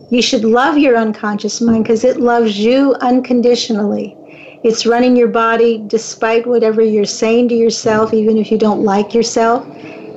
You 0.09 0.21
should 0.21 0.43
love 0.43 0.77
your 0.77 0.97
unconscious 0.97 1.61
mind 1.61 1.83
because 1.83 2.03
it 2.03 2.17
loves 2.17 2.57
you 2.57 2.95
unconditionally. 3.01 4.17
It's 4.65 4.87
running 4.87 5.15
your 5.15 5.27
body 5.27 5.83
despite 5.85 6.47
whatever 6.47 6.81
you're 6.81 7.05
saying 7.05 7.49
to 7.49 7.55
yourself, 7.55 8.15
even 8.15 8.35
if 8.35 8.51
you 8.51 8.57
don't 8.57 8.83
like 8.83 9.13
yourself. 9.13 9.63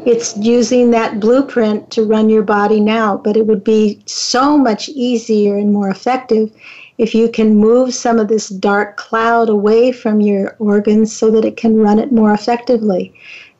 It's 0.07 0.35
using 0.39 0.91
that 0.91 1.21
blueprint 1.21 1.91
to 1.91 2.07
run 2.07 2.31
your 2.31 2.45
body 2.45 2.81
now, 2.81 3.19
but 3.19 3.37
it 3.37 3.47
would 3.47 3.63
be 3.63 4.03
so 4.07 4.57
much 4.57 4.89
easier 4.89 5.59
and 5.59 5.71
more 5.71 5.91
effective 5.91 6.51
if 6.97 7.15
you 7.15 7.31
can 7.31 7.57
move 7.57 7.93
some 7.93 8.19
of 8.19 8.29
this 8.29 8.49
dark 8.49 8.97
cloud 8.97 9.51
away 9.51 9.93
from 9.93 10.23
your 10.23 10.57
organs 10.59 11.15
so 11.15 11.31
that 11.31 11.45
it 11.45 11.59
can 11.59 11.77
run 11.77 11.99
it 11.99 12.11
more 12.11 12.33
effectively. 12.33 13.13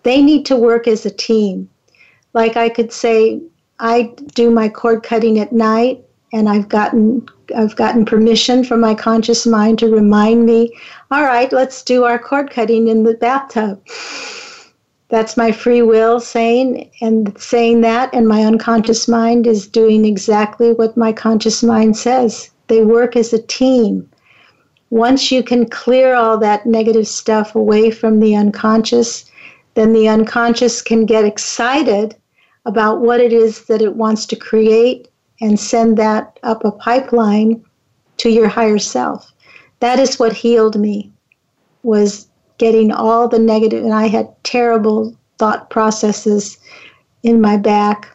They 0.05 0.23
need 0.23 0.47
to 0.47 0.57
work 0.57 0.89
as 0.89 1.05
a 1.05 1.11
team. 1.11 1.69
Like 2.33 2.57
I 2.57 2.71
could 2.71 2.95
say, 2.95 3.43
I 3.79 4.15
do 4.35 4.51
my 4.51 4.71
cord 4.71 5.03
cutting 5.03 5.39
at 5.39 5.53
night 5.53 6.03
and 6.33 6.49
I've 6.49 6.71
gotten 6.71 7.29
I've 7.57 7.77
gotten 7.77 8.05
permission 8.05 8.65
from 8.65 8.81
my 8.81 8.95
conscious 8.95 9.47
mind 9.47 9.79
to 9.79 9.89
remind 9.89 10.47
me, 10.47 10.77
all 11.11 11.25
right, 11.25 11.53
let's 11.53 11.83
do 11.83 12.05
our 12.05 12.19
cord 12.19 12.51
cutting 12.51 12.89
in 12.89 13.05
the 13.05 13.15
bathtub. 13.15 13.81
That's 15.09 15.37
my 15.37 15.53
free 15.53 15.81
will 15.81 16.21
saying 16.21 16.91
and 17.01 17.35
saying 17.41 17.81
that 17.81 18.13
and 18.13 18.29
my 18.29 18.45
unconscious 18.45 19.09
mind 19.09 19.47
is 19.47 19.67
doing 19.67 20.05
exactly 20.05 20.73
what 20.73 20.97
my 20.97 21.13
conscious 21.13 21.63
mind 21.63 21.97
says. 21.97 22.51
They 22.67 22.85
work 22.85 23.17
as 23.17 23.33
a 23.33 23.43
team. 23.43 24.11
Once 24.91 25.33
you 25.33 25.43
can 25.43 25.69
clear 25.69 26.15
all 26.15 26.37
that 26.39 26.67
negative 26.67 27.09
stuff 27.09 27.55
away 27.55 27.91
from 27.91 28.21
the 28.21 28.37
unconscious, 28.37 29.25
then 29.75 29.93
the 29.93 30.09
unconscious 30.09 30.83
can 30.83 31.07
get 31.07 31.25
excited 31.25 32.17
about 32.67 33.01
what 33.01 33.21
it 33.21 33.33
is 33.33 33.65
that 33.65 33.81
it 33.81 33.97
wants 33.97 34.27
to 34.27 34.37
create 34.37 35.08
and 35.41 35.59
send 35.59 35.97
that 35.97 36.39
up 36.43 36.65
a 36.65 36.73
pipeline 36.73 37.65
to 38.19 38.29
your 38.29 38.49
higher 38.49 38.79
self. 38.79 39.33
That 39.81 39.99
is 39.99 40.19
what 40.19 40.33
healed 40.33 40.79
me 40.79 41.13
was 41.83 42.29
getting 42.59 42.91
all 42.91 43.29
the 43.29 43.39
negative 43.39 43.85
and 43.85 43.95
I 43.95 44.09
had 44.09 44.35
terrible 44.43 45.17
thought 45.39 45.71
processes 45.71 46.59
in 47.23 47.41
my 47.41 47.57
back 47.57 48.09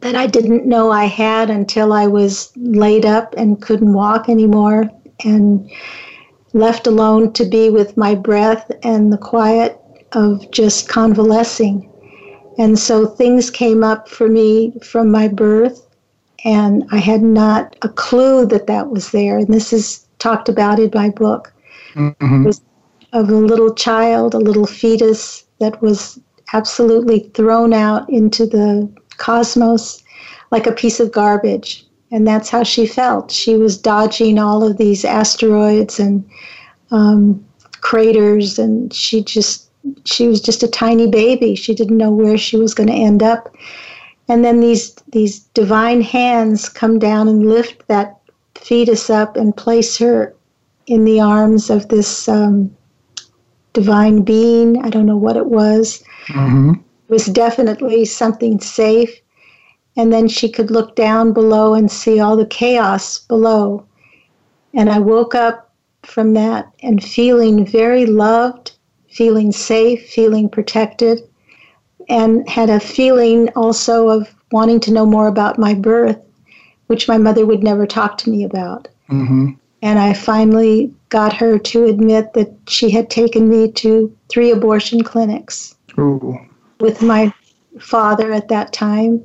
that 0.00 0.14
I 0.14 0.26
didn't 0.26 0.66
know 0.66 0.90
I 0.90 1.04
had 1.04 1.50
until 1.50 1.92
I 1.92 2.06
was 2.06 2.52
laid 2.56 3.04
up 3.04 3.34
and 3.36 3.60
couldn't 3.60 3.92
walk 3.92 4.28
anymore 4.28 4.90
and 5.24 5.70
left 6.52 6.86
alone 6.86 7.32
to 7.34 7.44
be 7.44 7.70
with 7.70 7.96
my 7.96 8.14
breath 8.14 8.70
and 8.82 9.12
the 9.12 9.18
quiet 9.18 9.80
of 10.12 10.50
just 10.50 10.88
convalescing. 10.88 11.90
And 12.58 12.78
so 12.78 13.06
things 13.06 13.50
came 13.50 13.82
up 13.82 14.08
for 14.08 14.28
me 14.28 14.72
from 14.82 15.10
my 15.10 15.28
birth 15.28 15.83
and 16.44 16.84
I 16.90 16.98
had 16.98 17.22
not 17.22 17.76
a 17.82 17.88
clue 17.88 18.46
that 18.46 18.66
that 18.66 18.90
was 18.90 19.10
there. 19.10 19.38
And 19.38 19.52
this 19.52 19.72
is 19.72 20.06
talked 20.18 20.48
about 20.48 20.78
in 20.78 20.90
my 20.94 21.10
book. 21.10 21.52
Mm-hmm. 21.94 22.44
was 22.44 22.60
of 23.12 23.30
a 23.30 23.36
little 23.36 23.72
child, 23.72 24.34
a 24.34 24.38
little 24.38 24.66
fetus 24.66 25.44
that 25.60 25.80
was 25.80 26.18
absolutely 26.52 27.30
thrown 27.34 27.72
out 27.72 28.08
into 28.10 28.44
the 28.44 28.90
cosmos 29.16 30.02
like 30.50 30.66
a 30.66 30.72
piece 30.72 30.98
of 30.98 31.12
garbage. 31.12 31.86
And 32.10 32.26
that's 32.26 32.48
how 32.48 32.64
she 32.64 32.86
felt. 32.86 33.30
She 33.30 33.54
was 33.54 33.78
dodging 33.78 34.38
all 34.38 34.62
of 34.62 34.76
these 34.76 35.04
asteroids 35.04 35.98
and 35.98 36.28
um, 36.90 37.44
craters, 37.80 38.58
and 38.58 38.92
she 38.92 39.22
just 39.22 39.70
she 40.04 40.28
was 40.28 40.40
just 40.40 40.62
a 40.62 40.68
tiny 40.68 41.08
baby. 41.08 41.54
She 41.54 41.74
didn't 41.74 41.96
know 41.96 42.10
where 42.10 42.38
she 42.38 42.56
was 42.56 42.74
going 42.74 42.88
to 42.88 42.94
end 42.94 43.22
up 43.22 43.54
and 44.28 44.44
then 44.44 44.60
these 44.60 44.94
these 45.12 45.40
divine 45.54 46.00
hands 46.00 46.68
come 46.68 46.98
down 46.98 47.28
and 47.28 47.48
lift 47.48 47.86
that 47.88 48.18
fetus 48.54 49.10
up 49.10 49.36
and 49.36 49.56
place 49.56 49.98
her 49.98 50.34
in 50.86 51.04
the 51.04 51.20
arms 51.20 51.70
of 51.70 51.88
this 51.88 52.28
um, 52.28 52.74
divine 53.72 54.22
being. 54.22 54.82
I 54.82 54.90
don't 54.90 55.06
know 55.06 55.16
what 55.16 55.36
it 55.36 55.46
was. 55.46 56.02
Mm-hmm. 56.28 56.72
It 56.72 57.12
was 57.12 57.26
definitely 57.26 58.04
something 58.04 58.60
safe. 58.60 59.20
And 59.96 60.12
then 60.12 60.26
she 60.28 60.48
could 60.50 60.70
look 60.70 60.96
down 60.96 61.32
below 61.32 61.74
and 61.74 61.90
see 61.90 62.18
all 62.18 62.36
the 62.36 62.46
chaos 62.46 63.18
below. 63.18 63.86
And 64.72 64.90
I 64.90 64.98
woke 64.98 65.34
up 65.34 65.72
from 66.02 66.34
that 66.34 66.68
and 66.82 67.02
feeling 67.02 67.64
very 67.64 68.04
loved, 68.06 68.72
feeling 69.08 69.52
safe, 69.52 70.08
feeling 70.08 70.48
protected 70.48 71.20
and 72.08 72.48
had 72.48 72.70
a 72.70 72.80
feeling 72.80 73.48
also 73.50 74.08
of 74.08 74.34
wanting 74.52 74.80
to 74.80 74.92
know 74.92 75.06
more 75.06 75.26
about 75.26 75.58
my 75.58 75.74
birth, 75.74 76.18
which 76.86 77.08
my 77.08 77.18
mother 77.18 77.46
would 77.46 77.62
never 77.62 77.86
talk 77.86 78.18
to 78.18 78.30
me 78.30 78.44
about. 78.44 78.88
Mm-hmm. 79.10 79.52
And 79.82 79.98
I 79.98 80.14
finally 80.14 80.94
got 81.10 81.34
her 81.34 81.58
to 81.58 81.84
admit 81.84 82.32
that 82.32 82.50
she 82.68 82.90
had 82.90 83.10
taken 83.10 83.48
me 83.48 83.70
to 83.72 84.16
three 84.28 84.50
abortion 84.50 85.02
clinics 85.02 85.76
Ooh. 85.98 86.38
with 86.80 87.02
my 87.02 87.32
father 87.78 88.32
at 88.32 88.48
that 88.48 88.72
time. 88.72 89.22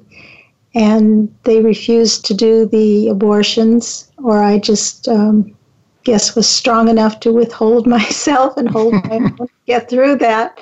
And 0.76 1.34
they 1.44 1.62
refused 1.62 2.26
to 2.26 2.34
do 2.34 2.66
the 2.66 3.08
abortions, 3.08 4.12
or 4.18 4.44
I 4.44 4.60
just 4.60 5.08
um, 5.08 5.56
guess 6.04 6.36
was 6.36 6.48
strong 6.48 6.90
enough 6.90 7.20
to 7.22 7.32
withhold 7.32 7.88
myself 7.98 8.58
and 8.58 8.70
hold 8.70 8.94
my 8.94 9.10
own, 9.12 9.50
get 9.66 9.90
through 9.90 10.18
that. 10.18 10.60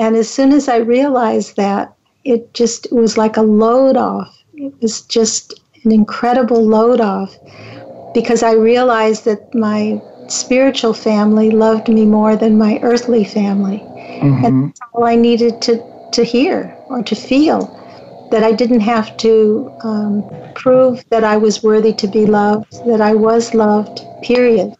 And 0.00 0.16
as 0.16 0.30
soon 0.30 0.52
as 0.52 0.66
I 0.66 0.78
realized 0.78 1.56
that, 1.56 1.94
it 2.24 2.54
just 2.54 2.86
it 2.86 2.92
was 2.92 3.18
like 3.18 3.36
a 3.36 3.42
load 3.42 3.98
off. 3.98 4.34
It 4.54 4.72
was 4.80 5.02
just 5.02 5.60
an 5.84 5.92
incredible 5.92 6.66
load 6.66 7.02
off 7.02 7.36
because 8.14 8.42
I 8.42 8.52
realized 8.52 9.26
that 9.26 9.54
my 9.54 10.00
spiritual 10.28 10.94
family 10.94 11.50
loved 11.50 11.88
me 11.88 12.06
more 12.06 12.34
than 12.34 12.56
my 12.56 12.80
earthly 12.82 13.24
family. 13.24 13.78
Mm-hmm. 13.78 14.44
And 14.44 14.68
that's 14.68 14.80
all 14.94 15.04
I 15.04 15.16
needed 15.16 15.60
to, 15.62 15.82
to 16.12 16.24
hear 16.24 16.74
or 16.88 17.02
to 17.02 17.14
feel. 17.14 17.76
That 18.30 18.42
I 18.42 18.52
didn't 18.52 18.80
have 18.80 19.16
to 19.18 19.70
um, 19.82 20.24
prove 20.54 21.04
that 21.10 21.24
I 21.24 21.36
was 21.36 21.62
worthy 21.62 21.92
to 21.94 22.06
be 22.06 22.24
loved, 22.24 22.72
that 22.86 23.02
I 23.02 23.12
was 23.12 23.54
loved, 23.54 24.00
period. 24.22 24.72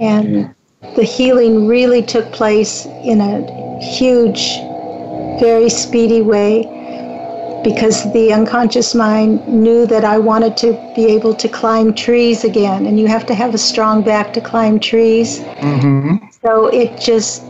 And 0.00 0.54
the 0.96 1.04
healing 1.04 1.66
really 1.66 2.02
took 2.02 2.32
place 2.32 2.86
in 2.86 3.20
a 3.20 3.80
huge, 3.80 4.58
very 5.40 5.68
speedy 5.68 6.22
way 6.22 6.62
because 7.62 8.10
the 8.14 8.32
unconscious 8.32 8.94
mind 8.94 9.46
knew 9.46 9.86
that 9.86 10.04
I 10.04 10.18
wanted 10.18 10.56
to 10.58 10.72
be 10.96 11.06
able 11.06 11.34
to 11.34 11.48
climb 11.48 11.92
trees 11.92 12.44
again, 12.44 12.86
and 12.86 12.98
you 12.98 13.06
have 13.06 13.26
to 13.26 13.34
have 13.34 13.54
a 13.54 13.58
strong 13.58 14.02
back 14.02 14.32
to 14.32 14.40
climb 14.40 14.80
trees. 14.80 15.40
Mm-hmm. 15.40 16.26
So 16.42 16.68
it 16.68 16.98
just 16.98 17.42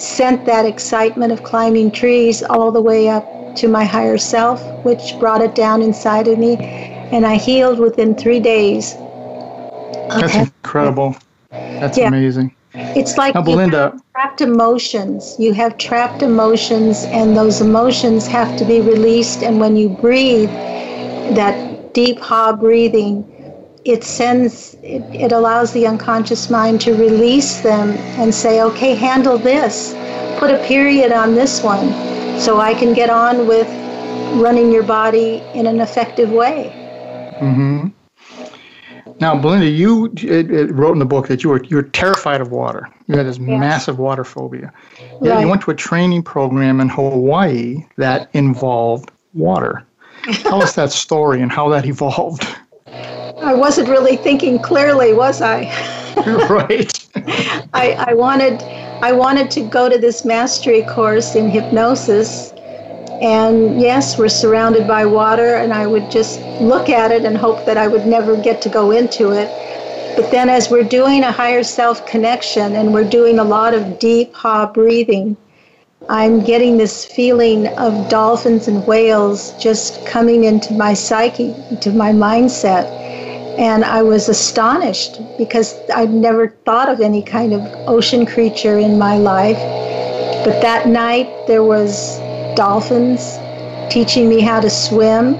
sent 0.00 0.46
that 0.46 0.64
excitement 0.64 1.32
of 1.32 1.42
climbing 1.42 1.90
trees 1.90 2.42
all 2.42 2.72
the 2.72 2.80
way 2.80 3.08
up 3.08 3.56
to 3.56 3.68
my 3.68 3.84
higher 3.84 4.16
self, 4.16 4.62
which 4.84 5.18
brought 5.20 5.42
it 5.42 5.54
down 5.54 5.82
inside 5.82 6.28
of 6.28 6.38
me, 6.38 6.56
and 6.56 7.26
I 7.26 7.36
healed 7.36 7.78
within 7.78 8.14
three 8.14 8.40
days. 8.40 8.94
That's 10.08 10.34
incredible. 10.34 11.16
That's 11.80 11.98
yeah. 11.98 12.08
amazing. 12.08 12.54
It's 12.74 13.16
like 13.16 13.34
now, 13.34 13.42
Belinda, 13.42 13.98
trapped 14.14 14.40
emotions. 14.40 15.36
You 15.38 15.52
have 15.54 15.76
trapped 15.78 16.22
emotions, 16.22 17.04
and 17.06 17.36
those 17.36 17.60
emotions 17.60 18.26
have 18.26 18.56
to 18.58 18.64
be 18.64 18.80
released. 18.80 19.42
And 19.42 19.60
when 19.60 19.76
you 19.76 19.88
breathe, 19.88 20.50
that 21.34 21.92
deep 21.92 22.18
ha 22.18 22.52
breathing, 22.52 23.24
it 23.84 24.04
sends, 24.04 24.74
it, 24.82 25.02
it 25.14 25.32
allows 25.32 25.72
the 25.72 25.86
unconscious 25.86 26.50
mind 26.50 26.80
to 26.82 26.94
release 26.94 27.60
them 27.60 27.90
and 28.20 28.34
say, 28.34 28.62
okay, 28.62 28.94
handle 28.94 29.38
this. 29.38 29.94
Put 30.38 30.50
a 30.50 30.58
period 30.66 31.12
on 31.12 31.34
this 31.34 31.62
one 31.62 31.88
so 32.40 32.60
I 32.60 32.74
can 32.74 32.92
get 32.92 33.10
on 33.10 33.46
with 33.46 33.68
running 34.42 34.70
your 34.72 34.82
body 34.82 35.42
in 35.54 35.66
an 35.66 35.80
effective 35.80 36.30
way. 36.30 36.70
Mm-hmm. 37.40 37.88
Now, 39.18 39.40
Belinda, 39.40 39.66
you 39.66 40.06
it, 40.16 40.50
it 40.50 40.72
wrote 40.72 40.92
in 40.92 40.98
the 40.98 41.06
book 41.06 41.28
that 41.28 41.42
you 41.42 41.50
were 41.50 41.62
you 41.64 41.76
were 41.76 41.82
terrified 41.82 42.40
of 42.40 42.50
water. 42.50 42.88
You 43.06 43.16
had 43.16 43.26
this 43.26 43.38
yes. 43.38 43.60
massive 43.60 43.98
water 43.98 44.24
phobia. 44.24 44.72
Right. 45.20 45.40
you 45.40 45.48
went 45.48 45.62
to 45.62 45.70
a 45.70 45.74
training 45.74 46.22
program 46.22 46.80
in 46.80 46.88
Hawaii 46.88 47.86
that 47.96 48.28
involved 48.34 49.10
water. 49.32 49.84
Tell 50.24 50.62
us 50.62 50.74
that 50.74 50.90
story 50.90 51.40
and 51.40 51.50
how 51.50 51.68
that 51.70 51.86
evolved. 51.86 52.46
I 52.86 53.54
wasn't 53.54 53.88
really 53.88 54.16
thinking 54.16 54.58
clearly, 54.58 55.12
was 55.12 55.40
I? 55.40 55.64
right. 56.50 57.06
I, 57.74 58.06
I 58.08 58.14
wanted 58.14 58.62
I 59.02 59.12
wanted 59.12 59.50
to 59.52 59.68
go 59.68 59.88
to 59.88 59.98
this 59.98 60.24
mastery 60.24 60.82
course 60.82 61.34
in 61.34 61.50
hypnosis 61.50 62.52
and 63.22 63.80
yes, 63.80 64.18
we're 64.18 64.28
surrounded 64.28 64.86
by 64.86 65.06
water, 65.06 65.56
and 65.56 65.72
I 65.72 65.86
would 65.86 66.10
just 66.10 66.40
look 66.60 66.90
at 66.90 67.10
it 67.10 67.24
and 67.24 67.36
hope 67.36 67.64
that 67.64 67.78
I 67.78 67.88
would 67.88 68.06
never 68.06 68.36
get 68.36 68.60
to 68.62 68.68
go 68.68 68.90
into 68.90 69.30
it. 69.32 69.48
But 70.16 70.30
then, 70.30 70.50
as 70.50 70.70
we're 70.70 70.84
doing 70.84 71.24
a 71.24 71.32
higher 71.32 71.62
self 71.62 72.06
connection 72.06 72.74
and 72.74 72.92
we're 72.92 73.08
doing 73.08 73.38
a 73.38 73.44
lot 73.44 73.72
of 73.72 73.98
deep 73.98 74.34
ha 74.34 74.66
breathing, 74.66 75.36
I'm 76.10 76.44
getting 76.44 76.76
this 76.76 77.06
feeling 77.06 77.68
of 77.78 78.08
dolphins 78.10 78.68
and 78.68 78.86
whales 78.86 79.52
just 79.62 80.06
coming 80.06 80.44
into 80.44 80.74
my 80.74 80.92
psyche, 80.92 81.54
into 81.70 81.92
my 81.92 82.12
mindset. 82.12 82.84
And 83.58 83.82
I 83.82 84.02
was 84.02 84.28
astonished 84.28 85.20
because 85.38 85.74
I'd 85.94 86.12
never 86.12 86.48
thought 86.66 86.90
of 86.90 87.00
any 87.00 87.22
kind 87.22 87.54
of 87.54 87.62
ocean 87.88 88.26
creature 88.26 88.78
in 88.78 88.98
my 88.98 89.16
life. 89.16 89.56
But 90.44 90.60
that 90.60 90.86
night, 90.86 91.28
there 91.46 91.64
was 91.64 92.20
dolphins 92.56 93.38
teaching 93.90 94.28
me 94.28 94.40
how 94.40 94.60
to 94.60 94.68
swim. 94.70 95.36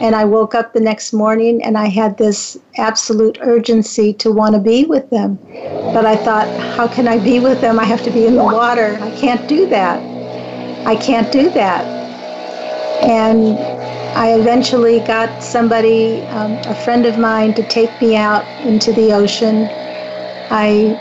And 0.00 0.14
I 0.14 0.24
woke 0.24 0.54
up 0.54 0.72
the 0.72 0.80
next 0.80 1.12
morning 1.12 1.62
and 1.62 1.76
I 1.76 1.86
had 1.86 2.18
this 2.18 2.58
absolute 2.76 3.38
urgency 3.40 4.12
to 4.14 4.30
want 4.30 4.54
to 4.54 4.60
be 4.60 4.84
with 4.84 5.08
them. 5.10 5.38
But 5.92 6.04
I 6.06 6.16
thought, 6.16 6.48
how 6.76 6.86
can 6.88 7.08
I 7.08 7.18
be 7.18 7.40
with 7.40 7.60
them? 7.60 7.78
I 7.78 7.84
have 7.84 8.02
to 8.04 8.10
be 8.10 8.26
in 8.26 8.36
the 8.36 8.44
water. 8.44 8.98
I 9.00 9.10
can't 9.18 9.48
do 9.48 9.66
that. 9.68 9.98
I 10.86 10.96
can't 10.96 11.30
do 11.32 11.50
that. 11.50 11.84
And 13.02 13.58
I 14.16 14.34
eventually 14.34 15.00
got 15.00 15.42
somebody, 15.42 16.22
um, 16.28 16.58
a 16.66 16.74
friend 16.74 17.06
of 17.06 17.18
mine, 17.18 17.54
to 17.54 17.62
take 17.64 18.00
me 18.00 18.16
out 18.16 18.46
into 18.60 18.92
the 18.92 19.12
ocean. 19.12 19.68
I 20.50 20.98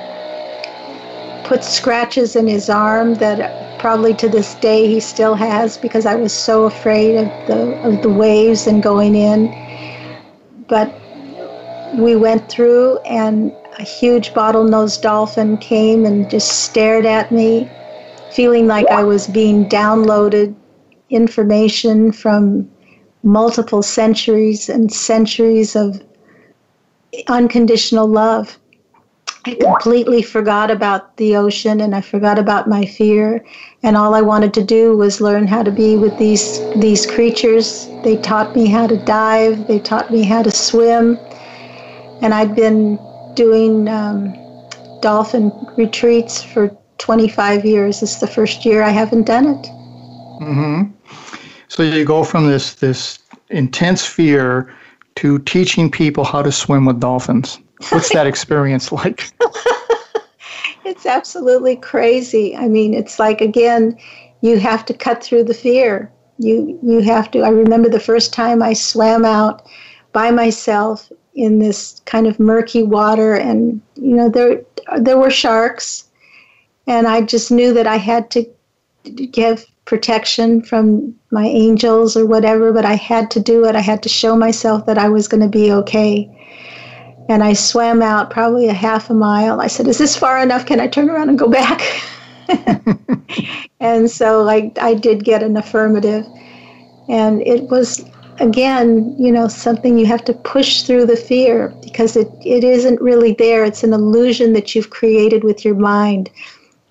put 1.44 1.64
scratches 1.64 2.36
in 2.36 2.48
his 2.48 2.70
arm 2.70 3.16
that 3.16 3.65
probably 3.80 4.14
to 4.16 4.30
this 4.30 4.56
day 4.56 4.88
he 4.88 5.00
still 5.00 5.36
has 5.36 5.78
because 5.78 6.06
I 6.06 6.16
was 6.16 6.34
so 6.34 6.66
afraid 6.66 7.16
of 7.18 7.28
the 7.48 7.80
of 7.84 8.02
the 8.02 8.10
waves 8.10 8.68
and 8.68 8.82
going 8.82 9.16
in. 9.16 9.54
But 10.68 10.94
we 11.98 12.16
went 12.16 12.50
through 12.50 12.98
and 13.00 13.52
a 13.78 13.84
huge 13.84 14.34
bottlenose 14.34 15.02
dolphin 15.02 15.58
came 15.58 16.06
and 16.06 16.30
just 16.30 16.64
stared 16.64 17.06
at 17.06 17.32
me, 17.32 17.70
feeling 18.32 18.68
like 18.68 18.88
I 18.90 19.04
was 19.04 19.28
being 19.28 19.66
downloaded 19.70 20.56
information 21.10 22.12
from 22.12 22.70
multiple 23.24 23.82
centuries 23.82 24.70
and 24.70 24.92
centuries 24.92 25.76
of 25.76 26.02
unconditional 27.28 28.08
love. 28.08 28.58
I 29.48 29.54
completely 29.54 30.24
forgot 30.24 30.72
about 30.72 31.18
the 31.18 31.36
ocean 31.36 31.80
and 31.80 31.94
I 31.94 32.02
forgot 32.02 32.40
about 32.40 32.68
my 32.68 32.84
fear. 32.84 33.46
And 33.84 33.96
all 33.96 34.16
I 34.16 34.22
wanted 34.22 34.56
to 34.56 34.64
do 34.64 34.98
was 34.98 35.22
learn 35.22 35.46
how 35.46 35.62
to 35.62 35.72
be 35.72 35.98
with 35.98 36.18
these 36.18 36.60
these 36.78 37.06
creatures. 37.06 37.88
They 38.04 38.18
taught 38.18 38.56
me 38.56 38.66
how 38.66 38.88
to 38.88 38.98
dive. 38.98 39.68
They 39.68 39.78
taught 39.78 40.12
me 40.12 40.24
how 40.24 40.42
to 40.42 40.50
swim. 40.50 41.20
And 42.24 42.34
I'd 42.34 42.56
been 42.56 42.98
doing 43.36 43.88
um, 43.88 44.34
dolphin 45.02 45.52
retreats 45.78 46.42
for 46.42 46.76
25 46.98 47.66
years. 47.66 48.02
It's 48.02 48.20
the 48.20 48.28
first 48.28 48.66
year 48.66 48.82
I 48.82 48.90
haven't 48.90 49.28
done 49.28 49.46
it. 49.46 49.66
Mm-hmm. 50.42 50.92
So 51.68 51.84
you 51.84 52.04
go 52.04 52.24
from 52.24 52.48
this 52.48 52.74
this 52.74 53.20
intense 53.50 54.04
fear 54.08 54.74
to 55.16 55.38
teaching 55.40 55.92
people 55.92 56.24
how 56.24 56.42
to 56.42 56.52
swim 56.52 56.86
with 56.86 57.00
dolphins. 57.00 57.60
What's 57.90 58.14
that 58.14 58.28
experience 58.34 58.92
like? 58.92 59.32
it's 60.86 61.06
absolutely 61.06 61.76
crazy. 61.76 62.56
I 62.56 62.68
mean, 62.68 62.94
it's 62.94 63.20
like 63.20 63.42
again, 63.42 63.98
you 64.42 64.60
have 64.60 64.86
to 64.86 64.94
cut 64.94 65.24
through 65.24 65.46
the 65.46 65.54
fear. 65.54 66.12
You 66.38 66.78
you 66.84 67.02
have 67.02 67.32
to. 67.32 67.40
I 67.40 67.50
remember 67.50 67.90
the 67.90 68.00
first 68.00 68.34
time 68.34 68.62
I 68.62 68.74
swam 68.74 69.26
out 69.26 69.66
by 70.12 70.32
myself 70.32 71.12
in 71.34 71.60
this 71.60 72.02
kind 72.06 72.28
of 72.28 72.40
murky 72.40 72.84
water, 72.84 73.36
and 73.36 73.82
you 73.96 74.16
know 74.16 74.30
there 74.30 74.62
there 75.00 75.18
were 75.18 75.32
sharks, 75.32 76.06
and 76.88 77.08
I 77.08 77.22
just 77.22 77.52
knew 77.52 77.74
that 77.74 77.88
I 77.88 77.98
had 77.98 78.30
to 78.32 78.46
give 79.32 79.66
protection 79.86 80.62
from 80.62 81.16
my 81.32 81.46
angels 81.46 82.18
or 82.18 82.26
whatever, 82.26 82.74
but 82.74 82.86
I 82.86 82.96
had 82.96 83.30
to 83.32 83.40
do 83.40 83.66
it. 83.66 83.76
I 83.76 83.82
had 83.82 84.02
to 84.04 84.10
show 84.10 84.36
myself 84.36 84.86
that 84.88 84.98
I 84.98 85.10
was 85.10 85.28
going 85.28 85.42
to 85.42 85.50
be 85.50 85.72
okay. 85.72 86.30
And 87.28 87.44
I 87.44 87.54
swam 87.54 88.02
out 88.02 88.30
probably 88.30 88.68
a 88.68 88.74
half 88.74 89.10
a 89.10 89.14
mile. 89.14 89.62
I 89.62 89.68
said, 89.68 89.88
Is 89.88 89.98
this 89.98 90.16
far 90.16 90.42
enough? 90.42 90.66
Can 90.66 90.80
I 90.80 90.88
turn 90.88 91.10
around 91.10 91.30
and 91.30 91.40
go 91.40 91.50
back? 91.50 91.82
and 93.80 94.10
so 94.10 94.48
I, 94.48 94.72
I 94.80 94.94
did 94.94 95.24
get 95.24 95.42
an 95.42 95.58
affirmative. 95.58 96.26
And 97.10 97.42
it 97.42 97.64
was, 97.70 98.06
again, 98.40 99.16
you 99.18 99.32
know, 99.32 99.48
something 99.48 99.98
you 99.98 100.06
have 100.06 100.24
to 100.26 100.34
push 100.34 100.84
through 100.84 101.06
the 101.08 101.18
fear 101.18 101.74
because 101.82 102.16
it, 102.16 102.28
it 102.42 102.64
isn't 102.64 103.02
really 103.02 103.34
there. 103.34 103.64
It's 103.64 103.84
an 103.84 103.94
illusion 103.94 104.54
that 104.54 104.76
you've 104.76 104.90
created 104.90 105.44
with 105.44 105.66
your 105.66 105.76
mind. 105.76 106.30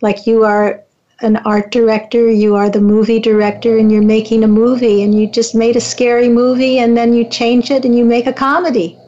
Like 0.00 0.26
you 0.26 0.44
are 0.44 0.82
an 1.20 1.36
art 1.38 1.70
director, 1.70 2.28
you 2.28 2.54
are 2.56 2.68
the 2.68 2.80
movie 2.80 3.20
director, 3.20 3.78
and 3.78 3.90
you're 3.90 4.02
making 4.02 4.42
a 4.44 4.48
movie, 4.48 5.02
and 5.02 5.18
you 5.18 5.30
just 5.30 5.54
made 5.54 5.76
a 5.76 5.80
scary 5.80 6.28
movie, 6.28 6.78
and 6.78 6.96
then 6.96 7.14
you 7.14 7.24
change 7.24 7.70
it 7.70 7.84
and 7.84 7.96
you 7.96 8.04
make 8.04 8.26
a 8.26 8.32
comedy. 8.32 8.98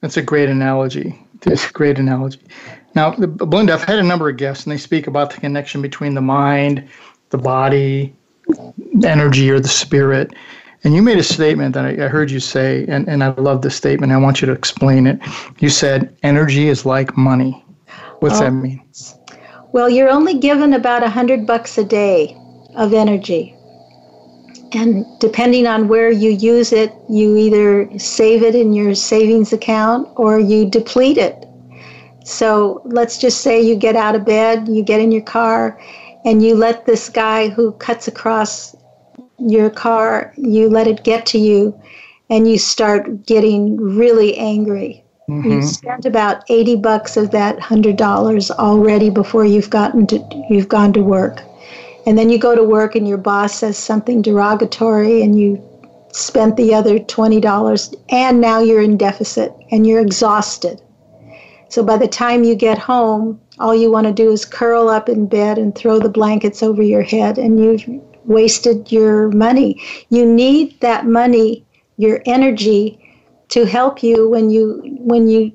That's 0.00 0.16
a 0.16 0.22
great 0.22 0.48
analogy. 0.48 1.18
It's 1.46 1.68
a 1.68 1.72
great 1.72 1.98
analogy. 1.98 2.40
Now, 2.94 3.12
Belinda, 3.12 3.74
I've 3.74 3.84
had 3.84 3.98
a 3.98 4.02
number 4.02 4.28
of 4.28 4.36
guests, 4.36 4.64
and 4.64 4.72
they 4.72 4.78
speak 4.78 5.06
about 5.06 5.30
the 5.30 5.40
connection 5.40 5.80
between 5.80 6.14
the 6.14 6.20
mind, 6.20 6.88
the 7.30 7.38
body, 7.38 8.14
energy, 9.04 9.50
or 9.50 9.60
the 9.60 9.68
spirit. 9.68 10.32
And 10.82 10.94
you 10.94 11.02
made 11.02 11.18
a 11.18 11.22
statement 11.22 11.74
that 11.74 11.84
I, 11.84 12.06
I 12.06 12.08
heard 12.08 12.30
you 12.30 12.40
say, 12.40 12.84
and, 12.88 13.08
and 13.08 13.22
I 13.22 13.28
love 13.28 13.62
this 13.62 13.76
statement. 13.76 14.12
I 14.12 14.16
want 14.16 14.40
you 14.40 14.46
to 14.46 14.52
explain 14.52 15.06
it. 15.06 15.20
You 15.58 15.68
said, 15.68 16.16
energy 16.22 16.68
is 16.68 16.86
like 16.86 17.16
money. 17.16 17.64
What's 18.20 18.36
oh. 18.36 18.44
that 18.44 18.50
mean? 18.52 18.82
Well, 19.72 19.88
you're 19.88 20.10
only 20.10 20.38
given 20.38 20.72
about 20.72 21.02
a 21.02 21.10
hundred 21.10 21.46
bucks 21.46 21.78
a 21.78 21.84
day. 21.84 22.36
of 22.74 22.94
energy. 22.94 23.56
And 24.72 25.04
depending 25.18 25.66
on 25.66 25.88
where 25.88 26.10
you 26.10 26.30
use 26.30 26.72
it, 26.72 26.92
you 27.08 27.36
either 27.36 27.98
save 27.98 28.42
it 28.42 28.54
in 28.54 28.72
your 28.72 28.94
savings 28.94 29.52
account 29.52 30.08
or 30.16 30.38
you 30.38 30.68
deplete 30.68 31.18
it. 31.18 31.46
So 32.24 32.82
let's 32.84 33.18
just 33.18 33.40
say 33.40 33.60
you 33.60 33.74
get 33.74 33.96
out 33.96 34.14
of 34.14 34.24
bed, 34.24 34.68
you 34.68 34.82
get 34.82 35.00
in 35.00 35.10
your 35.10 35.22
car, 35.22 35.80
and 36.24 36.42
you 36.42 36.54
let 36.54 36.86
this 36.86 37.08
guy 37.08 37.48
who 37.48 37.72
cuts 37.72 38.06
across 38.06 38.76
your 39.38 39.70
car, 39.70 40.32
you 40.36 40.68
let 40.68 40.86
it 40.86 41.02
get 41.02 41.26
to 41.26 41.38
you, 41.38 41.80
and 42.28 42.48
you 42.48 42.58
start 42.58 43.26
getting 43.26 43.76
really 43.76 44.36
angry. 44.36 45.02
Mm-hmm. 45.28 45.50
You 45.50 45.62
spent 45.62 46.04
about 46.04 46.44
80 46.48 46.76
bucks 46.76 47.16
of 47.16 47.30
that 47.30 47.58
$100 47.58 48.50
already 48.50 49.10
before 49.10 49.44
you've 49.44 49.70
gotten 49.70 50.06
to 50.08 50.44
you've 50.50 50.68
gone 50.68 50.92
to 50.92 51.02
work. 51.02 51.42
And 52.06 52.16
then 52.16 52.30
you 52.30 52.38
go 52.38 52.54
to 52.54 52.62
work 52.64 52.94
and 52.94 53.06
your 53.06 53.18
boss 53.18 53.58
says 53.58 53.76
something 53.76 54.22
derogatory 54.22 55.22
and 55.22 55.38
you 55.38 55.62
spent 56.12 56.56
the 56.56 56.74
other 56.74 56.98
$20 56.98 57.94
and 58.08 58.40
now 58.40 58.60
you're 58.60 58.82
in 58.82 58.96
deficit 58.96 59.54
and 59.70 59.86
you're 59.86 60.00
exhausted. 60.00 60.80
So 61.68 61.84
by 61.84 61.98
the 61.98 62.08
time 62.08 62.42
you 62.42 62.54
get 62.54 62.78
home, 62.78 63.40
all 63.60 63.74
you 63.74 63.92
want 63.92 64.06
to 64.06 64.12
do 64.12 64.32
is 64.32 64.44
curl 64.44 64.88
up 64.88 65.08
in 65.08 65.26
bed 65.26 65.58
and 65.58 65.74
throw 65.74 66.00
the 66.00 66.08
blankets 66.08 66.62
over 66.62 66.82
your 66.82 67.02
head 67.02 67.38
and 67.38 67.62
you've 67.62 67.84
wasted 68.24 68.90
your 68.90 69.28
money. 69.30 69.80
You 70.08 70.26
need 70.26 70.80
that 70.80 71.06
money, 71.06 71.64
your 71.96 72.22
energy 72.26 72.98
to 73.50 73.66
help 73.66 74.02
you 74.02 74.28
when 74.28 74.50
you 74.50 74.80
when 75.00 75.28
you 75.28 75.52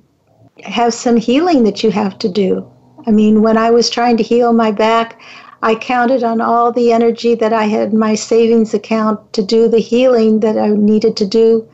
have 0.63 0.93
some 0.93 1.17
healing 1.17 1.63
that 1.63 1.83
you 1.83 1.91
have 1.91 2.17
to 2.19 2.29
do. 2.29 2.69
I 3.07 3.11
mean, 3.11 3.41
when 3.41 3.57
I 3.57 3.71
was 3.71 3.89
trying 3.89 4.17
to 4.17 4.23
heal 4.23 4.53
my 4.53 4.71
back, 4.71 5.19
I 5.65 5.73
counted 5.73 6.23
on 6.23 6.41
all 6.41 6.71
the 6.71 6.91
energy 6.91 7.33
that 7.33 7.51
I 7.51 7.63
had 7.63 7.91
in 7.91 7.97
my 7.97 8.13
savings 8.13 8.75
account 8.75 9.33
to 9.33 9.41
do 9.41 9.67
the 9.67 9.79
healing 9.79 10.41
that 10.41 10.59
I 10.59 10.67
needed 10.67 11.17
to 11.17 11.25
do 11.25 11.67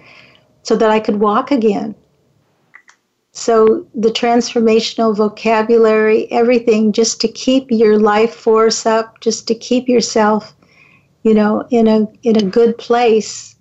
so 0.63 0.77
that 0.77 0.89
I 0.89 1.01
could 1.01 1.19
walk 1.19 1.51
again. 1.51 1.93
So, 3.33 3.85
the 3.93 4.07
transformational 4.09 5.13
vocabulary, 5.13 6.31
everything, 6.31 6.93
just 6.93 7.19
to 7.19 7.27
keep 7.27 7.69
your 7.69 7.99
life 7.99 8.33
force 8.33 8.85
up, 8.85 9.19
just 9.19 9.45
to 9.49 9.55
keep 9.55 9.89
yourself, 9.89 10.55
you 11.23 11.33
know, 11.33 11.67
in 11.69 11.89
a, 11.89 12.07
in 12.23 12.37
a 12.37 12.49
good 12.49 12.77
place, 12.77 13.57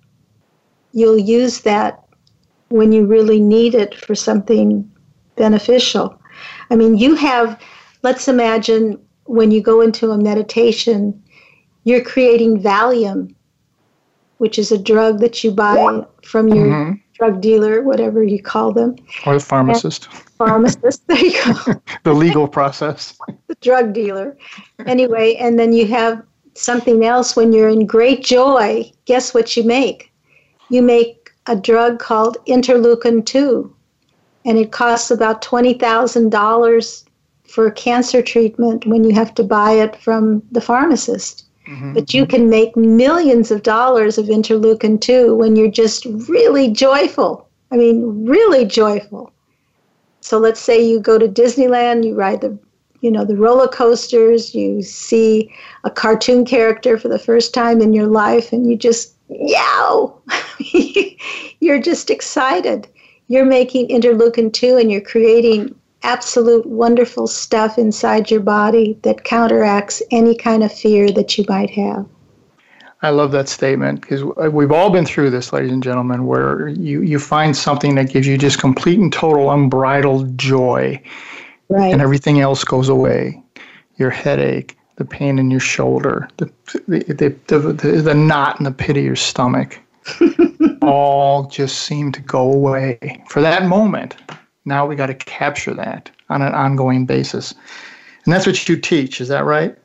you'll 0.93 1.19
use 1.19 1.59
that 1.61 2.05
when 2.69 2.93
you 2.93 3.05
really 3.05 3.41
need 3.41 3.75
it 3.75 3.95
for 3.95 4.15
something 4.15 4.89
beneficial. 5.35 6.17
I 6.69 6.77
mean, 6.77 6.97
you 6.97 7.15
have, 7.15 7.61
let's 8.01 8.29
imagine 8.29 8.97
when 9.31 9.51
you 9.51 9.61
go 9.61 9.81
into 9.81 10.11
a 10.11 10.17
meditation, 10.17 11.21
you're 11.83 12.03
creating 12.03 12.61
Valium, 12.61 13.33
which 14.37 14.59
is 14.59 14.71
a 14.71 14.77
drug 14.77 15.19
that 15.19 15.43
you 15.43 15.51
buy 15.51 16.05
from 16.23 16.47
your 16.47 16.67
mm-hmm 16.67 16.93
drug 17.21 17.39
dealer, 17.39 17.83
whatever 17.83 18.23
you 18.23 18.41
call 18.41 18.73
them. 18.73 18.95
Or 19.27 19.35
the 19.35 19.39
pharmacist. 19.39 20.07
And 20.07 20.23
pharmacist, 20.39 21.07
there 21.07 21.23
you 21.23 21.31
go. 21.45 21.73
the 22.03 22.13
legal 22.13 22.47
process. 22.47 23.15
the 23.47 23.53
drug 23.61 23.93
dealer. 23.93 24.35
Anyway, 24.87 25.35
and 25.35 25.59
then 25.59 25.71
you 25.71 25.85
have 25.85 26.23
something 26.55 27.05
else 27.05 27.35
when 27.35 27.53
you're 27.53 27.69
in 27.69 27.85
great 27.85 28.23
joy. 28.23 28.91
Guess 29.05 29.35
what 29.35 29.55
you 29.55 29.63
make? 29.63 30.11
You 30.69 30.81
make 30.81 31.29
a 31.45 31.55
drug 31.55 31.99
called 31.99 32.37
interleukin 32.47 33.23
2, 33.23 33.71
and 34.45 34.57
it 34.57 34.71
costs 34.71 35.11
about 35.11 35.43
$20,000 35.43 37.03
for 37.51 37.69
cancer 37.71 38.21
treatment 38.21 38.85
when 38.85 39.03
you 39.03 39.13
have 39.13 39.33
to 39.35 39.43
buy 39.43 39.73
it 39.73 39.95
from 39.97 40.41
the 40.51 40.61
pharmacist. 40.61 41.45
Mm-hmm. 41.67 41.93
But 41.93 42.13
you 42.13 42.25
can 42.25 42.49
make 42.49 42.75
millions 42.75 43.51
of 43.51 43.63
dollars 43.63 44.17
of 44.17 44.27
interleukin 44.27 44.99
2 44.99 45.35
when 45.35 45.55
you're 45.55 45.69
just 45.69 46.05
really 46.05 46.71
joyful. 46.71 47.47
I 47.71 47.77
mean, 47.77 48.25
really 48.25 48.65
joyful. 48.65 49.31
So 50.21 50.37
let's 50.37 50.59
say 50.59 50.83
you 50.83 50.99
go 50.99 51.17
to 51.17 51.27
Disneyland, 51.27 52.05
you 52.05 52.15
ride 52.15 52.41
the 52.41 52.57
you 53.01 53.09
know 53.09 53.25
the 53.25 53.35
roller 53.35 53.67
coasters, 53.67 54.53
you 54.53 54.83
see 54.83 55.51
a 55.83 55.89
cartoon 55.89 56.45
character 56.45 56.99
for 56.99 57.07
the 57.07 57.17
first 57.17 57.51
time 57.51 57.81
in 57.81 57.93
your 57.93 58.05
life 58.05 58.53
and 58.53 58.69
you 58.69 58.77
just 58.77 59.15
yow. 59.29 60.21
you're 61.59 61.81
just 61.81 62.09
excited. 62.09 62.87
You're 63.27 63.45
making 63.45 63.87
interleukin 63.87 64.53
2 64.53 64.77
and 64.77 64.91
you're 64.91 65.01
creating 65.01 65.73
absolute 66.03 66.65
wonderful 66.65 67.27
stuff 67.27 67.77
inside 67.77 68.31
your 68.31 68.39
body 68.39 68.97
that 69.03 69.23
counteracts 69.23 70.01
any 70.11 70.35
kind 70.35 70.63
of 70.63 70.71
fear 70.71 71.11
that 71.11 71.37
you 71.37 71.45
might 71.47 71.69
have. 71.69 72.05
I 73.03 73.09
love 73.09 73.31
that 73.31 73.49
statement 73.49 74.01
because 74.01 74.23
we've 74.51 74.71
all 74.71 74.91
been 74.91 75.05
through 75.05 75.31
this, 75.31 75.51
ladies 75.51 75.71
and 75.71 75.81
gentlemen, 75.81 76.27
where 76.27 76.67
you, 76.67 77.01
you 77.01 77.17
find 77.17 77.57
something 77.57 77.95
that 77.95 78.09
gives 78.11 78.27
you 78.27 78.37
just 78.37 78.59
complete 78.59 78.99
and 78.99 79.11
total 79.11 79.49
unbridled 79.49 80.37
joy, 80.37 81.01
right. 81.69 81.91
and 81.91 82.01
everything 82.01 82.41
else 82.41 82.63
goes 82.63 82.89
away. 82.89 83.41
Your 83.95 84.11
headache, 84.11 84.77
the 84.97 85.05
pain 85.05 85.39
in 85.39 85.49
your 85.49 85.59
shoulder, 85.59 86.27
the, 86.37 86.51
the, 86.87 87.35
the, 87.47 87.57
the, 87.57 88.01
the 88.01 88.13
knot 88.13 88.59
in 88.59 88.65
the 88.65 88.71
pit 88.71 88.97
of 88.97 89.03
your 89.03 89.15
stomach, 89.15 89.79
all 90.83 91.47
just 91.47 91.79
seem 91.79 92.11
to 92.11 92.21
go 92.21 92.51
away 92.51 93.23
for 93.29 93.41
that 93.41 93.65
moment. 93.65 94.15
Now 94.65 94.85
we 94.85 94.95
got 94.95 95.07
to 95.07 95.15
capture 95.15 95.73
that 95.73 96.11
on 96.29 96.41
an 96.41 96.53
ongoing 96.53 97.05
basis. 97.05 97.53
And 98.25 98.33
that's 98.33 98.45
what 98.45 98.67
you 98.67 98.75
do 98.75 98.81
teach, 98.81 99.19
is 99.19 99.27
that 99.29 99.45
right? 99.45 99.75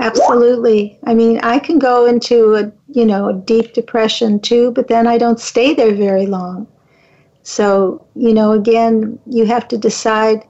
Absolutely. 0.00 0.98
I 1.04 1.14
mean, 1.14 1.40
I 1.42 1.58
can 1.58 1.78
go 1.78 2.06
into 2.06 2.54
a, 2.54 2.72
you 2.88 3.04
know, 3.04 3.28
a 3.28 3.34
deep 3.34 3.74
depression 3.74 4.38
too, 4.38 4.70
but 4.72 4.88
then 4.88 5.06
I 5.06 5.18
don't 5.18 5.40
stay 5.40 5.74
there 5.74 5.92
very 5.92 6.26
long. 6.26 6.66
So, 7.42 8.04
you 8.14 8.32
know, 8.32 8.52
again, 8.52 9.18
you 9.26 9.46
have 9.46 9.66
to 9.68 9.78
decide, 9.78 10.46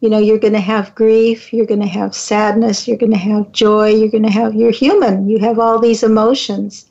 you 0.00 0.08
know, 0.08 0.18
you're 0.18 0.38
going 0.38 0.54
to 0.54 0.60
have 0.60 0.94
grief, 0.94 1.52
you're 1.52 1.66
going 1.66 1.80
to 1.80 1.86
have 1.86 2.14
sadness, 2.14 2.88
you're 2.88 2.96
going 2.96 3.12
to 3.12 3.18
have 3.18 3.52
joy, 3.52 3.88
you're 3.88 4.10
going 4.10 4.22
to 4.22 4.30
have, 4.30 4.54
you're 4.54 4.70
human. 4.70 5.28
You 5.28 5.38
have 5.40 5.58
all 5.58 5.78
these 5.78 6.02
emotions. 6.02 6.86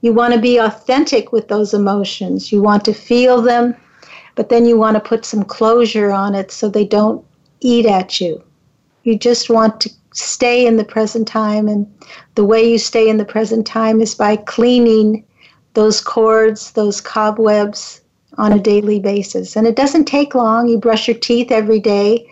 You 0.00 0.12
want 0.12 0.34
to 0.34 0.40
be 0.40 0.58
authentic 0.58 1.32
with 1.32 1.48
those 1.48 1.74
emotions. 1.74 2.50
You 2.50 2.62
want 2.62 2.84
to 2.86 2.94
feel 2.94 3.42
them 3.42 3.76
but 4.34 4.48
then 4.48 4.66
you 4.66 4.76
want 4.76 4.94
to 4.94 5.08
put 5.08 5.24
some 5.24 5.44
closure 5.44 6.10
on 6.10 6.34
it 6.34 6.50
so 6.50 6.68
they 6.68 6.84
don't 6.84 7.24
eat 7.60 7.86
at 7.86 8.20
you. 8.20 8.42
You 9.04 9.18
just 9.18 9.50
want 9.50 9.80
to 9.82 9.90
stay 10.14 10.66
in 10.66 10.76
the 10.76 10.84
present 10.84 11.26
time, 11.26 11.68
and 11.68 11.86
the 12.34 12.44
way 12.44 12.70
you 12.70 12.78
stay 12.78 13.08
in 13.08 13.16
the 13.16 13.24
present 13.24 13.66
time 13.66 14.00
is 14.00 14.14
by 14.14 14.36
cleaning 14.36 15.24
those 15.74 16.00
cords, 16.00 16.72
those 16.72 17.00
cobwebs 17.00 18.00
on 18.38 18.52
a 18.52 18.60
daily 18.60 18.98
basis. 18.98 19.56
And 19.56 19.66
it 19.66 19.76
doesn't 19.76 20.06
take 20.06 20.34
long. 20.34 20.68
You 20.68 20.78
brush 20.78 21.08
your 21.08 21.16
teeth 21.16 21.50
every 21.50 21.80
day. 21.80 22.26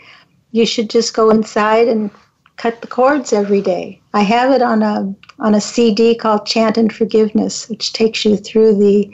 You 0.52 0.66
should 0.66 0.90
just 0.90 1.14
go 1.14 1.30
inside 1.30 1.88
and 1.88 2.10
cut 2.56 2.80
the 2.80 2.86
cords 2.86 3.32
every 3.32 3.62
day. 3.62 4.00
I 4.12 4.22
have 4.22 4.50
it 4.50 4.62
on 4.62 4.82
a 4.82 5.14
on 5.38 5.54
a 5.54 5.60
CD 5.60 6.14
called 6.14 6.46
Chant 6.46 6.76
and 6.76 6.92
Forgiveness, 6.92 7.68
which 7.68 7.92
takes 7.92 8.24
you 8.24 8.36
through 8.36 8.76
the 8.76 9.10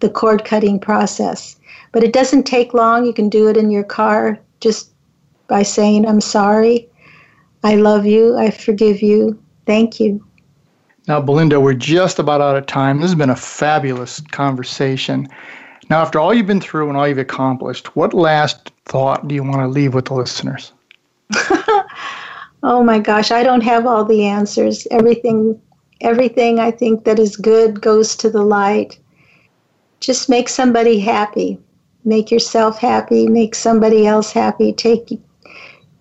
the 0.00 0.08
cord 0.08 0.44
cutting 0.44 0.78
process. 0.78 1.55
But 1.96 2.04
it 2.04 2.12
doesn't 2.12 2.42
take 2.42 2.74
long. 2.74 3.06
You 3.06 3.14
can 3.14 3.30
do 3.30 3.48
it 3.48 3.56
in 3.56 3.70
your 3.70 3.82
car 3.82 4.38
just 4.60 4.90
by 5.46 5.62
saying, 5.62 6.06
I'm 6.06 6.20
sorry, 6.20 6.90
I 7.64 7.76
love 7.76 8.04
you, 8.04 8.36
I 8.36 8.50
forgive 8.50 9.00
you, 9.00 9.42
thank 9.64 9.98
you. 9.98 10.22
Now, 11.08 11.22
Belinda, 11.22 11.58
we're 11.58 11.72
just 11.72 12.18
about 12.18 12.42
out 12.42 12.54
of 12.54 12.66
time. 12.66 13.00
This 13.00 13.08
has 13.08 13.14
been 13.14 13.30
a 13.30 13.34
fabulous 13.34 14.20
conversation. 14.20 15.26
Now, 15.88 16.02
after 16.02 16.20
all 16.20 16.34
you've 16.34 16.46
been 16.46 16.60
through 16.60 16.90
and 16.90 16.98
all 16.98 17.08
you've 17.08 17.16
accomplished, 17.16 17.96
what 17.96 18.12
last 18.12 18.72
thought 18.84 19.26
do 19.26 19.34
you 19.34 19.42
want 19.42 19.60
to 19.60 19.66
leave 19.66 19.94
with 19.94 20.04
the 20.04 20.14
listeners? 20.16 20.74
oh 22.62 22.82
my 22.84 22.98
gosh, 22.98 23.30
I 23.30 23.42
don't 23.42 23.62
have 23.62 23.86
all 23.86 24.04
the 24.04 24.26
answers. 24.26 24.86
Everything 24.90 25.58
everything 26.02 26.58
I 26.60 26.72
think 26.72 27.04
that 27.04 27.18
is 27.18 27.36
good 27.36 27.80
goes 27.80 28.16
to 28.16 28.28
the 28.28 28.44
light. 28.44 28.98
Just 30.00 30.28
make 30.28 30.50
somebody 30.50 30.98
happy 30.98 31.58
make 32.06 32.30
yourself 32.30 32.78
happy, 32.78 33.28
make 33.28 33.54
somebody 33.54 34.06
else 34.06 34.32
happy, 34.32 34.72
take 34.72 35.10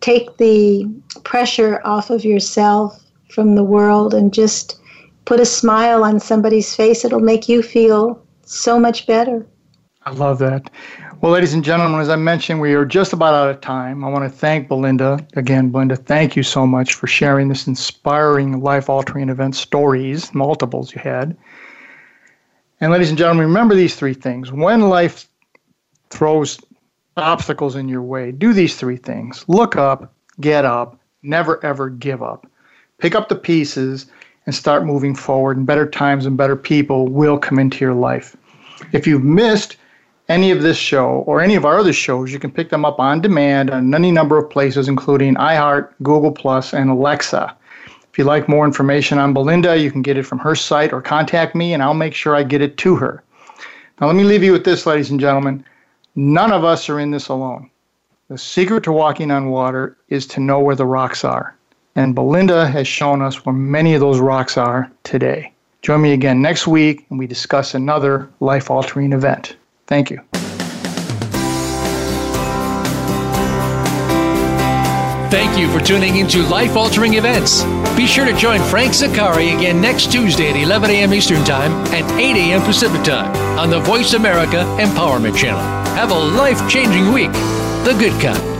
take 0.02 0.38
the 0.38 0.86
pressure 1.24 1.82
off 1.84 2.10
of 2.10 2.24
yourself 2.24 3.04
from 3.30 3.56
the 3.56 3.64
world 3.64 4.14
and 4.14 4.34
just 4.34 4.80
put 5.26 5.40
a 5.40 5.46
smile 5.46 6.04
on 6.04 6.20
somebody's 6.20 6.76
face. 6.76 7.04
It'll 7.04 7.20
make 7.20 7.50
you 7.50 7.64
feel 7.64 8.24
so 8.44 8.80
much 8.80 9.08
better. 9.08 9.46
I 10.04 10.12
love 10.12 10.38
that. 10.40 10.70
Well, 11.22 11.32
ladies 11.32 11.56
and 11.56 11.64
gentlemen, 11.64 12.00
as 12.00 12.10
I 12.10 12.16
mentioned, 12.16 12.62
we 12.62 12.76
are 12.76 12.86
just 12.86 13.12
about 13.12 13.34
out 13.34 13.50
of 13.50 13.60
time. 13.62 14.04
I 14.04 14.10
want 14.10 14.24
to 14.24 14.30
thank 14.30 14.68
Belinda. 14.68 15.26
Again, 15.36 15.72
Belinda, 15.72 15.96
thank 15.96 16.36
you 16.36 16.44
so 16.44 16.68
much 16.68 16.94
for 16.94 17.08
sharing 17.08 17.48
this 17.48 17.66
inspiring, 17.66 18.62
life 18.62 18.88
altering 18.88 19.30
event 19.30 19.56
stories, 19.56 20.32
multiples 20.36 20.94
you 20.94 21.02
had. 21.02 21.36
And, 22.80 22.92
ladies 22.92 23.10
and 23.10 23.18
gentlemen, 23.18 23.48
remember 23.48 23.74
these 23.74 23.96
three 23.96 24.14
things. 24.14 24.52
When 24.52 24.82
life 24.82 25.28
throws 26.10 26.60
obstacles 27.18 27.76
in 27.76 27.88
your 27.88 28.02
way, 28.02 28.32
do 28.32 28.54
these 28.54 28.76
three 28.76 28.98
things 28.98 29.46
look 29.48 29.76
up, 29.76 30.14
get 30.40 30.66
up, 30.66 31.00
never 31.24 31.64
ever 31.66 31.90
give 31.90 32.22
up. 32.22 32.48
Pick 32.98 33.16
up 33.16 33.30
the 33.30 33.36
pieces 33.36 34.06
and 34.46 34.56
start 34.56 34.86
moving 34.86 35.16
forward, 35.16 35.58
and 35.58 35.66
better 35.66 35.90
times 35.90 36.26
and 36.26 36.38
better 36.38 36.56
people 36.56 37.08
will 37.08 37.38
come 37.38 37.60
into 37.60 37.84
your 37.84 37.94
life. 37.94 38.36
If 38.92 39.08
you've 39.08 39.24
missed 39.24 39.78
any 40.30 40.52
of 40.52 40.62
this 40.62 40.78
show 40.78 41.24
or 41.28 41.42
any 41.42 41.56
of 41.56 41.66
our 41.66 41.80
other 41.80 41.94
shows, 41.94 42.32
you 42.32 42.40
can 42.40 42.52
pick 42.52 42.70
them 42.70 42.86
up 42.86 43.00
on 43.00 43.22
demand 43.22 43.70
on 43.70 43.94
any 43.94 44.12
number 44.12 44.38
of 44.38 44.50
places, 44.50 44.88
including 44.88 45.36
iHeart, 45.36 45.90
Google 46.04 46.32
Plus, 46.32 46.74
and 46.74 46.90
Alexa. 46.90 47.56
If 48.12 48.18
you'd 48.18 48.26
like 48.26 48.48
more 48.48 48.66
information 48.66 49.18
on 49.18 49.34
Belinda, 49.34 49.78
you 49.78 49.92
can 49.92 50.02
get 50.02 50.18
it 50.18 50.26
from 50.26 50.40
her 50.40 50.56
site 50.56 50.94
or 50.94 51.02
contact 51.02 51.54
me, 51.54 51.74
and 51.74 51.84
I'll 51.84 51.94
make 51.94 52.14
sure 52.14 52.36
I 52.36 52.44
get 52.44 52.62
it 52.62 52.78
to 52.78 52.96
her. 52.96 53.24
Now, 54.00 54.08
let 54.08 54.16
me 54.16 54.24
leave 54.24 54.44
you 54.44 54.52
with 54.52 54.64
this, 54.64 54.86
ladies 54.86 55.12
and 55.12 55.20
gentlemen. 55.20 55.66
None 56.16 56.54
of 56.54 56.64
us 56.64 56.88
are 56.90 57.00
in 57.00 57.12
this 57.12 57.28
alone. 57.28 57.70
The 58.30 58.38
secret 58.38 58.84
to 58.86 58.92
walking 58.92 59.32
on 59.32 59.50
water 59.50 59.98
is 60.08 60.26
to 60.28 60.40
know 60.40 60.60
where 60.60 60.76
the 60.76 60.86
rocks 60.86 61.26
are. 61.26 61.56
And 61.96 62.16
Belinda 62.16 62.68
has 62.68 62.88
shown 62.88 63.22
us 63.22 63.46
where 63.46 63.54
many 63.54 63.94
of 63.94 64.00
those 64.00 64.20
rocks 64.20 64.58
are 64.58 64.90
today. 65.04 65.52
Join 65.82 66.02
me 66.02 66.14
again 66.14 66.42
next 66.42 66.68
week 66.68 67.06
and 67.10 67.20
we 67.20 67.28
discuss 67.28 67.76
another 67.76 68.30
life 68.40 68.72
altering 68.72 69.14
event. 69.14 69.58
Thank 69.88 70.10
you. 70.10 70.22
Thank 75.30 75.58
you 75.60 75.70
for 75.70 75.84
tuning 75.86 76.16
into 76.16 76.44
Life 76.44 76.78
Altering 76.78 77.16
Events. 77.16 77.64
Be 77.98 78.08
sure 78.08 78.26
to 78.26 78.34
join 78.38 78.62
Frank 78.62 78.94
Zaccari 78.94 79.56
again 79.56 79.82
next 79.82 80.12
Tuesday 80.12 80.50
at 80.50 80.56
11 80.56 80.90
a.m. 80.92 81.14
Eastern 81.14 81.44
Time 81.44 81.72
and 81.94 82.10
8 82.20 82.36
a.m. 82.38 82.62
Pacific 82.62 83.04
Time 83.04 83.36
on 83.60 83.70
the 83.70 83.80
Voice 83.82 84.14
America 84.14 84.64
Empowerment 84.80 85.36
Channel. 85.36 85.85
Have 85.96 86.12
a 86.12 86.14
life 86.14 86.70
changing 86.70 87.14
week. 87.14 87.32
The 87.86 87.96
Good 87.98 88.22
Kind. 88.22 88.55